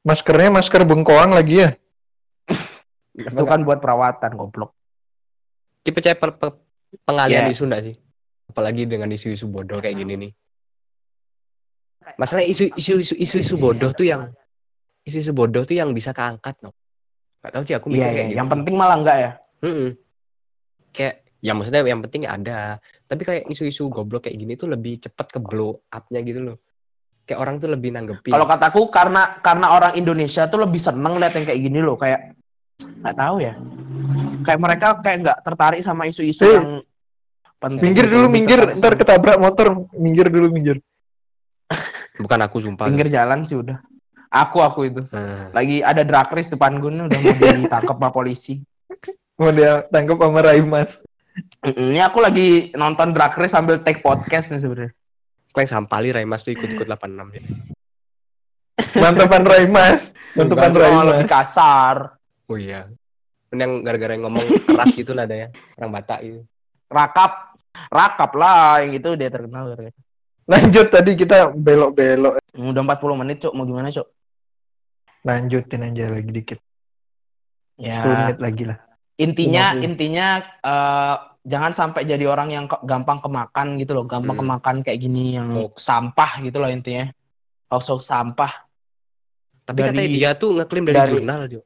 maskernya 0.05 0.49
masker 0.55 0.88
bengkoang 0.88 1.36
lagi 1.36 1.67
ya 1.67 1.69
itu 3.18 3.43
kan 3.43 3.61
buat 3.65 3.82
perawatan 3.82 4.38
goblok. 4.38 4.72
tipe 5.82 5.97
percaya 6.03 6.20
per- 6.20 6.36
per- 6.38 6.59
pengalian 7.07 7.47
Iya. 7.47 7.53
isu 7.55 7.63
enggak 7.68 7.84
sih 7.91 7.95
apalagi 8.47 8.84
dengan 8.88 9.07
isu-isu 9.11 9.47
bodoh 9.47 9.80
kayak 9.80 9.95
gini 9.95 10.13
nih 10.20 10.32
masalah 12.15 12.43
isu 12.43 12.72
isu 12.76 12.93
isu 13.03 13.15
isu 13.15 13.36
isu 13.43 13.55
bodoh 13.59 13.91
tuh 13.91 14.07
yang 14.07 14.32
isu 15.03 15.20
isu 15.24 15.32
bodoh 15.36 15.63
tuh 15.68 15.76
yang 15.76 15.91
bisa 15.91 16.11
keangkat 16.15 16.55
no 16.63 16.72
Gak 17.43 17.51
tahu 17.53 17.63
sih 17.63 17.76
aku 17.78 17.88
mikir 17.91 18.01
Iya, 18.01 18.07
kayak 18.11 18.18
iya. 18.18 18.28
gitu 18.28 18.38
yang 18.43 18.49
penting 18.49 18.76
malah 18.76 18.97
enggak 18.97 19.18
ya. 19.22 19.32
Mm-mm. 19.63 19.89
Kayak 20.91 21.15
ya 21.38 21.51
maksudnya 21.53 21.82
yang 21.86 22.01
penting 22.01 22.24
ada. 22.26 22.82
Tapi 23.05 23.22
kayak 23.24 23.43
isu-isu 23.47 23.88
goblok 23.93 24.26
kayak 24.26 24.36
gini 24.41 24.57
tuh 24.57 24.68
lebih 24.68 24.99
cepat 24.99 25.38
ke 25.38 25.39
blow 25.39 25.86
up-nya 25.93 26.20
gitu 26.26 26.41
loh. 26.43 26.57
Kayak 27.30 27.39
orang 27.39 27.55
tuh 27.61 27.70
lebih 27.72 27.93
nanggepin. 27.93 28.34
Kalau 28.34 28.47
kataku 28.49 28.89
karena 28.89 29.38
karena 29.39 29.68
orang 29.70 29.93
Indonesia 29.95 30.49
tuh 30.49 30.65
lebih 30.65 30.82
seneng 30.82 31.15
lihat 31.22 31.38
yang 31.38 31.45
kayak 31.45 31.61
gini 31.61 31.80
loh, 31.80 31.95
kayak 31.95 32.37
nggak 32.78 33.15
tahu 33.15 33.36
ya. 33.39 33.53
Kayak 34.41 34.59
mereka 34.59 34.88
kayak 34.99 35.17
nggak 35.19 35.38
tertarik 35.41 35.82
sama 35.82 36.05
isu-isu 36.05 36.41
Eh, 36.41 36.53
yang 36.53 36.69
penting. 37.57 37.82
minggir 37.84 38.05
gitu, 38.05 38.13
dulu 38.15 38.28
minggir 38.28 38.59
ntar 38.75 38.93
ketabrak 38.93 39.38
motor 39.38 39.67
minggir 39.91 40.28
dulu 40.28 40.47
minggir 40.47 40.78
Bukan 42.17 42.39
aku 42.39 42.57
sumpah. 42.59 42.86
pinggir 42.86 43.07
jalan 43.07 43.45
sih 43.45 43.53
udah. 43.55 43.78
Aku 44.28 44.59
aku 44.59 44.86
itu. 44.86 45.01
Nah, 45.07 45.49
Lagi 45.51 45.80
ada 45.80 46.01
drag 46.01 46.28
race 46.28 46.49
depan 46.49 46.75
gue 46.75 46.89
nih, 46.89 47.05
udah 47.05 47.17
mau 47.17 47.32
ditangkap 47.59 47.95
sama 47.95 48.09
polisi. 48.09 48.59
mau 49.36 49.51
dia 49.51 49.86
tangkap 49.86 50.17
sama 50.17 50.41
Raimas 50.41 50.97
Ini 51.61 52.01
aku 52.01 52.17
lagi 52.19 52.47
nonton 52.73 53.13
drag 53.13 53.30
race 53.32 53.53
sambil 53.53 53.78
take 53.80 54.01
podcast 54.01 54.49
nih 54.49 54.59
sebenarnya. 54.59 54.91
kau 55.47 55.59
yang 55.59 55.69
sampali 55.71 56.09
Raimas 56.09 56.41
tuh 56.41 56.51
ikut-ikut 56.51 56.86
86 56.86 56.97
ya. 57.32 57.41
mantapan 58.95 59.41
Raimas 59.43 60.01
mantapan 60.34 60.69
Oh, 60.69 60.80
Raimas 60.80 61.05
lebih 61.11 61.30
kasar. 61.30 62.16
Oh 62.48 62.56
iya. 62.56 62.88
Ini 63.48 63.60
yang 63.60 63.74
gara-gara 63.82 64.12
yang 64.12 64.28
ngomong 64.28 64.43
keras 64.66 64.91
gitu 64.91 65.12
nadanya. 65.12 65.52
Orang 65.76 65.91
Batak 65.91 66.20
gitu. 66.22 66.39
Rakap. 66.88 67.56
Rakap 67.88 68.32
lah 68.34 68.82
yang 68.82 68.91
itu 68.93 69.10
dia 69.14 69.30
terkenal. 69.30 69.72
gara-gara. 69.72 69.95
lanjut 70.48 70.88
tadi 70.88 71.12
kita 71.14 71.52
belok-belok 71.52 72.39
Udah 72.56 72.80
40 72.82 73.20
menit, 73.20 73.43
Cuk. 73.43 73.52
Mau 73.52 73.64
gimana, 73.64 73.91
Cuk? 73.91 74.08
lanjutin 75.24 75.84
aja 75.84 76.08
lagi 76.08 76.32
dikit 76.32 76.60
10 77.76 77.84
Ya. 77.84 78.00
menit 78.00 78.39
lagi 78.39 78.64
lah 78.64 78.80
intinya 79.18 79.76
50. 79.76 79.84
intinya 79.84 80.28
eh, 80.64 81.16
jangan 81.43 81.72
sampai 81.74 82.08
jadi 82.08 82.24
orang 82.24 82.48
yang 82.48 82.66
ke- 82.66 82.80
gampang 82.82 83.20
kemakan 83.20 83.76
gitu 83.76 83.91
loh, 83.91 84.06
gampang 84.06 84.39
Hmm. 84.39 84.43
kemakan 84.48 84.76
kayak 84.82 85.00
gini 85.00 85.36
yang 85.36 85.52
Hoax. 85.52 85.84
sampah 85.84 86.32
gitu 86.39 86.58
loh 86.58 86.70
intinya. 86.70 87.12
Hoax 87.68 87.91
Tapi 87.91 88.00
sampah. 88.00 88.54
Dari- 89.68 89.84
katanya 89.84 90.08
dia 90.08 90.30
tuh 90.34 90.50
ngeklaim 90.56 90.86
dari, 90.86 90.95
dari- 90.95 91.12
jurnal, 91.12 91.39
Jo. 91.50 91.62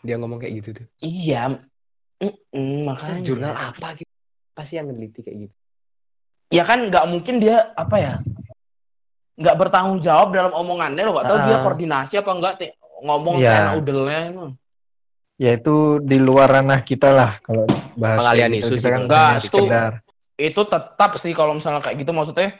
Dia 0.00 0.14
ngomong 0.16 0.38
kayak 0.38 0.54
gitu 0.62 0.68
tuh. 0.82 0.86
Iya. 0.98 1.58
Mm-mm, 2.22 2.86
makanya. 2.86 3.18
Jurnal 3.20 3.54
apa 3.54 3.98
gitu? 3.98 4.12
Pasti 4.54 4.78
yang 4.78 4.86
neliti 4.88 5.20
kayak 5.20 5.48
gitu. 5.48 5.54
Ya 6.52 6.62
kan 6.62 6.86
nggak 6.86 7.04
mungkin 7.08 7.42
dia 7.42 7.74
apa 7.74 7.96
ya? 7.98 8.14
Nggak 9.34 9.56
bertanggung 9.58 9.98
jawab 9.98 10.30
dalam 10.30 10.52
omongannya 10.52 11.02
loh. 11.02 11.18
Nggak 11.18 11.26
tahu 11.26 11.38
dia 11.42 11.56
Ah. 11.58 11.62
koordinasi 11.64 12.14
apa 12.20 12.30
enggak 12.30 12.54
te- 12.60 12.76
ngomong 13.02 13.42
Iya. 13.42 13.50
seenak 13.50 13.74
udelnya 13.82 14.20
emang. 14.30 14.50
Ya 15.40 15.58
itu 15.58 15.98
di 15.98 16.22
luar 16.22 16.46
ranah 16.52 16.84
kita 16.84 17.10
lah 17.10 17.42
kalau 17.42 17.66
bahas 17.98 18.18
Pengalian 18.22 18.52
isu 18.54 18.62
gitu. 18.62 18.68
sih, 18.68 18.78
Kita 18.78 18.88
kan 18.92 19.00
Enggak, 19.02 19.30
itu- 19.42 19.58
sekedar 19.58 19.92
Itu 20.32 20.62
tetap 20.64 21.10
sih 21.18 21.32
kalau 21.34 21.52
misalnya 21.54 21.80
kayak 21.80 21.96
gitu 21.98 22.10
maksudnya 22.10 22.50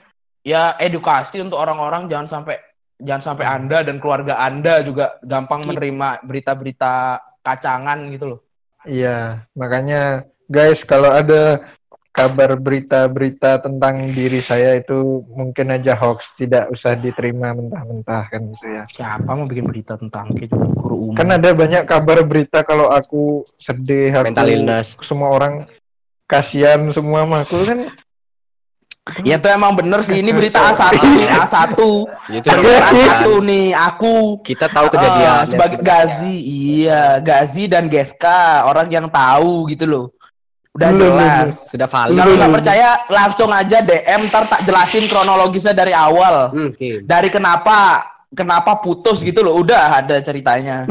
ya 0.42 0.74
edukasi 0.76 1.38
untuk 1.38 1.58
orang-orang 1.58 2.06
jangan 2.06 2.26
sampai 2.26 2.58
jangan 3.02 3.22
sampai 3.22 3.44
Hmm. 3.44 3.54
Anda 3.58 3.78
dan 3.82 3.96
keluarga 3.98 4.34
Anda 4.38 4.80
juga 4.80 5.18
gampang 5.20 5.60
Ki- 5.62 5.68
menerima 5.68 6.08
berita-berita 6.22 6.94
kacangan 7.42 7.98
gitu 8.10 8.24
loh. 8.34 8.40
Iya, 8.82 9.46
makanya 9.52 10.22
guys 10.46 10.82
kalau 10.82 11.10
ada 11.10 11.62
kabar 12.12 12.54
berita-berita 12.54 13.56
tentang 13.58 14.12
diri 14.12 14.44
saya 14.44 14.76
itu 14.76 15.24
mungkin 15.32 15.72
aja 15.72 15.96
hoax, 15.96 16.36
tidak 16.36 16.68
usah 16.68 16.92
diterima 16.92 17.56
mentah-mentah 17.56 18.28
kan 18.28 18.42
gitu 18.52 18.66
ya. 18.68 18.84
Siapa 18.84 19.32
mau 19.32 19.48
bikin 19.48 19.64
berita 19.64 19.96
tentang 19.96 20.28
kayak 20.36 20.52
juga 20.52 20.66
guru 20.76 20.96
umum. 21.08 21.16
Kan 21.16 21.32
ada 21.32 21.50
banyak 21.52 21.88
kabar 21.88 22.20
berita 22.20 22.60
kalau 22.62 22.92
aku 22.92 23.46
sedih, 23.56 24.12
aku 24.12 24.28
Mental 24.28 24.44
illness. 24.46 25.00
semua 25.00 25.32
orang 25.32 25.64
kasihan 26.28 26.84
semua 26.92 27.24
mah 27.24 27.44
aku 27.44 27.64
kan 27.64 27.80
Ya 29.26 29.34
itu 29.34 29.48
emang 29.50 29.74
bener 29.74 29.98
sih 30.06 30.22
ini 30.22 30.30
berita 30.30 30.62
A1 30.62 30.94
nih, 31.18 31.26
A1. 31.26 31.74
Itu 31.74 32.46
Bener 32.46 32.78
kan. 32.78 32.94
A1 32.94 33.26
nih, 33.42 33.66
aku 33.74 34.38
Kita 34.46 34.70
tahu 34.70 34.86
kejadian. 34.94 35.42
Ah, 35.42 35.42
sebagai 35.42 35.82
Gazi, 35.82 36.30
iya, 36.38 37.18
Gazi 37.18 37.66
dan 37.66 37.90
Geska, 37.90 38.62
orang 38.62 38.86
yang 38.86 39.10
tahu 39.10 39.66
gitu 39.74 39.90
loh. 39.90 40.06
Udah 40.72 40.88
jelas. 40.94 41.66
Sudah 41.68 41.90
valid. 41.90 42.16
Kalau 42.16 42.34
nggak 42.38 42.54
percaya 42.62 42.88
langsung 43.10 43.50
aja 43.52 43.82
DM 43.84 44.30
ntar 44.30 44.48
tak 44.48 44.64
jelasin 44.64 45.04
kronologisnya 45.10 45.74
dari 45.76 45.92
awal. 45.92 46.54
Hmm, 46.54 46.70
oke. 46.72 47.04
Dari 47.04 47.28
kenapa 47.28 48.06
kenapa 48.32 48.80
putus 48.80 49.20
gitu 49.20 49.44
loh. 49.44 49.58
Udah 49.60 50.00
ada 50.00 50.16
ceritanya. 50.24 50.88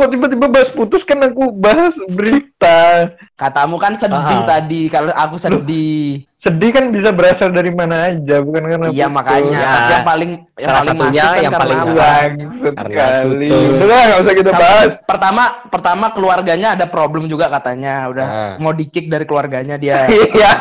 Kok 0.00 0.08
tiba-tiba 0.08 0.48
bahas 0.48 0.70
putus 0.70 1.04
kan 1.04 1.20
aku 1.20 1.52
bahas 1.52 1.92
berita. 2.08 3.12
Katamu 3.36 3.76
kan 3.76 3.92
sedih 3.92 4.16
Ah. 4.16 4.48
tadi 4.48 4.88
kalau 4.88 5.12
aku 5.12 5.36
sedih. 5.36 6.24
Sedih 6.34 6.72
kan 6.72 6.88
bisa 6.88 7.12
berasal 7.12 7.52
dari 7.52 7.68
mana 7.68 8.08
aja, 8.08 8.40
bukan 8.40 8.64
karena 8.64 8.86
Iya 8.88 9.06
putus. 9.06 9.12
makanya. 9.12 9.52
Ya. 9.54 9.68
Tapi 9.68 9.92
yang 9.92 10.06
paling 10.06 10.30
yang 10.32 10.40
Salah 10.64 10.80
paling 10.80 10.88
satunya 10.96 11.20
kan 11.22 11.36
yang 11.38 11.52
paling? 11.52 11.78
Bangsat 11.92 12.74
Karena 12.74 12.96
sekali. 12.96 13.48
Udah 13.76 14.00
nggak 14.00 14.20
usah 14.20 14.34
kita 14.34 14.50
Sama- 14.50 14.62
bahas. 14.62 14.90
Pertama 15.04 15.42
pertama 15.68 16.06
keluarganya 16.08 16.68
ada 16.72 16.86
problem 16.86 17.24
juga 17.26 17.46
katanya. 17.46 18.08
Udah 18.08 18.26
Ah. 18.26 18.54
mau 18.56 18.72
di-kick 18.72 19.06
dari 19.06 19.22
keluarganya 19.22 19.76
dia. 19.76 20.08
Iya. 20.32 20.52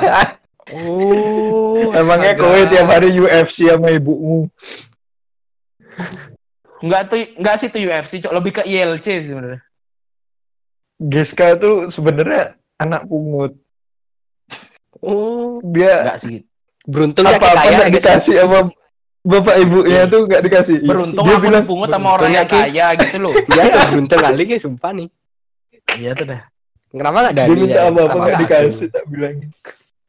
Oh, 0.70 1.90
Emangnya 1.92 2.36
kowe 2.36 2.62
tiap 2.68 2.86
hari 2.88 3.10
UFC 3.10 3.66
sama 3.66 3.90
ibumu. 3.90 4.46
Enggak 6.80 7.02
tuh, 7.12 7.20
enggak 7.36 7.56
sih 7.60 7.68
tuh 7.68 7.82
UFC, 7.84 8.24
Cok. 8.24 8.34
lebih 8.34 8.52
ke 8.56 8.62
ILC 8.64 9.06
sih 9.06 9.30
sebenarnya. 9.30 9.62
Geska 11.00 11.56
tuh 11.56 11.88
sebenarnya 11.92 12.56
anak 12.76 13.08
pungut. 13.08 13.56
Oh, 15.00 15.64
Dia 15.64 16.04
Enggak 16.04 16.20
sih. 16.20 16.44
beruntung 16.90 17.22
ya 17.24 17.38
apa-apa 17.38 17.54
kaya 17.62 17.70
nggak 17.78 17.90
gitu. 17.94 17.98
dikasih 18.02 18.34
sama 18.42 18.60
bapak 19.22 19.56
ibunya 19.62 20.02
tuh 20.10 20.22
nggak 20.26 20.42
dikasih. 20.42 20.78
Beruntung 20.82 21.24
Dia 21.28 21.36
aku 21.38 21.44
bilang, 21.46 21.64
dipungut 21.64 21.90
sama 21.94 22.08
orang 22.18 22.32
"Beruntung 22.32 22.34
ya, 22.34 22.40
yang 22.40 22.48
Ki." 22.50 22.58
kaya 22.58 22.88
gitu 22.98 23.18
loh. 23.22 23.34
Dia 23.46 23.64
tuh 23.76 23.80
beruntung 23.94 24.20
kali 24.20 24.44
ya 24.44 24.58
sumpah 24.60 24.92
nih. 24.96 25.08
Iya 26.00 26.12
tuh 26.16 26.26
dah. 26.28 26.42
Kenapa 26.90 27.18
nggak 27.22 27.34
dia 27.38 27.44
dari 27.46 27.54
minta 27.54 27.80
apa-apa 27.80 27.94
Kenapa 27.94 28.16
nggak 28.16 28.26
nggak 28.26 28.42
dikasih 28.42 28.88
tak 28.90 29.04
bilangin. 29.08 29.50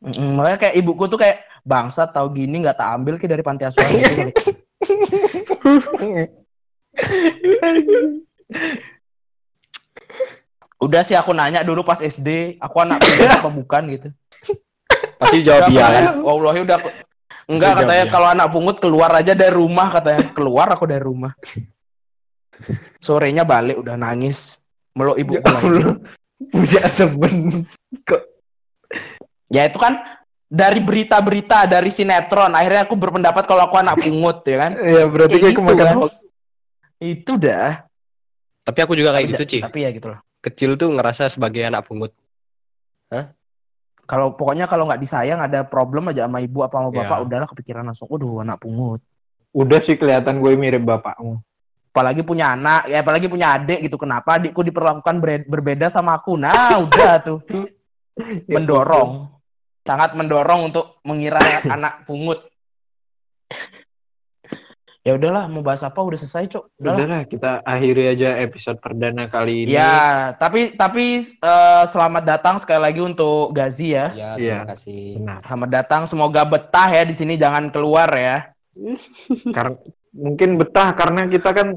Mm, 0.00 0.30
makanya 0.32 0.58
kayak 0.64 0.74
ibuku 0.80 1.04
tuh 1.12 1.18
kayak 1.20 1.36
bangsat 1.60 2.08
tahu 2.16 2.26
gini 2.32 2.56
nggak 2.64 2.78
tak 2.80 2.88
ambil 2.96 3.14
ke 3.20 3.28
dari 3.28 3.44
panti 3.44 3.68
asuhan 3.68 3.90
gitu. 3.92 4.30
Udah 10.80 11.04
sih 11.04 11.12
aku 11.12 11.36
nanya 11.36 11.60
dulu 11.60 11.84
pas 11.84 12.00
SD, 12.00 12.56
aku 12.56 12.76
anak 12.80 13.00
pungut 13.04 13.30
apa 13.30 13.50
bukan 13.52 13.82
gitu. 13.92 14.08
Pasti 15.20 15.44
jawab 15.44 15.68
iya 15.68 15.84
kan. 15.84 15.92
makanya, 15.92 16.10
Wallahi 16.24 16.60
udah 16.64 16.76
aku- 16.80 16.94
Enggak 17.50 17.70
Pasti 17.74 17.80
katanya 17.84 18.04
iya. 18.06 18.12
kalau 18.14 18.28
anak 18.30 18.48
pungut 18.48 18.76
keluar 18.78 19.10
aja 19.12 19.32
dari 19.34 19.52
rumah 19.52 19.88
katanya. 19.90 20.22
Keluar 20.32 20.66
aku 20.72 20.84
dari 20.86 21.02
rumah. 21.02 21.32
Sorenya 23.02 23.42
balik 23.44 23.76
udah 23.82 23.98
nangis. 23.98 24.62
Meluk 24.94 25.18
ibu 25.18 25.36
Ya 25.36 25.42
punya 26.50 26.82
temen. 26.96 27.34
Ya 29.50 29.62
itu 29.68 29.76
kan 29.76 30.00
dari 30.48 30.80
berita-berita 30.80 31.68
dari 31.68 31.92
sinetron 31.92 32.54
akhirnya 32.56 32.88
aku 32.88 32.96
berpendapat 32.96 33.44
kalau 33.44 33.68
aku 33.68 33.76
anak 33.76 34.00
pungut 34.00 34.40
ya 34.48 34.56
kan. 34.56 34.72
Ya 34.80 35.04
berarti 35.04 35.36
Kayak 35.36 35.42
kayak 35.42 35.52
gitu 35.52 35.60
kemakan 35.60 35.84
kan. 35.84 35.96
Itu 37.00 37.40
dah. 37.40 37.88
Tapi 38.60 38.78
aku 38.84 38.92
juga 38.92 39.16
kayak 39.16 39.24
Tapi 39.26 39.32
gitu, 39.34 39.44
Ci. 39.48 39.58
Tapi 39.64 39.78
ya 39.82 39.90
gitu 39.90 40.12
loh. 40.12 40.20
Kecil 40.40 40.76
tuh 40.76 40.92
ngerasa 40.92 41.32
sebagai 41.32 41.64
anak 41.64 41.88
pungut. 41.88 42.12
Kalau 44.04 44.34
pokoknya 44.34 44.66
kalau 44.66 44.90
nggak 44.90 45.00
disayang 45.00 45.38
ada 45.38 45.62
problem 45.62 46.10
aja 46.10 46.26
sama 46.26 46.42
ibu 46.42 46.66
apa 46.66 46.82
sama 46.82 46.90
bapak 46.90 47.18
Ya. 47.18 47.24
udahlah 47.24 47.48
kepikiran 47.48 47.84
langsung. 47.86 48.10
Waduh 48.10 48.42
anak 48.42 48.58
pungut. 48.58 49.00
Udah 49.50 49.78
sih 49.78 49.94
kelihatan 49.94 50.38
gue 50.38 50.54
mirip 50.54 50.82
bapakmu. 50.82 51.38
Apalagi 51.90 52.22
punya 52.22 52.54
anak, 52.54 52.86
ya 52.86 53.02
apalagi 53.02 53.26
punya 53.26 53.58
adik 53.58 53.82
gitu. 53.82 53.98
Kenapa 53.98 54.38
adikku 54.38 54.62
diperlakukan 54.62 55.16
ber- 55.18 55.46
berbeda 55.46 55.90
sama 55.90 56.14
aku? 56.14 56.38
Nah, 56.38 56.78
udah 56.86 57.18
tuh. 57.18 57.38
Mendorong. 58.54 59.26
Sangat 59.82 60.14
mendorong 60.14 60.70
untuk 60.70 61.02
mengira 61.02 61.38
anak 61.74 62.06
pungut. 62.06 62.46
Ya 65.10 65.18
udahlah, 65.18 65.50
mau 65.50 65.58
bahas 65.58 65.82
apa 65.82 65.98
udah 65.98 66.14
selesai, 66.14 66.46
Cok. 66.46 66.64
Udahlah. 66.78 66.94
Udahlah 66.94 67.20
kita 67.26 67.50
akhiri 67.66 68.04
aja 68.08 68.38
episode 68.38 68.78
perdana 68.78 69.26
kali 69.26 69.66
ini. 69.66 69.74
Ya, 69.74 70.30
tapi 70.38 70.70
tapi 70.70 71.18
eh, 71.26 71.84
selamat 71.84 72.22
datang 72.22 72.62
sekali 72.62 72.78
lagi 72.78 73.02
untuk 73.02 73.50
Gazi 73.50 73.90
ya. 73.90 74.14
Ya, 74.14 74.30
Iya. 74.38 74.62
terima 74.62 74.70
kasih. 74.70 75.02
Benar. 75.18 75.38
Selamat 75.42 75.70
datang, 75.74 76.02
semoga 76.06 76.46
betah 76.46 76.88
ya 76.88 77.02
di 77.02 77.10
sini, 77.10 77.34
jangan 77.34 77.74
keluar 77.74 78.06
ya. 78.14 78.54
Karena 79.56 79.74
mungkin 80.14 80.54
betah 80.54 80.94
karena 80.94 81.26
kita 81.26 81.50
kan 81.50 81.74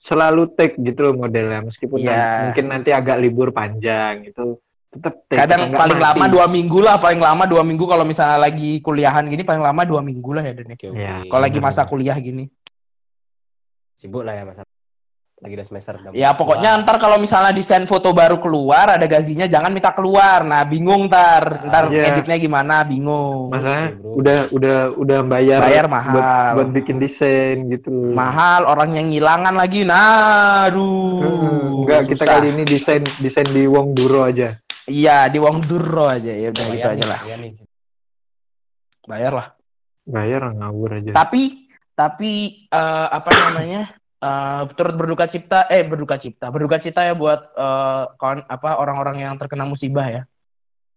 selalu 0.00 0.48
take 0.56 0.76
gitu 0.78 1.00
loh 1.02 1.14
modelnya 1.18 1.60
meskipun 1.60 2.00
nan- 2.00 2.48
mungkin 2.48 2.64
nanti 2.70 2.92
agak 2.92 3.18
libur 3.18 3.50
panjang 3.50 4.24
itu 4.24 4.56
tetap 4.88 5.14
Kadang 5.28 5.68
paling 5.70 5.94
mati. 5.94 6.06
lama 6.16 6.24
dua 6.26 6.46
minggu 6.46 6.78
lah, 6.78 6.96
paling 6.96 7.20
lama 7.20 7.44
dua 7.44 7.60
minggu 7.60 7.84
kalau 7.84 8.02
misalnya 8.02 8.40
lagi 8.40 8.80
kuliahan 8.80 9.24
gini 9.24 9.42
paling 9.42 9.60
lama 9.60 9.82
dua 9.82 10.00
minggu 10.00 10.30
lah 10.32 10.42
ya 10.42 10.52
Dan. 10.52 10.66
ya. 10.66 10.74
Oke, 10.74 10.86
oke. 10.88 10.96
Iya. 10.96 11.14
Kalau 11.26 11.42
lagi 11.42 11.58
masa 11.58 11.84
kuliah 11.84 12.16
gini. 12.16 12.48
sibuk 13.94 14.22
lah 14.22 14.32
ya 14.32 14.44
Mas. 14.44 14.62
Lagi 15.38 15.54
udah 15.54 15.66
semester 15.66 15.94
udah 15.94 16.10
Ya 16.12 16.30
pokoknya 16.32 16.70
keluar. 16.72 16.82
ntar 16.82 16.96
kalau 16.98 17.14
misalnya 17.16 17.50
desain 17.50 17.82
foto 17.84 18.10
baru 18.10 18.38
keluar 18.38 18.90
ada 18.90 19.06
gazinya 19.06 19.44
jangan 19.44 19.70
minta 19.70 19.90
keluar. 19.90 20.42
Nah 20.42 20.62
bingung 20.62 21.06
ntar, 21.06 21.62
ntar 21.64 21.86
Iya. 21.88 22.10
editnya 22.10 22.36
gimana 22.36 22.82
bingung. 22.82 23.54
udah 24.16 24.50
udah 24.50 24.76
udah 24.94 25.20
bayar 25.22 25.60
Bayar 25.60 25.86
buat, 25.86 25.94
mahal. 25.94 26.52
buat 26.56 26.68
bikin 26.72 26.96
desain 26.96 27.66
gitu 27.68 27.90
Mahal 27.90 28.66
orang 28.66 28.94
yang 28.94 29.06
ngilangan 29.08 29.54
lagi. 29.54 29.82
Nah, 29.82 30.66
aduh. 30.66 31.22
Hmm, 31.22 31.82
enggak 31.82 32.00
kita 32.08 32.24
kali 32.24 32.46
ini 32.50 32.62
desain 32.64 33.02
desain 33.18 33.46
di 33.46 33.62
Wong 33.64 33.92
Duro 33.92 34.22
aja 34.22 34.50
Iya 34.88 35.28
di 35.28 35.36
Wong 35.36 35.60
Duro 35.62 36.08
aja 36.08 36.32
ya 36.32 36.48
udah 36.48 36.64
gitu 36.72 36.88
aja 36.88 37.04
lah. 37.04 37.20
bayar 39.04 39.32
lah. 39.32 39.48
bayar 40.08 40.42
ngawur 40.56 40.90
aja 40.96 41.12
Tapi 41.12 41.68
tapi 41.92 42.30
eh, 42.66 43.06
apa 43.12 43.28
namanya? 43.28 43.82
eh 44.18 44.62
turut 44.74 44.98
berduka 44.98 45.30
cipta 45.30 45.70
eh 45.70 45.86
berduka 45.86 46.18
cipta 46.18 46.50
berduka 46.50 46.82
cita 46.82 47.06
ya 47.06 47.14
buat 47.14 47.54
eh, 47.54 48.02
kawan 48.18 48.42
apa 48.50 48.82
orang-orang 48.82 49.22
yang 49.22 49.38
terkena 49.38 49.62
musibah 49.62 50.10
ya 50.10 50.22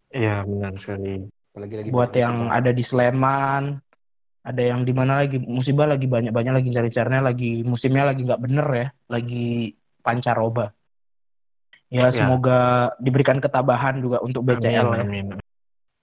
iya 0.10 0.42
benar 0.42 0.74
sekali 0.82 1.30
Apalagi 1.54 1.76
lagi 1.78 1.90
buat 1.94 2.10
banyak 2.10 2.18
yang 2.18 2.36
musibah. 2.50 2.58
ada 2.58 2.72
di 2.74 2.84
Sleman 2.84 3.64
ada 4.42 4.62
yang 4.66 4.82
di 4.82 4.94
mana 4.98 5.22
lagi 5.22 5.38
musibah 5.38 5.86
lagi 5.86 6.10
banyak-banyak 6.10 6.54
lagi 6.58 6.70
cari-carinya 6.74 7.22
lagi 7.30 7.62
musimnya 7.62 8.10
lagi 8.10 8.22
nggak 8.26 8.42
bener 8.42 8.68
ya 8.74 8.88
lagi 9.06 9.70
pancaroba 10.02 10.74
ya, 11.92 12.08
Ya. 12.08 12.10
semoga 12.10 12.60
diberikan 12.98 13.36
ketabahan 13.36 14.00
juga 14.00 14.18
untuk 14.20 14.42
BCL 14.42 14.72
ya 14.72 14.82
amin, 14.82 15.28
amin. 15.28 15.40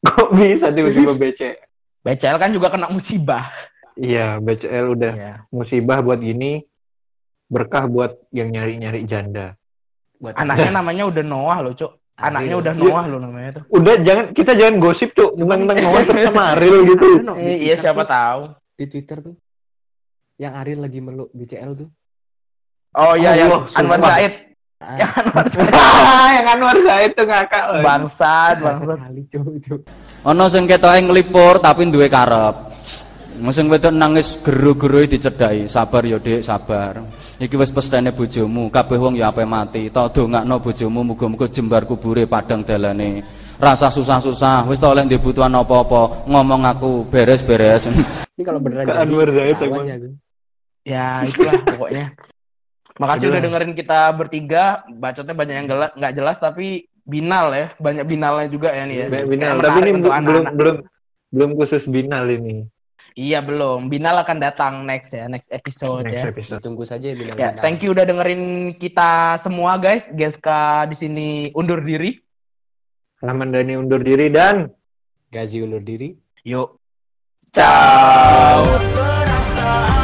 kok 0.04 0.28
bisa 0.30 0.68
tiba-tiba 0.68 1.12
BC 1.24 1.40
BCL 2.00 2.36
kan 2.36 2.50
juga 2.52 2.68
kena 2.68 2.86
musibah 2.86 3.48
iya 3.94 4.36
BCL 4.36 4.86
udah 4.90 5.12
ya 5.12 5.34
musibah 5.48 5.98
buat 5.98 6.20
gini 6.20 6.62
berkah 7.46 7.84
buat 7.84 8.14
yang 8.30 8.48
nyari-nyari 8.48 9.02
janda 9.02 9.56
buat 10.16 10.36
anaknya 10.36 10.70
namanya 10.78 11.08
udah 11.08 11.24
Noah 11.24 11.58
loh 11.60 11.72
cok 11.72 11.92
Anaknya 12.18 12.50
Ariel. 12.50 12.60
udah 12.60 12.74
Noah 12.74 13.04
loh 13.06 13.20
namanya 13.22 13.50
tuh. 13.54 13.64
Udah 13.70 13.94
jangan 14.02 14.34
kita 14.34 14.50
jangan 14.52 14.82
gosip 14.82 15.14
tuh 15.14 15.38
tentang 15.38 15.62
tentang 15.62 15.78
Noah 15.86 16.02
terus 16.02 16.22
sama 16.26 16.42
Ariel 16.50 16.82
gitu. 16.90 17.08
No, 17.22 17.38
Eh, 17.38 17.62
iya 17.62 17.78
siapa 17.78 18.02
tuh- 18.02 18.10
tahu. 18.10 18.40
Di 18.74 18.84
Twitter 18.90 19.16
tuh. 19.22 19.34
Yang 20.34 20.52
Ariel 20.58 20.80
lagi 20.82 20.98
meluk 20.98 21.30
BCL 21.30 21.78
tuh. 21.78 21.88
Oh 22.92 23.14
iya 23.14 23.38
yang 23.38 23.54
Allah, 23.54 23.70
Anwar. 23.70 23.98
Said. 24.02 24.47
Yang 25.00 25.12
Anwar 25.18 25.46
Said. 25.50 25.70
yang 26.38 26.46
Anwar 26.54 26.78
Said 26.86 27.10
tuh 27.18 27.26
ngakak 27.26 27.64
loh. 27.66 27.82
Bangsat, 27.82 28.56
Bangsat 28.62 28.94
kali 28.94 29.22
cuk. 29.26 29.82
Ana 30.22 30.46
sing 30.46 30.70
ketoke 30.70 31.02
nglipur 31.02 31.58
tapi 31.58 31.90
duwe 31.90 32.06
karep. 32.06 32.70
Sing 33.50 33.70
wedok 33.70 33.94
nangis 33.94 34.38
geru-geru 34.38 35.06
dicedhaki. 35.06 35.66
Sabar 35.66 36.02
ya 36.06 36.18
Dik, 36.18 36.42
sabar. 36.46 37.02
Iki 37.38 37.54
wis 37.54 37.70
pestene 37.70 38.10
bojomu, 38.10 38.66
kabeh 38.70 38.98
wong 38.98 39.14
ya 39.18 39.30
ape 39.30 39.46
mati. 39.46 39.90
Ta 39.90 40.10
dongakno 40.10 40.58
bojomu 40.62 41.06
muga-muga 41.06 41.46
jembar 41.50 41.86
kubure 41.86 42.26
padang 42.26 42.66
dalane. 42.66 43.22
Rasa 43.58 43.90
susah-susah, 43.90 44.66
wis 44.70 44.78
ta 44.78 44.90
oleh 44.90 45.06
ndek 45.06 45.22
butuhan 45.22 45.54
apa-apa, 45.54 46.26
ngomong 46.30 46.62
aku 46.66 46.90
beres-beres. 47.10 47.90
Ini 47.90 48.42
kalau 48.46 48.62
beneran 48.62 48.86
jadi 48.86 49.02
Anwar 49.02 49.28
Zaid. 49.34 49.58
Ya 50.86 51.26
itulah 51.26 51.62
pokoknya. 51.66 52.14
Makasih 52.98 53.30
Itulah. 53.30 53.32
udah 53.38 53.42
dengerin 53.46 53.72
kita 53.72 54.00
bertiga. 54.12 54.64
Bacotnya 54.90 55.34
banyak 55.34 55.54
yang 55.54 55.66
nggak 55.70 56.12
jelas 56.14 56.36
tapi 56.38 56.66
binal 57.02 57.54
ya. 57.54 57.70
Banyak 57.78 58.04
binalnya 58.04 58.48
juga 58.50 58.74
ya 58.74 58.84
nih 58.84 58.96
ya. 58.98 59.06
Binal. 59.24 59.54
Kayak 59.56 59.64
Tapi 59.64 59.78
ini 59.80 59.90
untuk 59.94 60.10
belum 60.10 60.24
belum 60.26 60.42
anak-anak. 60.44 60.54
belum 60.58 60.76
belum 61.28 61.50
khusus 61.56 61.82
Binal 61.86 62.24
ini. 62.28 62.66
Iya 63.14 63.42
belum. 63.42 63.86
Binal 63.86 64.14
akan 64.22 64.38
datang 64.38 64.72
next 64.82 65.10
ya, 65.10 65.26
next 65.26 65.50
episode 65.50 66.06
Next 66.06 66.14
ya. 66.14 66.24
episode. 66.30 66.60
Tunggu 66.62 66.86
saja 66.86 67.08
bilang. 67.10 67.34
Ya, 67.34 67.50
thank 67.58 67.82
you 67.82 67.90
udah 67.90 68.02
dengerin 68.02 68.74
kita 68.74 69.38
semua 69.38 69.74
guys. 69.74 70.10
Geska 70.10 70.86
di 70.86 70.94
sini 70.94 71.28
undur 71.50 71.82
diri. 71.82 72.14
Rahman 73.18 73.50
Dhani 73.50 73.74
undur 73.74 73.98
diri 73.98 74.30
dan 74.30 74.70
Gazi 75.28 75.58
undur 75.60 75.82
diri. 75.82 76.14
Yuk. 76.46 76.78
Ciao. 77.50 78.62
Ciao. 78.62 79.97